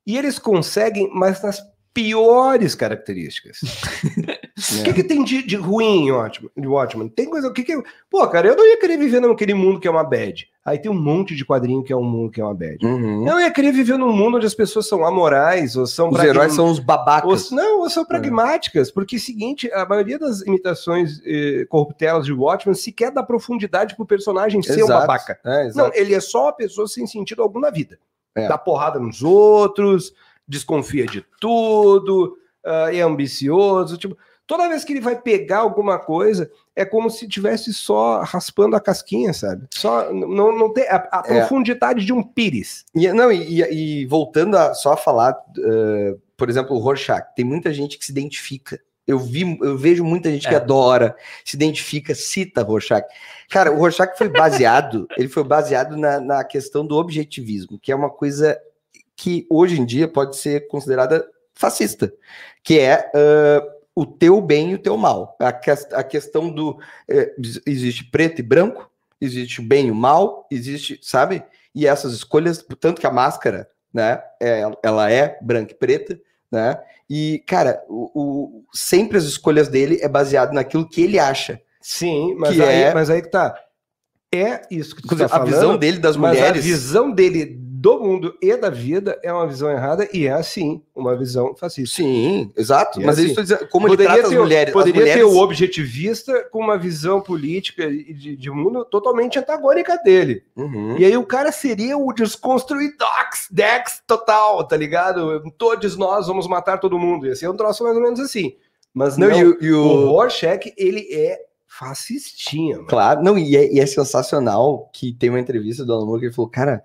e 0.05 0.17
eles 0.17 0.37
conseguem, 0.37 1.09
mas 1.13 1.41
nas 1.41 1.61
piores 1.93 2.75
características. 2.75 3.59
O 4.79 4.83
que, 4.83 4.93
que 4.93 5.03
tem 5.03 5.23
de, 5.23 5.41
de 5.41 5.55
ruim 5.55 6.05
em 6.07 6.11
Watchmen, 6.11 6.51
de 6.55 6.67
Watchmen? 6.67 7.09
Tem 7.09 7.27
coisa. 7.27 7.47
O 7.47 7.53
que 7.53 7.63
que. 7.63 7.81
Pô, 8.11 8.27
cara, 8.27 8.47
eu 8.47 8.55
não 8.55 8.63
ia 8.63 8.79
querer 8.79 8.95
viver 8.95 9.19
naquele 9.19 9.55
mundo 9.55 9.79
que 9.79 9.87
é 9.87 9.91
uma 9.91 10.03
bad. 10.03 10.47
Aí 10.63 10.77
tem 10.77 10.91
um 10.91 10.93
monte 11.01 11.35
de 11.35 11.43
quadrinho 11.43 11.83
que 11.83 11.91
é 11.91 11.95
um 11.97 12.03
mundo 12.03 12.29
que 12.31 12.39
é 12.39 12.43
uma 12.45 12.53
bad. 12.53 12.85
Uhum. 12.85 13.25
Eu 13.27 13.33
não 13.33 13.39
ia 13.39 13.49
querer 13.49 13.71
viver 13.71 13.97
num 13.97 14.13
mundo 14.13 14.37
onde 14.37 14.45
as 14.45 14.53
pessoas 14.53 14.87
são 14.87 15.03
amorais 15.03 15.75
ou 15.75 15.87
são 15.87 16.09
Os 16.09 16.13
pragma- 16.13 16.29
heróis 16.29 16.53
são 16.53 16.69
os 16.69 16.77
babacas. 16.77 17.49
ou- 17.51 17.57
não, 17.57 17.79
ou 17.79 17.89
são 17.89 18.05
pragmáticas, 18.05 18.91
porque 18.91 19.15
é 19.15 19.17
o 19.17 19.21
seguinte, 19.21 19.71
a 19.73 19.83
maioria 19.83 20.19
das 20.19 20.41
imitações 20.41 21.19
eh, 21.25 21.65
corruptelas 21.67 22.25
de 22.27 22.33
Watchmen 22.33 22.75
sequer 22.75 23.09
dá 23.11 23.23
profundidade 23.23 23.95
pro 23.95 24.05
personagem 24.05 24.61
ser 24.61 24.73
um 24.83 24.85
Exato. 24.85 25.07
babaca. 25.07 25.39
É, 25.43 25.71
Não, 25.73 25.89
ele 25.95 26.13
é 26.13 26.19
só 26.19 26.43
uma 26.43 26.53
pessoa 26.53 26.87
sem 26.87 27.07
sentido 27.07 27.41
algum 27.41 27.59
na 27.59 27.71
vida. 27.71 27.97
É. 28.35 28.47
Dá 28.47 28.59
porrada 28.59 28.99
nos 28.99 29.23
outros, 29.23 30.13
desconfia 30.47 31.05
de 31.05 31.25
tudo, 31.39 32.37
ah, 32.65 32.93
é 32.93 33.01
ambicioso. 33.01 33.97
Tipo, 33.97 34.17
toda 34.45 34.67
vez 34.69 34.83
que 34.83 34.93
ele 34.93 35.01
vai 35.01 35.19
pegar 35.19 35.59
alguma 35.59 35.97
coisa, 35.97 36.49
é 36.75 36.83
como 36.85 37.09
se 37.09 37.27
tivesse 37.27 37.73
só 37.73 38.21
raspando 38.21 38.75
a 38.75 38.79
casquinha, 38.81 39.33
sabe? 39.33 39.65
Só 39.73 40.11
não, 40.13 40.55
não 40.57 40.73
tem 40.73 40.87
a, 40.87 41.07
a 41.11 41.23
É. 41.25 41.39
profundidade 41.39 42.05
de 42.05 42.13
um 42.13 42.21
pires. 42.23 42.85
E, 42.95 43.11
não, 43.13 43.31
e, 43.31 43.61
e- 44.01 44.05
voltando 44.05 44.57
a 44.57 44.73
só 44.73 44.93
a 44.93 44.97
falar, 44.97 45.35
eh, 45.57 46.15
por 46.37 46.49
exemplo, 46.49 46.75
o 46.75 46.79
Rorschach, 46.79 47.23
tem 47.35 47.45
muita 47.45 47.71
gente 47.73 47.97
que 47.97 48.05
se 48.05 48.11
identifica. 48.11 48.79
Eu, 49.07 49.17
vi, 49.19 49.57
eu 49.61 49.77
vejo 49.77 50.03
muita 50.03 50.29
gente 50.31 50.47
que 50.47 50.53
É. 50.53 50.57
adora, 50.57 51.15
se 51.43 51.55
identifica, 51.55 52.13
cita 52.15 52.61
Rorschach. 52.63 53.03
Cara, 53.49 53.71
o 53.71 53.77
Rorschach 53.77 54.17
foi 54.17 54.29
baseado, 54.29 55.07
ele 55.17 55.27
foi 55.27 55.43
baseado 55.43 55.97
na, 55.97 56.19
na 56.19 56.43
questão 56.43 56.85
do 56.85 56.95
objetivismo, 56.95 57.79
que 57.79 57.91
é 57.91 57.95
uma 57.95 58.09
coisa 58.09 58.57
que 59.15 59.45
hoje 59.49 59.79
em 59.79 59.85
dia 59.85 60.07
pode 60.07 60.35
ser 60.37 60.67
considerada 60.67 61.27
fascista, 61.53 62.11
que 62.63 62.79
é 62.79 63.09
ah, 63.13 63.63
o 63.95 64.05
teu 64.05 64.41
bem 64.41 64.71
e 64.71 64.75
o 64.75 64.79
teu 64.79 64.95
mal. 64.97 65.35
A, 65.39 65.51
ques- 65.51 65.91
a 65.93 66.03
questão 66.03 66.49
do 66.49 66.79
eh, 67.07 67.33
existe 67.65 68.05
preto 68.05 68.39
e 68.39 68.43
branco, 68.43 68.89
existe 69.19 69.59
o 69.59 69.63
bem 69.63 69.87
e 69.87 69.91
o 69.91 69.95
mal, 69.95 70.47
existe, 70.49 70.97
sabe? 71.03 71.43
E 71.75 71.85
essas 71.85 72.13
escolhas, 72.13 72.65
tanto 72.79 72.99
que 73.01 73.05
a 73.07 73.11
máscara, 73.11 73.69
né, 73.93 74.21
é- 74.41 74.63
ela 74.81 75.11
é 75.11 75.37
branca 75.41 75.73
e 75.73 75.75
preta, 75.75 76.19
né? 76.51 76.79
E, 77.09 77.43
cara, 77.45 77.83
o, 77.89 78.09
o- 78.15 78.65
sempre 78.73 79.17
as 79.17 79.25
escolhas 79.25 79.67
dele 79.67 79.99
é 80.01 80.07
baseado 80.07 80.53
naquilo 80.53 80.87
que 80.87 81.01
ele 81.01 81.19
acha. 81.19 81.61
Sim, 81.81 82.35
mas, 82.37 82.55
Que 82.55 82.61
aí, 82.63 82.83
é- 82.83 82.93
mas 82.93 83.09
aí 83.09 83.21
que 83.21 83.29
tá. 83.29 83.53
É 84.33 84.61
isso 84.71 84.95
que 84.95 85.01
tu 85.01 85.17
tá 85.17 85.25
a 85.25 85.29
falando. 85.29 85.47
visão 85.47 85.77
dele 85.77 85.99
das 85.99 86.15
mulheres. 86.15 86.59
a 86.59 86.61
visão 86.61 87.11
dele 87.11 87.43
do 87.81 87.99
mundo 87.99 88.37
e 88.39 88.55
da 88.55 88.69
vida 88.69 89.19
é 89.23 89.33
uma 89.33 89.47
visão 89.47 89.69
errada 89.71 90.07
e 90.13 90.27
é 90.27 90.31
assim, 90.31 90.83
uma 90.95 91.15
visão 91.17 91.55
fascista. 91.55 91.95
Sim, 91.95 92.51
exato. 92.55 93.01
E 93.01 93.05
mas 93.05 93.17
assim, 93.17 93.33
dizendo 93.33 93.67
como 93.69 93.87
ele 93.87 93.97
trata 93.97 94.21
as 94.21 94.29
ter, 94.29 94.37
mulheres. 94.39 94.67
as 94.67 94.73
poderia 94.73 95.01
mulheres- 95.01 95.23
ter 95.23 95.27
o 95.27 95.37
objetivista 95.39 96.43
com 96.51 96.59
uma 96.59 96.77
visão 96.77 97.19
política 97.21 97.85
e 97.85 98.13
de, 98.13 98.35
de 98.37 98.51
mundo 98.51 98.85
totalmente 98.85 99.39
antagônica 99.39 99.97
dele. 100.03 100.43
Uhum. 100.55 100.95
E 100.97 101.03
aí 101.05 101.17
o 101.17 101.25
cara 101.25 101.51
seria 101.51 101.97
o 101.97 102.13
desconstruidox, 102.13 103.47
Dex 103.49 104.01
total, 104.05 104.63
tá 104.67 104.77
ligado? 104.77 105.41
Todos 105.57 105.97
nós 105.97 106.27
vamos 106.27 106.47
matar 106.47 106.77
todo 106.77 106.99
mundo. 106.99 107.25
Ia 107.25 107.35
ser 107.35 107.49
um 107.49 107.55
troço 107.57 107.83
mais 107.83 107.95
ou 107.95 108.03
menos 108.03 108.19
assim. 108.19 108.55
Mas 108.93 109.17
não, 109.17 109.27
Não, 109.29 109.37
e, 109.37 109.43
o- 109.45 109.57
e 109.63 109.71
o 109.73 109.83
o, 109.85 110.09
Rorschach, 110.09 110.71
ele 110.77 111.07
é 111.11 111.39
fascistinha, 111.65 112.75
mano. 112.75 112.87
Claro, 112.87 113.23
não, 113.23 113.37
e 113.37 113.55
é, 113.55 113.73
e 113.73 113.79
é 113.79 113.85
sensacional 113.85 114.89
que 114.93 115.13
tem 115.13 115.29
uma 115.29 115.39
entrevista 115.39 115.83
do 115.85 115.93
Alan 115.93 116.05
Moore 116.05 116.19
que 116.19 116.25
ele 116.27 116.33
falou, 116.35 116.49
cara, 116.51 116.83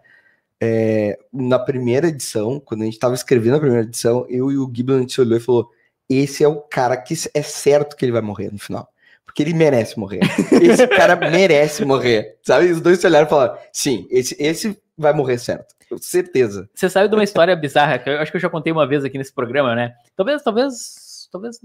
é, 0.62 1.18
na 1.32 1.58
primeira 1.58 2.08
edição, 2.08 2.58
quando 2.60 2.82
a 2.82 2.84
gente 2.84 2.98
tava 2.98 3.14
escrevendo 3.14 3.56
a 3.56 3.60
primeira 3.60 3.84
edição, 3.84 4.26
eu 4.28 4.50
e 4.50 4.56
o 4.56 4.70
Gibbon 4.74 4.96
a 4.96 5.00
gente 5.00 5.12
se 5.12 5.20
olhou 5.20 5.36
e 5.36 5.40
falou: 5.40 5.70
esse 6.08 6.42
é 6.44 6.48
o 6.48 6.56
cara 6.60 6.96
que 6.96 7.14
é 7.34 7.42
certo 7.42 7.96
que 7.96 8.04
ele 8.04 8.12
vai 8.12 8.22
morrer 8.22 8.50
no 8.52 8.58
final. 8.58 8.88
Porque 9.24 9.42
ele 9.42 9.52
merece 9.52 9.98
morrer. 9.98 10.20
Esse 10.62 10.86
cara 10.88 11.14
merece 11.16 11.84
morrer. 11.84 12.38
Sabe? 12.42 12.70
Os 12.70 12.80
dois 12.80 12.98
se 12.98 13.06
olharam 13.06 13.26
e 13.26 13.30
falaram: 13.30 13.58
sim, 13.72 14.06
esse, 14.10 14.34
esse 14.38 14.78
vai 14.96 15.12
morrer 15.12 15.38
certo. 15.38 15.74
Com 15.90 15.98
certeza. 15.98 16.68
Você 16.74 16.88
sabe 16.88 17.08
de 17.08 17.14
uma 17.14 17.22
história 17.24 17.54
bizarra 17.54 17.98
que 17.98 18.08
eu 18.08 18.18
acho 18.18 18.30
que 18.30 18.36
eu 18.38 18.40
já 18.40 18.48
contei 18.50 18.72
uma 18.72 18.86
vez 18.88 19.04
aqui 19.04 19.18
nesse 19.18 19.32
programa, 19.32 19.74
né? 19.74 19.92
Talvez, 20.16 20.42
talvez, 20.42 21.28
talvez, 21.30 21.60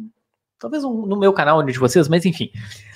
talvez 0.59 0.83
um- 0.83 1.05
no 1.07 1.17
meu 1.17 1.31
canal, 1.33 1.59
onde 1.59 1.71
de 1.71 1.79
vocês, 1.79 2.07
mas 2.07 2.25
enfim. 2.25 2.51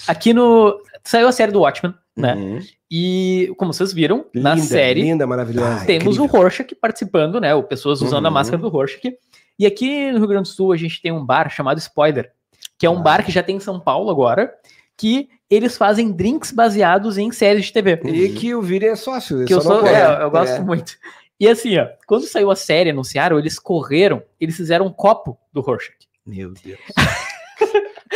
Aqui 0.07 0.33
no. 0.33 0.77
Saiu 1.05 1.27
a 1.27 1.31
série 1.31 1.51
do 1.51 1.61
Watchmen, 1.61 1.93
né? 2.17 2.33
Uhum. 2.35 2.59
E 2.89 3.53
como 3.57 3.71
vocês 3.73 3.93
viram, 3.93 4.25
na 4.33 4.55
Linda, 4.55 4.65
série 4.67 5.01
Linda, 5.03 5.27
maravilhosa. 5.27 5.81
Ah, 5.81 5.85
temos 5.85 6.15
incrível. 6.15 6.23
o 6.23 6.27
Rorschach 6.27 6.75
participando, 6.75 7.39
né? 7.39 7.53
O 7.53 7.63
pessoas 7.63 8.01
usando 8.01 8.25
a 8.25 8.29
Uhum. 8.29 8.33
máscara 8.33 8.61
do 8.61 8.69
Rorschach. 8.69 9.15
E 9.59 9.65
aqui 9.65 10.11
no 10.11 10.17
Rio 10.17 10.27
Grande 10.27 10.49
do 10.49 10.53
Sul 10.55 10.71
a 10.73 10.77
gente 10.77 11.01
tem 11.01 11.11
um 11.11 11.23
bar 11.25 11.49
chamado 11.49 11.77
Spoiler, 11.77 12.31
que 12.77 12.85
é 12.85 12.89
um 12.89 12.97
Ah. 12.99 13.01
bar 13.01 13.23
que 13.25 13.31
já 13.31 13.43
tem 13.43 13.57
em 13.57 13.59
São 13.59 13.79
Paulo 13.79 14.09
agora, 14.09 14.53
que 14.97 15.29
eles 15.49 15.77
fazem 15.77 16.11
drinks 16.11 16.51
baseados 16.51 17.17
em 17.17 17.31
séries 17.31 17.65
de 17.65 17.73
TV. 17.73 17.99
E 18.05 18.29
que 18.33 18.55
o 18.55 18.61
Vini 18.61 18.85
é 18.87 18.95
sócio. 18.95 19.45
Que 19.45 19.53
eu 19.53 19.61
sou, 19.61 19.85
é, 19.85 20.23
eu 20.23 20.31
gosto 20.31 20.53
é. 20.55 20.59
muito. 20.59 20.93
E 21.39 21.47
assim, 21.47 21.77
ó, 21.77 21.87
quando 22.07 22.25
saiu 22.25 22.49
a 22.49 22.55
série, 22.55 22.89
anunciaram, 22.89 23.37
eles 23.37 23.59
correram, 23.59 24.23
eles 24.39 24.55
fizeram 24.55 24.85
um 24.87 24.91
copo 24.91 25.37
do 25.53 25.61
Rorschach. 25.61 25.97
Meu 26.25 26.51
Deus. 26.63 26.79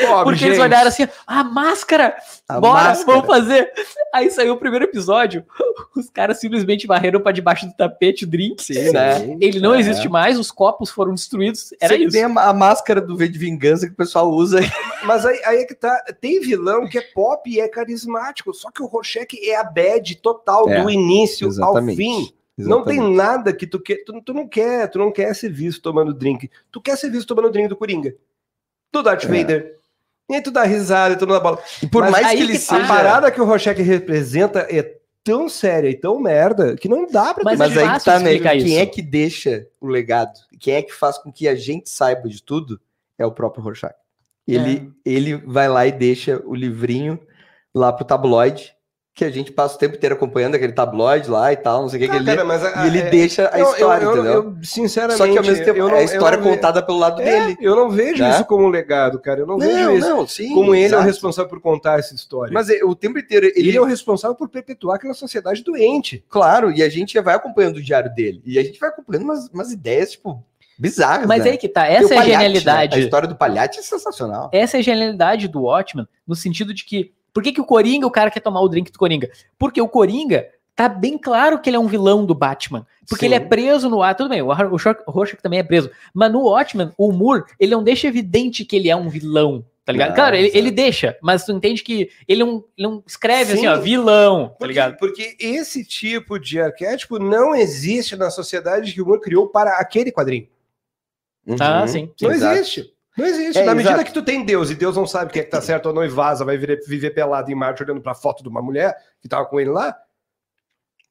Pobre, 0.01 0.23
Porque 0.23 0.45
eles 0.45 0.57
gente. 0.57 0.65
olharam 0.65 0.87
assim, 0.87 1.07
a 1.27 1.43
máscara, 1.43 2.15
A 2.47 2.59
bora, 2.59 2.83
máscara. 2.89 3.11
vamos 3.19 3.27
fazer. 3.27 3.71
Aí 4.13 4.29
saiu 4.31 4.53
o 4.53 4.57
primeiro 4.57 4.85
episódio, 4.85 5.45
os 5.95 6.09
caras 6.09 6.39
simplesmente 6.39 6.87
varreram 6.87 7.19
pra 7.21 7.31
debaixo 7.31 7.65
do 7.67 7.73
tapete 7.73 8.23
o 8.25 8.27
drink, 8.27 8.63
Sim, 8.63 8.91
né? 8.91 9.37
Ele 9.39 9.59
não 9.59 9.73
é. 9.75 9.79
existe 9.79 10.07
mais, 10.09 10.39
os 10.39 10.51
copos 10.51 10.89
foram 10.89 11.13
destruídos, 11.13 11.73
era 11.79 11.93
Sempre 11.93 12.05
isso. 12.07 12.13
Tem 12.13 12.23
a, 12.23 12.53
máscara 12.53 13.01
do 13.01 13.15
V 13.17 13.27
de 13.27 13.37
vingança 13.39 13.87
que 13.87 13.93
o 13.93 13.97
pessoal 13.97 14.29
usa. 14.31 14.59
Mas 15.05 15.25
aí, 15.25 15.41
aí 15.45 15.57
é 15.59 15.65
que 15.65 15.75
tá. 15.75 15.95
Tem 16.19 16.39
vilão 16.41 16.87
que 16.87 16.97
é 16.97 17.01
pop 17.13 17.49
e 17.49 17.59
é 17.59 17.67
carismático. 17.67 18.53
Só 18.53 18.69
que 18.71 18.81
o 18.83 18.85
Rorschach 18.85 19.27
é 19.41 19.55
a 19.55 19.63
bad 19.63 20.15
total 20.17 20.69
É, 20.69 20.81
do 20.81 20.89
início 20.89 21.45
ao 21.47 21.51
exatamente. 21.51 21.97
fim. 21.97 22.33
Não 22.57 22.83
tem 22.83 22.99
nada 22.99 23.53
que 23.53 23.65
tu 23.65 23.79
quer. 23.79 24.03
Tu, 24.03 24.21
tu 24.21 24.33
não 24.33 24.45
quer, 24.45 24.89
tu 24.89 24.99
não 24.99 25.11
quer 25.13 25.33
ser 25.33 25.49
visto 25.49 25.81
tomando 25.81 26.13
drink. 26.13 26.51
Tu 26.69 26.81
quer 26.81 26.97
ser 26.97 27.09
visto 27.09 27.27
tomando 27.33 27.49
drink 27.49 27.69
do 27.69 27.77
Coringa. 27.77 28.13
Do 28.91 29.01
Darth 29.01 29.23
É. 29.23 29.27
Vader. 29.27 29.78
E 30.29 30.35
aí 30.35 30.41
tu 30.41 30.51
dá 30.51 30.63
risada 30.63 31.15
e 31.15 31.17
tu 31.17 31.25
não 31.25 31.33
dá 31.33 31.39
bola. 31.39 31.59
E 31.81 31.87
por 31.87 32.01
Mas 32.03 32.11
mais 32.11 32.27
que 32.27 32.43
ele 32.43 32.53
que 32.57 32.65
tá. 32.65 32.75
A 32.75 32.79
seja. 32.81 32.87
parada 32.87 33.31
que 33.31 33.41
o 33.41 33.45
Rorschach 33.45 33.81
representa 33.81 34.67
é 34.69 34.95
tão 35.23 35.49
séria 35.49 35.89
e 35.89 35.95
tão 35.95 36.19
merda 36.19 36.75
que 36.75 36.87
não 36.87 37.05
dá 37.07 37.33
pra 37.33 37.43
Mas 37.43 37.57
ter 37.57 37.65
Mas 37.67 37.77
é 37.77 37.83
aí 37.83 37.99
que 37.99 38.05
tá, 38.05 38.19
né? 38.19 38.31
explicar 38.33 38.51
Quem 38.51 38.65
isso. 38.67 38.79
é 38.79 38.85
que 38.85 39.01
deixa 39.01 39.67
o 39.81 39.87
legado? 39.87 40.39
Quem 40.59 40.75
é 40.75 40.81
que 40.81 40.93
faz 40.93 41.17
com 41.17 41.31
que 41.31 41.47
a 41.47 41.55
gente 41.55 41.89
saiba 41.89 42.29
de 42.29 42.41
tudo? 42.43 42.79
É 43.17 43.25
o 43.25 43.31
próprio 43.31 43.63
Rorschach. 43.63 43.93
Ele, 44.47 44.91
ele 45.05 45.35
vai 45.35 45.67
lá 45.67 45.85
e 45.85 45.91
deixa 45.91 46.41
o 46.45 46.55
livrinho 46.55 47.19
lá 47.73 47.93
pro 47.93 48.03
tabloide, 48.05 48.73
que 49.19 49.25
a 49.25 49.29
gente 49.29 49.51
passa 49.51 49.75
o 49.75 49.77
tempo 49.77 49.97
inteiro 49.97 50.15
acompanhando 50.15 50.55
aquele 50.55 50.71
tabloide 50.71 51.29
lá 51.29 51.51
e 51.51 51.57
tal, 51.57 51.81
não 51.81 51.89
sei 51.89 51.97
o 51.97 52.01
que, 52.03 52.07
que 52.07 52.13
Ah, 52.13 52.17
ele 52.17 52.25
cara, 52.25 52.45
mas 52.45 52.63
a- 52.63 52.85
E 52.85 52.87
ele 52.87 52.99
é- 52.99 53.09
deixa 53.09 53.49
a 53.53 53.59
eu- 53.59 53.65
eu- 53.65 53.71
história, 53.73 54.05
eu, 54.05 54.11
entendeu? 54.13 54.33
eu, 54.33 54.55
sinceramente, 54.63 55.17
Só 55.17 55.27
que 55.27 55.37
ao 55.37 55.43
mesmo 55.43 55.65
tempo 55.65 55.79
não, 55.79 55.89
é 55.89 55.99
a 55.99 56.03
história 56.03 56.37
contada 56.37 56.81
pelo 56.81 56.97
lado 56.97 57.21
É, 57.21 57.25
dele. 57.25 57.57
Eu 57.59 57.75
não 57.75 57.89
vejo 57.89 58.23
né? 58.23 58.29
isso 58.31 58.45
como 58.45 58.63
um 58.63 58.69
legado, 58.69 59.19
cara. 59.19 59.41
Eu 59.41 59.45
não, 59.45 59.57
vejo 59.59 59.73
Não, 59.77 59.97
isso 59.97 60.09
não, 60.09 60.25
sim. 60.25 60.53
como 60.53 60.73
ele 60.73 60.85
é 60.85 60.87
o 60.87 60.89
exato. 60.91 61.03
responsável 61.03 61.49
por 61.49 61.59
contar 61.59 61.99
essa 61.99 62.15
história. 62.15 62.53
Mas 62.53 62.69
é, 62.69 62.81
o 62.83 62.95
tempo 62.95 63.19
inteiro 63.19 63.45
ele, 63.47 63.59
ele, 63.69 63.77
é 63.77 63.81
o 63.81 63.83
responsável 63.83 64.35
por 64.37 64.47
perpetuar 64.47 64.95
aquela 64.95 65.13
sociedade 65.13 65.63
doente. 65.63 66.23
claro, 66.29 66.71
e 66.71 66.81
a 66.81 66.87
gente 66.87 67.13
já 67.13 67.21
vai 67.21 67.35
acompanhando 67.35 67.75
o 67.75 67.81
diário 67.83 68.13
dele. 68.15 68.41
E 68.45 68.57
a 68.57 68.63
gente 68.63 68.79
vai 68.79 68.87
acompanhando 68.87 69.23
umas, 69.23 69.49
umas 69.49 69.71
ideias, 69.73 70.11
tipo, 70.11 70.41
bizarras. 70.79 71.27
Mas 71.27 71.43
né? 71.43 71.51
aí 71.51 71.57
que 71.57 71.67
tá, 71.67 71.85
Tem 71.85 71.95
essa 71.97 72.13
é 72.13 72.17
a 72.17 72.21
Palhate, 72.21 72.29
né? 72.29 72.43
genialidade. 72.45 72.95
A 72.95 72.99
história 72.99 73.27
do 73.27 73.35
Palhate 73.35 73.79
é 73.79 73.81
sensacional. 73.81 74.49
Essa 74.53 74.77
é 74.77 74.79
a 74.79 74.83
genialidade 74.83 75.49
do 75.49 75.63
Watchmen, 75.63 76.07
no 76.25 76.35
sentido 76.35 76.73
de 76.73 76.85
que. 76.85 77.11
Por 77.33 77.43
que, 77.43 77.51
que 77.51 77.61
o 77.61 77.65
Coringa, 77.65 78.07
o 78.07 78.11
cara 78.11 78.31
quer 78.31 78.39
tomar 78.39 78.61
o 78.61 78.67
drink 78.69 78.91
do 78.91 78.99
Coringa? 78.99 79.29
Porque 79.57 79.81
o 79.81 79.87
Coringa 79.87 80.47
tá 80.75 80.87
bem 80.87 81.17
claro 81.17 81.59
que 81.59 81.69
ele 81.69 81.77
é 81.77 81.79
um 81.79 81.87
vilão 81.87 82.25
do 82.25 82.33
Batman. 82.33 82.85
Porque 83.07 83.21
Sim. 83.21 83.25
ele 83.27 83.35
é 83.35 83.39
preso 83.39 83.89
no 83.89 84.01
ar. 84.01 84.15
Tudo 84.15 84.29
bem, 84.29 84.41
o, 84.41 84.47
o 84.47 85.11
Rorschach 85.11 85.41
também 85.41 85.59
é 85.59 85.63
preso. 85.63 85.89
Mas 86.13 86.31
no 86.31 86.41
Watchmen, 86.43 86.91
o 86.97 87.11
Moore, 87.11 87.43
ele 87.59 87.71
não 87.71 87.83
deixa 87.83 88.07
evidente 88.07 88.63
que 88.63 88.75
ele 88.75 88.89
é 88.89 88.95
um 88.95 89.09
vilão. 89.09 89.65
Tá 89.83 89.91
ligado? 89.91 90.09
Não, 90.09 90.15
claro, 90.15 90.35
ele, 90.35 90.51
ele 90.53 90.69
deixa, 90.69 91.17
mas 91.19 91.43
tu 91.43 91.51
entende 91.51 91.81
que 91.81 92.11
ele 92.27 92.43
não, 92.43 92.63
ele 92.77 92.87
não 92.87 93.03
escreve 93.07 93.53
assim, 93.53 93.61
Sim. 93.63 93.67
ó, 93.69 93.79
vilão, 93.79 94.49
tá 94.49 94.55
Porque, 94.59 94.67
ligado? 94.67 94.97
porque 94.99 95.35
esse 95.39 95.83
tipo 95.83 96.37
de 96.37 96.61
arquétipo 96.61 97.17
não 97.17 97.55
existe 97.55 98.15
na 98.15 98.29
sociedade 98.29 98.93
que 98.93 99.01
o 99.01 99.03
humor 99.03 99.19
criou 99.19 99.47
para 99.47 99.71
aquele 99.79 100.11
quadrinho. 100.11 100.47
Ah, 101.59 101.81
Uhum, 101.81 101.87
sim. 101.87 102.11
Não 102.21 102.31
exato. 102.31 102.55
existe. 102.55 102.93
Não 103.17 103.25
existe. 103.25 103.59
É, 103.59 103.65
na 103.65 103.75
medida 103.75 103.95
exato. 103.95 104.05
que 104.05 104.13
tu 104.13 104.23
tem 104.23 104.45
Deus 104.45 104.69
e 104.69 104.75
Deus 104.75 104.95
não 104.95 105.05
sabe 105.05 105.29
o 105.29 105.33
que 105.33 105.39
é 105.39 105.43
que 105.43 105.49
tá 105.49 105.61
certo 105.61 105.87
ou 105.87 105.93
não 105.93 106.05
e 106.05 106.09
vaza, 106.09 106.45
vai 106.45 106.57
viver, 106.57 106.79
viver 106.87 107.09
pelado 107.11 107.51
em 107.51 107.55
Marte 107.55 107.83
olhando 107.83 108.01
pra 108.01 108.15
foto 108.15 108.43
de 108.43 108.49
uma 108.49 108.61
mulher 108.61 108.95
que 109.21 109.27
tava 109.27 109.45
com 109.45 109.59
ele 109.59 109.69
lá, 109.69 109.95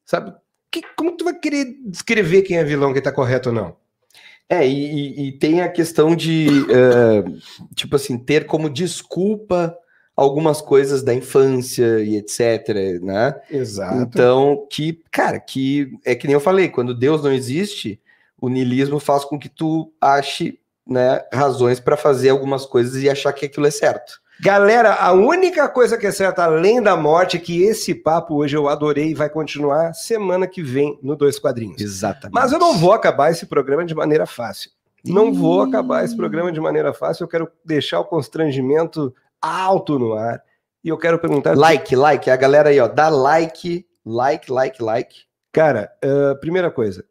sabe? 0.04 0.34
Que, 0.70 0.82
como 0.96 1.16
tu 1.16 1.24
vai 1.24 1.34
querer 1.34 1.66
descrever 1.86 2.42
quem 2.42 2.58
é 2.58 2.64
vilão, 2.64 2.92
quem 2.92 3.02
tá 3.02 3.12
correto 3.12 3.50
ou 3.50 3.54
não? 3.54 3.76
É, 4.48 4.66
e, 4.66 5.28
e- 5.28 5.32
tem 5.32 5.60
a 5.60 5.68
questão 5.68 6.16
de, 6.16 6.46
eh, 6.70 7.24
tipo 7.74 7.96
assim, 7.96 8.16
ter 8.16 8.46
como 8.46 8.70
desculpa 8.70 9.76
algumas 10.16 10.62
coisas 10.62 11.02
da 11.02 11.12
infância 11.14 12.00
e 12.00 12.16
etc, 12.16 13.00
né? 13.02 13.38
Exato. 13.50 13.96
Então, 14.02 14.66
que, 14.70 15.02
cara, 15.10 15.38
que 15.38 15.92
é 16.04 16.14
que 16.14 16.26
nem 16.26 16.34
eu 16.34 16.40
falei, 16.40 16.70
quando 16.70 16.94
Deus 16.94 17.22
não 17.22 17.30
existe, 17.30 18.00
o 18.40 18.48
niilismo 18.48 18.98
faz 18.98 19.24
com 19.24 19.38
que 19.38 19.50
tu 19.50 19.92
ache, 20.00 20.58
né, 20.88 21.22
razões 21.32 21.78
para 21.78 21.96
fazer 21.96 22.30
algumas 22.30 22.64
coisas 22.64 23.02
e 23.02 23.10
achar 23.10 23.32
que 23.32 23.46
aquilo 23.46 23.66
é 23.66 23.70
certo. 23.70 24.20
Galera, 24.40 24.94
a 24.94 25.12
única 25.12 25.68
coisa 25.68 25.98
que 25.98 26.06
é 26.06 26.12
certa 26.12 26.44
além 26.44 26.80
da 26.80 26.96
morte 26.96 27.36
é 27.36 27.40
que 27.40 27.62
esse 27.62 27.92
papo 27.92 28.36
hoje 28.36 28.56
eu 28.56 28.68
adorei 28.68 29.10
e 29.10 29.14
vai 29.14 29.28
continuar 29.28 29.92
semana 29.94 30.46
que 30.46 30.62
vem 30.62 30.96
no 31.02 31.16
Dois 31.16 31.40
Quadrinhos. 31.40 31.80
Exatamente. 31.82 32.34
Mas 32.34 32.52
eu 32.52 32.58
não 32.58 32.78
vou 32.78 32.92
acabar 32.92 33.32
esse 33.32 33.46
programa 33.46 33.84
de 33.84 33.96
maneira 33.96 34.26
fácil. 34.26 34.70
Não 35.04 35.32
vou 35.32 35.62
acabar 35.62 36.04
esse 36.04 36.16
programa 36.16 36.52
de 36.52 36.60
maneira 36.60 36.92
fácil. 36.92 37.24
Eu 37.24 37.28
quero 37.28 37.50
deixar 37.64 37.98
o 37.98 38.04
constrangimento 38.04 39.12
alto 39.42 39.98
no 39.98 40.14
ar. 40.14 40.40
E 40.84 40.88
eu 40.88 40.96
quero 40.96 41.18
perguntar. 41.18 41.56
Like, 41.56 41.96
like, 41.96 42.30
a 42.30 42.36
galera 42.36 42.68
aí, 42.68 42.78
ó, 42.78 42.86
dá 42.86 43.08
like, 43.08 43.84
like, 44.04 44.50
like, 44.50 44.82
like. 44.82 45.16
Cara, 45.52 45.90
ah, 46.02 46.36
primeira 46.40 46.70
coisa, 46.70 47.04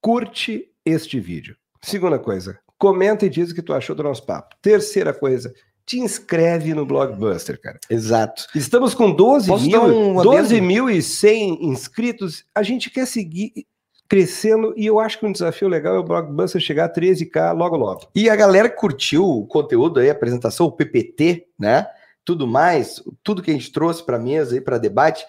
curte 0.00 0.70
este 0.84 1.20
vídeo. 1.20 1.56
Segunda 1.82 2.18
coisa, 2.18 2.58
comenta 2.78 3.26
e 3.26 3.30
diz 3.30 3.50
o 3.50 3.54
que 3.54 3.62
tu 3.62 3.72
achou 3.72 3.94
do 3.94 4.02
nosso 4.02 4.24
papo. 4.24 4.54
Terceira 4.60 5.12
coisa, 5.12 5.52
te 5.86 6.00
inscreve 6.00 6.74
no 6.74 6.84
Blockbuster, 6.84 7.60
cara. 7.60 7.78
Exato. 7.88 8.46
Estamos 8.54 8.92
com 8.92 9.12
12 9.12 9.48
Posso 9.48 9.64
mil, 9.64 9.82
um 9.82 10.14
12.100 10.16 11.58
inscritos. 11.60 12.44
A 12.54 12.62
gente 12.62 12.90
quer 12.90 13.06
seguir 13.06 13.52
crescendo 14.08 14.74
e 14.76 14.86
eu 14.86 14.98
acho 14.98 15.18
que 15.18 15.26
um 15.26 15.32
desafio 15.32 15.68
legal 15.68 15.94
é 15.94 15.98
o 15.98 16.04
Blockbuster 16.04 16.60
chegar 16.60 16.86
a 16.86 16.92
13k 16.92 17.56
logo 17.56 17.76
logo. 17.76 18.08
E 18.14 18.28
a 18.28 18.36
galera 18.36 18.68
que 18.68 18.76
curtiu 18.76 19.24
o 19.24 19.46
conteúdo 19.46 20.00
aí, 20.00 20.08
a 20.08 20.12
apresentação, 20.12 20.66
o 20.66 20.72
PPT, 20.72 21.46
né? 21.58 21.86
Tudo 22.24 22.46
mais, 22.46 23.00
tudo 23.22 23.40
que 23.40 23.52
a 23.52 23.54
gente 23.54 23.70
trouxe 23.70 24.04
para 24.04 24.18
mesa 24.18 24.54
aí 24.54 24.60
para 24.60 24.78
debate, 24.78 25.24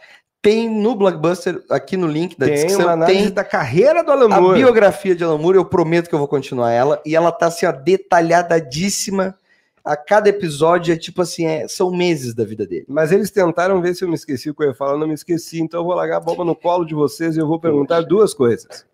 tem 0.48 0.70
no 0.70 0.96
Blockbuster, 0.96 1.62
aqui 1.70 1.98
no 1.98 2.08
link 2.08 2.38
da 2.38 2.46
tem 2.46 2.56
uma 2.56 2.64
descrição, 2.64 2.90
análise 2.90 3.22
tem 3.22 3.34
da 3.34 3.44
carreira 3.44 4.02
do 4.02 4.14
Alan 4.14 4.34
a 4.34 4.40
Moore. 4.40 4.58
biografia 4.58 5.14
de 5.14 5.22
Alan 5.22 5.38
Moore, 5.38 5.58
eu 5.58 5.66
prometo 5.66 6.08
que 6.08 6.16
eu 6.16 6.20
vou 6.20 6.28
continuar 6.28 6.72
ela, 6.72 7.02
e 7.06 7.18
ela 7.18 7.34
tá 7.34 7.48
assim, 7.48 7.66
ó, 7.66 7.72
detalhadíssima. 7.74 9.38
A 9.84 9.98
cada 9.98 10.30
episódio 10.30 10.94
é 10.94 10.98
tipo 10.98 11.22
assim, 11.22 11.46
é, 11.46 11.68
são 11.68 11.92
meses 11.92 12.34
da 12.34 12.46
vida 12.46 12.66
dele. 12.66 12.86
Mas 12.88 13.12
eles 13.12 13.30
tentaram 13.30 13.82
ver 13.82 13.94
se 13.94 14.06
eu 14.06 14.08
me 14.08 14.16
esqueci 14.16 14.50
o 14.50 14.56
que 14.56 14.64
eu 14.64 14.70
ia 14.70 14.74
falar, 14.74 14.94
eu 14.94 14.98
não 14.98 15.08
me 15.08 15.14
esqueci, 15.14 15.60
então 15.60 15.82
eu 15.82 15.84
vou 15.84 15.94
largar 15.94 16.18
a 16.18 16.22
bomba 16.22 16.46
no 16.46 16.56
colo 16.56 16.86
de 16.86 16.96
vocês 16.96 17.36
e 17.36 17.40
eu 17.42 17.48
vou 17.48 17.60
perguntar 17.60 18.00
duas 18.02 18.34
coisas. 18.34 18.86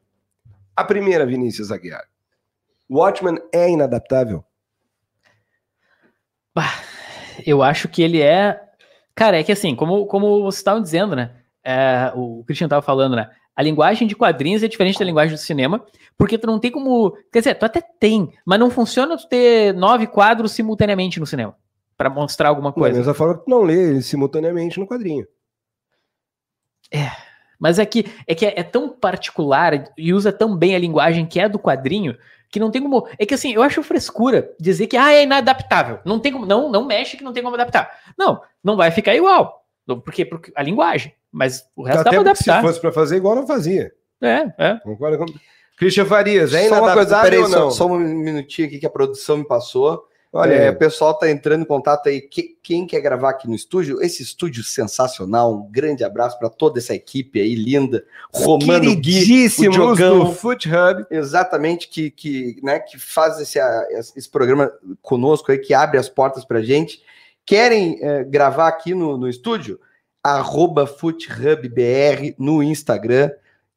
A 0.75 0.83
primeira, 0.83 1.23
Vinícius 1.23 1.71
Aguiar. 1.71 2.03
Watchmen 2.89 3.37
é 3.51 3.69
inadaptável? 3.69 4.43
Eu 7.45 7.61
acho 7.61 7.87
que 7.87 8.01
ele 8.01 8.21
é. 8.21 8.59
Cara, 9.13 9.39
é 9.39 9.43
que 9.43 9.51
assim, 9.51 9.75
como, 9.75 10.07
como 10.07 10.41
vocês 10.41 10.57
estavam 10.59 10.81
dizendo, 10.81 11.15
né? 11.15 11.42
É, 11.63 12.11
o 12.15 12.43
Christian 12.45 12.67
tava 12.67 12.81
falando, 12.81 13.15
né? 13.15 13.29
A 13.55 13.61
linguagem 13.61 14.07
de 14.07 14.15
quadrinhos 14.15 14.63
é 14.63 14.67
diferente 14.67 14.97
da 14.97 15.05
linguagem 15.05 15.35
do 15.35 15.39
cinema, 15.39 15.85
porque 16.17 16.37
tu 16.37 16.47
não 16.47 16.59
tem 16.59 16.71
como. 16.71 17.15
Quer 17.31 17.39
dizer, 17.39 17.55
tu 17.55 17.65
até 17.65 17.81
tem, 17.81 18.33
mas 18.45 18.59
não 18.59 18.69
funciona 18.69 19.15
tu 19.15 19.27
ter 19.27 19.73
nove 19.73 20.07
quadros 20.07 20.51
simultaneamente 20.51 21.19
no 21.19 21.25
cinema 21.25 21.55
para 21.95 22.09
mostrar 22.09 22.49
alguma 22.49 22.73
coisa. 22.73 22.97
mesma 22.97 23.13
forma 23.13 23.37
que 23.37 23.45
tu 23.45 23.49
não 23.49 23.61
lê 23.61 24.01
simultaneamente 24.01 24.79
no 24.79 24.87
quadrinho. 24.87 25.27
Mas 27.59 27.79
é 27.79 27.85
que, 27.85 28.05
é 28.27 28.35
que 28.35 28.45
é, 28.45 28.59
é 28.59 28.63
tão 28.63 28.89
particular 28.89 29.85
e 29.97 30.13
usa 30.13 30.33
tão 30.33 30.55
bem 30.55 30.75
a 30.75 30.79
linguagem 30.79 31.25
que 31.25 31.39
é 31.39 31.47
do 31.47 31.57
quadrinho 31.57 32.17
que 32.49 32.59
não 32.59 32.69
tem 32.69 32.81
como. 32.81 33.07
É 33.17 33.25
que 33.25 33.33
assim, 33.33 33.53
eu 33.53 33.63
acho 33.63 33.81
frescura 33.81 34.53
dizer 34.59 34.87
que 34.87 34.97
ah, 34.97 35.11
é 35.13 35.23
inadaptável. 35.23 35.99
Não 36.05 36.19
tem 36.19 36.31
como. 36.31 36.45
Não, 36.45 36.69
não 36.69 36.85
mexe 36.85 37.17
que 37.17 37.23
não 37.23 37.33
tem 37.33 37.41
como 37.41 37.55
adaptar. 37.55 37.89
Não, 38.17 38.41
não 38.63 38.75
vai 38.75 38.91
ficar 38.91 39.15
igual. 39.15 39.65
Porque, 40.03 40.25
porque 40.25 40.51
a 40.55 40.61
linguagem. 40.61 41.13
Mas 41.33 41.65
o 41.75 41.81
resto 41.83 42.03
dá 42.03 42.09
Até 42.11 42.19
pra 42.21 42.23
porque 42.31 42.43
se 42.43 42.49
adaptar. 42.51 42.67
fosse 42.67 42.79
para 42.79 42.91
fazer 42.91 43.17
igual, 43.17 43.35
não 43.35 43.47
fazia. 43.47 43.91
É, 44.21 44.53
é. 44.57 44.79
Concorda 44.83 45.17
com... 45.17 45.25
Christian 45.75 46.05
Farias, 46.05 46.53
é 46.53 46.69
só 46.69 46.79
uma 46.79 46.93
coisa, 46.93 47.19
peraí, 47.21 47.39
ou 47.39 47.49
não? 47.49 47.71
só, 47.71 47.71
só 47.71 47.87
um 47.87 47.97
minutinho 47.97 48.67
aqui 48.67 48.77
que 48.77 48.85
a 48.85 48.89
produção 48.89 49.37
me 49.37 49.43
passou. 49.47 50.07
Olha, 50.31 50.53
É, 50.53 50.69
o 50.71 50.75
pessoal 50.75 51.13
tá 51.15 51.29
entrando 51.29 51.61
em 51.63 51.65
contato 51.65 52.07
aí. 52.09 52.21
Que- 52.21 52.55
quem 52.63 52.87
quer 52.87 53.01
gravar 53.01 53.29
aqui 53.31 53.47
no 53.47 53.53
estúdio? 53.55 54.01
Esse 54.01 54.23
estúdio 54.23 54.63
sensacional. 54.63 55.53
Um 55.53 55.71
grande 55.71 56.03
abraço 56.03 56.37
para 56.39 56.49
toda 56.49 56.79
essa 56.79 56.93
equipe 56.93 57.39
aí 57.41 57.53
linda. 57.55 58.03
Romano 58.33 58.95
Gui, 58.95 59.47
o 59.59 59.69
Diogão. 59.71 60.19
do 60.25 60.31
Foot 60.33 60.69
Hub. 60.69 61.05
exatamente 61.11 61.87
que, 61.87 62.09
que, 62.09 62.59
né, 62.63 62.79
que 62.79 62.97
faz 62.99 63.39
esse, 63.39 63.59
esse 64.15 64.29
programa 64.29 64.71
conosco 65.01 65.51
aí, 65.51 65.57
que 65.59 65.73
abre 65.73 65.97
as 65.99 66.09
portas 66.09 66.45
pra 66.45 66.61
gente. 66.61 67.01
Querem 67.45 67.99
eh, 68.01 68.23
gravar 68.23 68.67
aqui 68.69 68.95
no, 68.95 69.17
no 69.17 69.27
estúdio? 69.27 69.79
Arroba 70.23 70.87
FootHubBR 70.87 72.35
no 72.39 72.63
Instagram. 72.63 73.31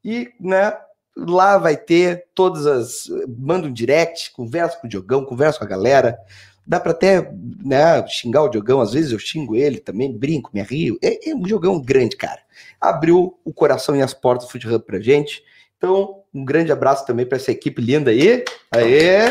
E, 0.05 0.31
né, 0.41 0.73
lá 1.17 1.59
vai 1.59 1.77
ter 1.77 2.27
todas 2.35 2.67
as. 2.67 3.09
Manda 3.37 3.67
um 3.67 3.73
direct, 3.73 4.33
conversa 4.33 4.79
com 4.79 4.87
o 4.87 4.91
Diogão, 4.91 5.25
conversa 5.25 5.59
com 5.59 5.65
a 5.65 5.69
galera. 5.69 6.17
Dá 6.65 6.81
para 6.81 6.91
até 6.91 7.31
né, 7.65 8.05
xingar 8.09 8.43
o 8.43 8.49
Diogão, 8.49 8.81
às 8.81 8.93
vezes 8.93 9.13
eu 9.13 9.19
xingo 9.19 9.55
ele 9.55 9.79
também, 9.79 10.17
brinco, 10.17 10.51
me 10.53 10.63
rio. 10.63 10.99
É, 11.03 11.31
é 11.31 11.35
um 11.35 11.43
Diogão 11.43 11.81
grande, 11.81 12.17
cara. 12.17 12.41
Abriu 12.81 13.39
o 13.45 13.53
coração 13.53 13.95
e 13.95 14.03
as 14.03 14.13
portas 14.13 14.47
do 14.47 14.51
Foot 14.51 14.69
Hub 14.69 14.85
pra 14.85 15.01
gente. 15.01 15.45
Então, 15.79 16.23
um 16.35 16.45
grande 16.45 16.73
abraço 16.73 17.07
também 17.07 17.25
para 17.27 17.37
essa 17.37 17.53
equipe 17.53 17.81
linda 17.81 18.11
aí. 18.11 18.45
Aê! 18.73 19.29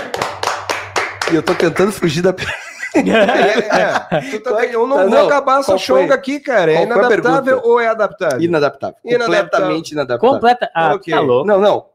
E 1.32 1.36
eu 1.36 1.43
tô 1.43 1.53
tentando 1.55 1.91
fugir 1.91 2.22
da. 2.22 2.34
É, 2.96 4.18
é. 4.18 4.22
Tu 4.32 4.39
tá- 4.41 4.66
eu 4.66 4.88
não, 4.88 4.98
Não, 4.98 5.10
vou 5.10 5.20
não. 5.20 5.28
acabar 5.28 5.60
essa 5.60 5.78
chonga 5.78 6.14
aqui, 6.16 6.39
cara. 6.39 6.72
É 6.72 6.84
inadaptável 6.84 7.62
ou 7.64 7.80
é 7.80 7.88
adaptável? 7.88 8.41
Inadaptável. 8.41 8.96
Completamente 9.04 9.91
inadaptável. 9.91 10.34
Completa. 10.34 10.72
Ah, 10.74 10.93
Ok. 10.96 11.14
tá 11.14 11.20
louco. 11.20 11.48
Não, 11.48 11.60
não. 11.60 11.86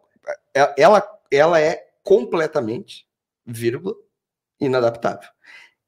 É- 0.55 0.75
Ela, 0.77 1.07
ela 1.31 1.61
é 1.61 1.85
completamente, 2.03 3.07
vírgula, 3.47 3.95
inadaptável. 4.61 5.29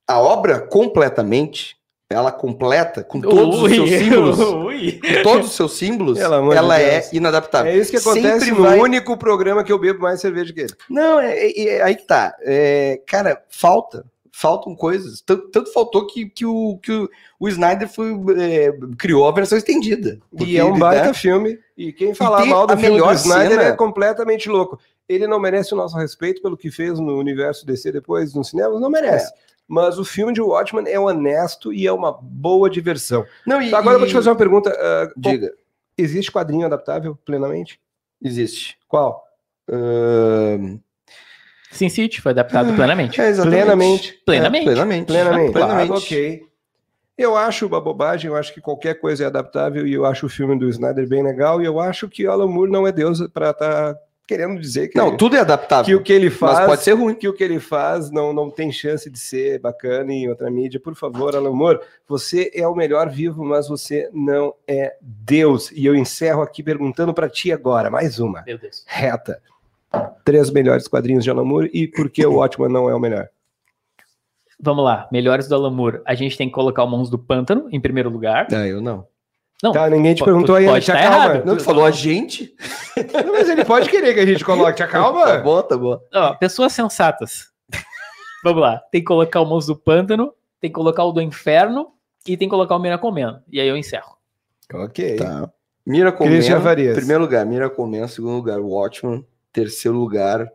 A 0.09 0.21
obra 0.21 0.61
completamente, 0.61 1.77
ela 2.11 2.31
completa 2.31 3.03
com 3.03 3.21
todos 3.21 3.63
os 3.63 3.71
seus 3.73 3.89
símbolos, 3.91 4.39
Ui. 4.39 5.01
com 5.01 5.23
todos 5.23 5.47
os 5.49 5.55
seus 5.57 5.73
símbolos, 5.77 6.19
Pelo 6.19 6.35
amor 6.35 6.51
de 6.53 6.59
ela 6.59 6.81
é 6.81 7.09
inadaptável. 7.13 7.73
É 7.73 7.77
isso 7.77 7.91
que 7.91 7.97
acontece 7.97 8.41
Sempre 8.47 8.51
no 8.61 8.63
vai- 8.63 8.79
único 8.79 9.17
programa 9.17 9.65
que 9.65 9.73
eu 9.73 9.79
bebo 9.79 10.01
mais 10.03 10.21
cerveja 10.21 10.53
que 10.53 10.61
ele. 10.61 10.75
Não, 10.91 11.19
é, 11.21 11.35
é- 11.39 11.69
é 11.77 11.83
aí 11.83 11.95
que 11.97 12.07
tá. 12.07 12.35
É, 12.43 13.01
cara, 13.07 13.43
falta. 13.49 14.05
Faltam 14.35 14.75
coisas. 14.75 15.21
Tanto, 15.21 15.49
tanto 15.51 15.71
faltou 15.73 16.07
que, 16.07 16.25
que, 16.29 16.47
o, 16.47 16.79
que 16.83 16.91
o, 16.91 17.09
o 17.39 17.49
Snyder 17.49 17.87
foi, 17.87 18.13
é, 18.41 18.73
criou 18.97 19.29
a 19.29 19.31
versão 19.33 19.59
estendida. 19.59 20.19
e 20.41 20.57
é 20.57 20.65
um 20.65 20.79
baita 20.79 21.09
né, 21.09 21.15
filme. 21.15 21.59
E 21.77 21.93
quem 21.93 22.15
falar 22.15 22.41
tem 22.41 22.49
mal 22.51 22.67
do 22.67 22.77
filme 22.77 22.99
do 22.99 23.13
Snyder 23.13 23.51
cena- 23.59 23.63
é 23.65 23.73
completamente 23.77 24.49
louco. 24.49 24.79
Ele 25.07 25.27
não 25.27 25.39
merece 25.39 25.75
o 25.75 25.77
nosso 25.77 25.97
respeito 25.99 26.41
pelo 26.41 26.57
que 26.57 26.71
fez 26.71 26.99
no 26.99 27.19
universo 27.19 27.67
DC 27.67 27.93
depois 27.93 28.33
nos 28.35 28.49
cinemas, 28.49 28.81
não 28.81 28.89
merece. 28.89 29.31
É. 29.33 29.37
Mas 29.69 29.99
o 29.99 30.05
filme 30.05 30.33
de 30.33 30.41
Watchmen 30.41 30.89
é 30.89 30.99
honesto 30.99 31.73
e 31.73 31.87
é 31.87 31.93
uma 31.93 32.11
boa 32.21 32.71
diversão. 32.71 33.25
Não, 33.47 33.61
e, 33.61 33.75
agora 33.75 33.97
eu 33.97 33.99
vou 34.01 34.09
te 34.09 34.13
e- 34.13 34.15
fazer 34.15 34.31
uma 34.31 34.37
pergunta. 34.37 34.71
qual- 34.73 35.13
Diga, 35.17 35.53
existe 35.99 36.33
quadrinho 36.33 36.65
adaptável 36.67 37.17
plenamente? 37.25 37.79
existe. 38.25 38.79
Qual? 38.89 39.23
Ahn, 39.69 40.79
Sin 41.73 41.89
City 41.89 42.21
foi 42.21 42.33
adaptado 42.33 42.73
plenamente. 42.75 43.21
é, 43.21 43.29
exatamente. 43.29 43.57
Plenamente. 43.65 44.23
Plenamente. 44.25 44.63
É, 44.63 44.73
plenamente. 44.73 45.07
Plenamente. 45.07 45.53
Plenamente. 45.53 45.89
Claro, 45.89 46.03
ok. 46.05 46.43
Eu 47.19 47.37
acho 47.37 47.67
uma 47.67 47.81
bobagem, 47.81 48.31
eu 48.31 48.37
acho 48.37 48.55
que 48.55 48.61
qualquer 48.61 48.95
coisa 49.01 49.25
é 49.25 49.27
adaptável 49.27 49.87
e 49.87 49.93
eu 49.93 50.05
acho 50.07 50.27
o 50.27 50.29
filme 50.31 50.59
do 50.59 50.69
Snyder 50.69 51.07
bem 51.09 51.23
legal 51.23 51.61
e 51.61 51.65
eu 51.65 51.79
acho 51.79 52.09
que 52.09 52.27
o 52.27 52.31
Alan 52.31 52.47
Moore 52.49 52.71
não 52.71 52.87
é 52.87 52.93
Deus 52.93 53.21
para 53.33 53.51
estar 53.51 53.97
querendo 54.27 54.59
dizer 54.59 54.89
que, 54.89 54.97
Não, 54.97 55.15
tudo 55.17 55.35
é 55.35 55.39
que 55.39 55.43
adaptável. 55.43 55.99
o 55.99 56.03
que 56.03 56.13
ele 56.13 56.31
faz 56.31 56.59
Mas 56.61 56.67
pode 56.67 56.83
ser 56.83 56.93
ruim. 56.95 57.15
que 57.15 57.29
o 57.29 57.35
que 57.35 57.45
ele 57.45 57.61
faz 57.61 58.11
não, 58.11 58.33
não 58.33 58.51
tem 58.51 58.73
chance 58.73 59.11
de 59.11 59.19
ser 59.19 59.59
bacana 59.61 60.11
em 60.13 60.29
outra 60.29 60.51
mídia. 60.51 60.81
Por 60.81 60.95
favor, 60.95 61.37
Alan 61.37 61.51
Moore, 61.53 61.81
você 62.09 62.51
é 62.55 62.67
o 62.67 62.75
melhor 62.75 63.11
vivo, 63.11 63.45
mas 63.45 63.69
você 63.69 64.09
não 64.13 64.55
é 64.67 64.95
Deus. 65.03 65.71
E 65.73 65.85
eu 65.85 65.95
encerro 65.95 66.41
aqui 66.41 66.63
perguntando 66.63 67.13
para 67.13 67.29
ti 67.29 67.53
agora, 67.53 67.91
mais 67.91 68.19
uma, 68.19 68.43
Meu 68.47 68.57
Deus. 68.57 68.85
reta. 68.87 69.41
Três 70.25 70.51
melhores 70.51 70.87
quadrinhos 70.89 71.25
de 71.25 71.31
Alan 71.31 71.45
Moore 71.45 71.71
e 71.73 71.87
por 71.89 72.09
que 72.11 72.25
o 72.25 72.35
Watchman 72.35 72.69
não 72.69 72.89
é 72.89 72.95
o 72.95 73.01
melhor? 73.01 73.29
Vamos 74.61 74.85
lá. 74.85 75.09
Melhores 75.11 75.49
do 75.49 75.55
Alan 75.57 75.71
Moore. 75.71 76.01
A 76.07 76.15
gente 76.15 76.37
tem 76.39 76.49
que 76.49 76.55
colocar 76.55 76.85
o 76.85 76.89
Mãos 76.89 77.11
do 77.11 77.19
Pântano 77.19 77.69
em 77.73 77.81
primeiro 77.81 78.09
lugar. 78.09 78.47
Não, 78.51 78.65
eu 78.65 78.81
não. 78.81 79.07
Não. 79.63 79.73
Tá, 79.73 79.89
ninguém 79.89 80.15
te 80.15 80.25
perguntou 80.25 80.57
pode 80.57 80.85
te 80.85 80.91
tá 80.93 80.99
acalma. 80.99 81.17
errado. 81.35 81.45
Não, 81.47 81.57
tu 81.57 81.63
falou 81.65 81.85
a 81.85 81.91
gente? 81.91 82.55
Não, 83.25 83.33
mas 83.33 83.49
ele 83.49 83.65
pode 83.65 83.89
querer 83.89 84.13
que 84.15 84.21
a 84.21 84.27
gente 84.27 84.45
coloque, 84.45 84.75
te 84.75 84.79
Tá 84.79 84.85
acalma. 84.85 85.39
bom, 85.39 85.63
tá 85.63 85.77
bom. 85.77 86.01
Ó, 86.13 86.35
pessoas 86.35 86.73
sensatas. 86.73 87.47
Vamos 88.45 88.61
lá. 88.61 88.79
Tem 88.91 89.01
que 89.01 89.07
colocar 89.07 89.41
o 89.41 89.47
Mãos 89.47 89.67
do 89.67 89.77
Pântano, 89.77 90.33
tem 90.61 90.69
que 90.71 90.75
colocar 90.75 91.05
o 91.05 91.13
do 91.13 91.21
Inferno 91.21 91.93
e 92.27 92.37
tem 92.37 92.49
que 92.49 92.51
colocar 92.51 92.75
o 92.77 92.79
Miracle 92.81 93.11
Man. 93.13 93.43
E 93.51 93.61
aí 93.61 93.69
eu 93.69 93.77
encerro. 93.77 94.17
ok. 94.73 95.17
Tá. 95.17 95.51
Farias. 96.61 96.97
primeiro 96.97 97.23
lugar, 97.23 97.45
Miracle 97.47 97.87
Man, 97.87 98.07
segundo 98.09 98.35
lugar, 98.37 98.61
Watchman, 98.61 99.25
terceiro 99.53 99.97
lugar, 99.97 100.49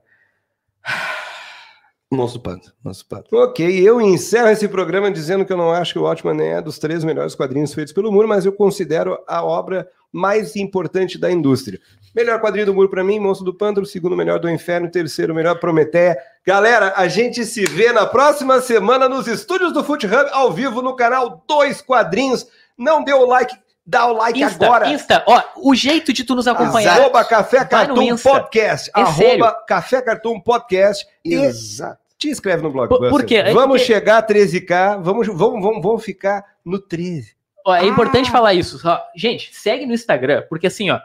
Pântano, 2.41 2.73
Monstro 2.83 3.05
do 3.05 3.09
Pântano. 3.09 3.43
Ok, 3.43 3.87
eu 3.87 3.99
encerro 3.99 4.47
esse 4.47 4.67
programa 4.67 5.11
dizendo 5.11 5.45
que 5.45 5.51
eu 5.51 5.57
não 5.57 5.71
acho 5.71 5.93
que 5.93 5.99
o 5.99 6.03
Watchman 6.03 6.41
é 6.41 6.61
dos 6.61 6.79
três 6.79 7.03
melhores 7.03 7.35
quadrinhos 7.35 7.73
feitos 7.73 7.93
pelo 7.93 8.11
Moore, 8.11 8.27
mas 8.27 8.45
eu 8.45 8.53
considero 8.53 9.19
a 9.27 9.43
obra 9.43 9.89
mais 10.11 10.55
importante 10.55 11.17
da 11.17 11.29
indústria. 11.29 11.79
Melhor 12.15 12.39
quadrinho 12.39 12.67
do 12.67 12.73
Moore 12.73 12.89
para 12.89 13.03
mim, 13.03 13.19
Monstro 13.19 13.45
do 13.45 13.53
Pântano, 13.53 13.85
segundo 13.85 14.15
melhor 14.15 14.39
do 14.39 14.49
Inferno, 14.49 14.89
terceiro 14.89 15.35
melhor 15.35 15.59
Prometeia. 15.59 16.17
Galera, 16.45 16.93
a 16.95 17.07
gente 17.09 17.45
se 17.45 17.65
vê 17.65 17.91
na 17.91 18.05
próxima 18.05 18.61
semana 18.61 19.09
nos 19.09 19.27
estúdios 19.27 19.73
do 19.73 19.83
Foot 19.83 20.05
Hub, 20.07 20.29
ao 20.31 20.53
vivo 20.53 20.81
no 20.81 20.95
canal 20.95 21.43
Dois 21.45 21.81
Quadrinhos. 21.81 22.47
Não 22.77 23.03
dê 23.03 23.13
o 23.13 23.25
like, 23.25 23.53
dá 23.87 24.05
o 24.07 24.13
like 24.13 24.43
Insta, 24.43 24.65
agora. 24.65 24.89
Insta. 24.89 25.23
Ó, 25.25 25.41
o 25.57 25.73
jeito 25.73 26.11
de 26.11 26.23
tu 26.25 26.35
nos 26.35 26.47
acompanhar. 26.47 26.99
Arroba 26.99 27.23
Café 27.23 27.63
Cartoon. 27.65 28.17
Podcast. 28.17 28.91
É 28.95 28.99
arroba 29.01 29.51
Café 29.65 30.01
Cartoon 30.01 30.39
Podcast. 30.41 31.05
E 31.23 31.33
Exato. 31.33 31.97
te 32.17 32.29
inscreve 32.29 32.61
no 32.63 32.71
blog. 32.71 32.89
Por- 32.89 33.09
por 33.09 33.23
quê? 33.25 33.35
É 33.37 33.53
Vamos 33.53 33.79
porque- 33.81 33.85
chegar 33.85 34.17
a 34.17 34.21
13k, 34.21 34.97
vamos, 35.01 35.27
vamos, 35.27 35.61
vamos, 35.61 35.81
vamos 35.81 36.03
ficar 36.03 36.43
no 36.65 36.77
13. 36.79 37.35
Ó, 37.65 37.73
é 37.73 37.79
Ah. 37.81 37.85
importante 37.85 38.29
falar 38.29 38.53
isso. 38.53 38.77
Só, 38.79 39.01
gente, 39.15 39.55
segue 39.55 39.85
no 39.85 39.93
Instagram, 39.93 40.43
porque 40.49 40.67
assim, 40.67 40.89
ó, 40.89 40.99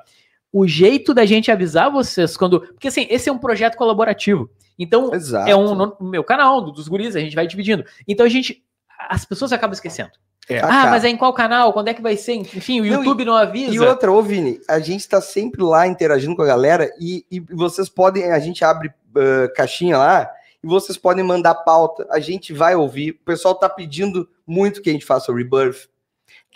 o 0.52 0.66
jeito 0.66 1.14
da 1.14 1.24
gente 1.24 1.50
avisar 1.50 1.90
vocês 1.90 2.36
quando. 2.36 2.60
Porque 2.60 2.88
assim, 2.88 3.06
esse 3.08 3.28
é 3.28 3.32
um 3.32 3.38
projeto 3.38 3.76
colaborativo. 3.76 4.50
Então, 4.78 5.14
Exato. 5.14 5.48
é 5.48 5.54
um 5.54 5.74
no, 5.74 5.96
meu 6.00 6.24
canal, 6.24 6.60
do- 6.60 6.72
dos 6.72 6.88
guris, 6.88 7.14
a 7.14 7.20
gente 7.20 7.34
vai 7.36 7.46
dividindo. 7.46 7.84
Então 8.08 8.24
a 8.26 8.28
gente. 8.28 8.62
As 9.08 9.24
pessoas 9.24 9.52
acabam 9.52 9.72
esquecendo. 9.74 10.10
É. 10.49 10.59
Ah, 10.59 10.66
Acaba. 10.66 10.90
mas 10.90 11.05
é 11.05 11.09
em 11.09 11.16
qual 11.16 11.32
canal? 11.32 11.72
Quando 11.72 11.88
é 11.88 11.95
que 11.95 12.03
vai 12.03 12.16
ser? 12.16 12.34
Enfim, 12.34 12.80
o 12.80 12.84
Não, 12.84 12.99
YouTube 12.99 13.24
não 13.24 13.36
avisa. 13.36 13.74
E 13.74 13.78
outra, 13.78 14.11
ô 14.11 14.22
Vini, 14.22 14.61
a 14.68 14.80
gente 14.80 15.09
tá 15.09 15.20
sempre 15.20 15.62
lá 15.62 15.86
interagindo 15.86 16.34
com 16.34 16.43
a 16.43 16.47
galera 16.47 16.93
e, 17.01 17.24
e 17.30 17.40
vocês 17.40 17.88
podem, 17.88 18.30
a 18.30 18.38
gente 18.38 18.64
abre 18.64 18.93
ah, 19.16 19.49
caixinha 19.55 19.99
lá 19.99 20.30
e 20.62 20.66
vocês 20.66 20.97
podem 20.97 21.24
mandar 21.24 21.55
pauta, 21.57 22.07
a 22.11 22.20
gente 22.20 22.53
vai 22.53 22.74
ouvir. 22.74 23.11
O 23.11 23.24
pessoal 23.24 23.55
tá 23.55 23.68
pedindo 23.68 24.28
muito 24.47 24.80
que 24.80 24.90
a 24.90 24.93
gente 24.93 25.05
faça 25.05 25.30
o 25.30 25.34
Rebirth, 25.34 25.88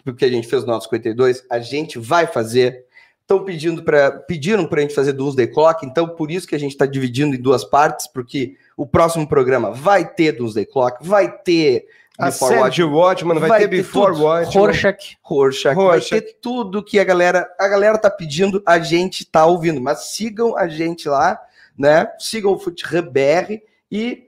porque 0.05 0.25
a 0.25 0.31
gente 0.31 0.47
fez 0.47 0.63
o 0.63 0.67
nosso 0.67 0.85
52, 0.89 1.45
a 1.51 1.59
gente 1.59 1.99
vai 1.99 2.27
fazer. 2.27 2.87
Estão 3.21 3.45
pedindo 3.45 3.83
para 3.83 4.13
pediram 4.13 4.67
para 4.67 4.79
a 4.79 4.83
gente 4.83 4.95
fazer 4.95 5.13
Doomsday 5.13 5.49
Clock, 5.49 5.85
então 5.85 6.09
por 6.09 6.31
isso 6.31 6.47
que 6.47 6.55
a 6.55 6.59
gente 6.59 6.71
está 6.71 6.87
dividindo 6.87 7.35
em 7.35 7.43
duas 7.43 7.65
partes, 7.65 8.07
porque 8.07 8.55
o 8.77 8.87
próximo 8.87 9.27
programa 9.27 9.73
vai 9.73 10.09
ter 10.09 10.31
Doomsday 10.31 10.65
Clock, 10.65 11.05
vai 11.05 11.29
ter 11.39 11.87
A 12.19 12.27
Before 12.27 12.49
série 12.51 12.63
Watch, 12.63 12.83
Watchman 12.83 13.39
vai, 13.39 13.49
vai 13.49 13.59
ter 13.61 13.69
ter 13.69 13.77
Before 13.77 14.13
tudo. 14.13 14.25
Watchman. 14.25 14.65
Rorschach. 14.65 15.19
Rorschach, 15.23 15.75
Rorschach. 15.75 16.11
vai 16.11 16.21
ter 16.21 16.39
tudo 16.41 16.83
que 16.83 16.99
a 16.99 17.05
galera, 17.05 17.47
a 17.59 17.69
galera 17.69 17.99
tá 17.99 18.11
pedindo, 18.11 18.63
a 18.67 18.79
gente 18.79 19.25
tá 19.25 19.45
ouvindo, 19.45 19.81
mas 19.81 20.15
sigam 20.15 20.57
a 20.57 20.67
gente 20.67 21.09
lá, 21.09 21.39
né? 21.77 22.09
Sigam 22.19 22.53
o 22.53 22.59
Foot 22.59 22.83
BR 23.03 23.61
e 23.91 24.25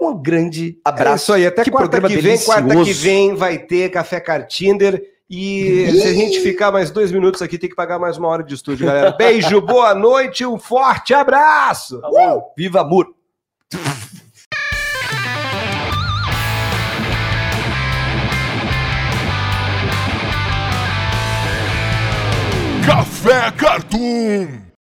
um 0.00 0.16
grande 0.16 0.78
É 0.84 0.88
abraço. 0.88 1.24
isso 1.24 1.32
aí, 1.32 1.46
até 1.46 1.64
Que 1.64 1.70
quarta 1.70 2.00
que 2.00 2.16
vem, 2.16 2.38
quarta 2.38 2.84
que 2.84 2.92
vem 2.92 3.34
vai 3.34 3.58
ter 3.58 3.90
Café 3.90 4.20
Cartinder. 4.20 5.02
E 5.28 5.88
se 5.92 6.08
a 6.08 6.12
gente 6.12 6.40
ficar 6.40 6.72
mais 6.72 6.90
dois 6.90 7.12
minutos 7.12 7.40
aqui, 7.40 7.56
tem 7.56 7.70
que 7.70 7.76
pagar 7.76 8.00
mais 8.00 8.18
uma 8.18 8.26
hora 8.26 8.42
de 8.42 8.52
estúdio, 8.52 8.86
galera. 8.86 9.12
Beijo, 9.12 9.60
boa 9.62 9.94
noite, 9.94 10.44
um 10.44 10.58
forte 10.58 11.14
abraço! 11.14 11.98
Uh! 11.98 12.42
Viva 12.56 12.80
Amor! 12.80 13.14
Café 22.90 23.52
Cartoon. 23.56 24.69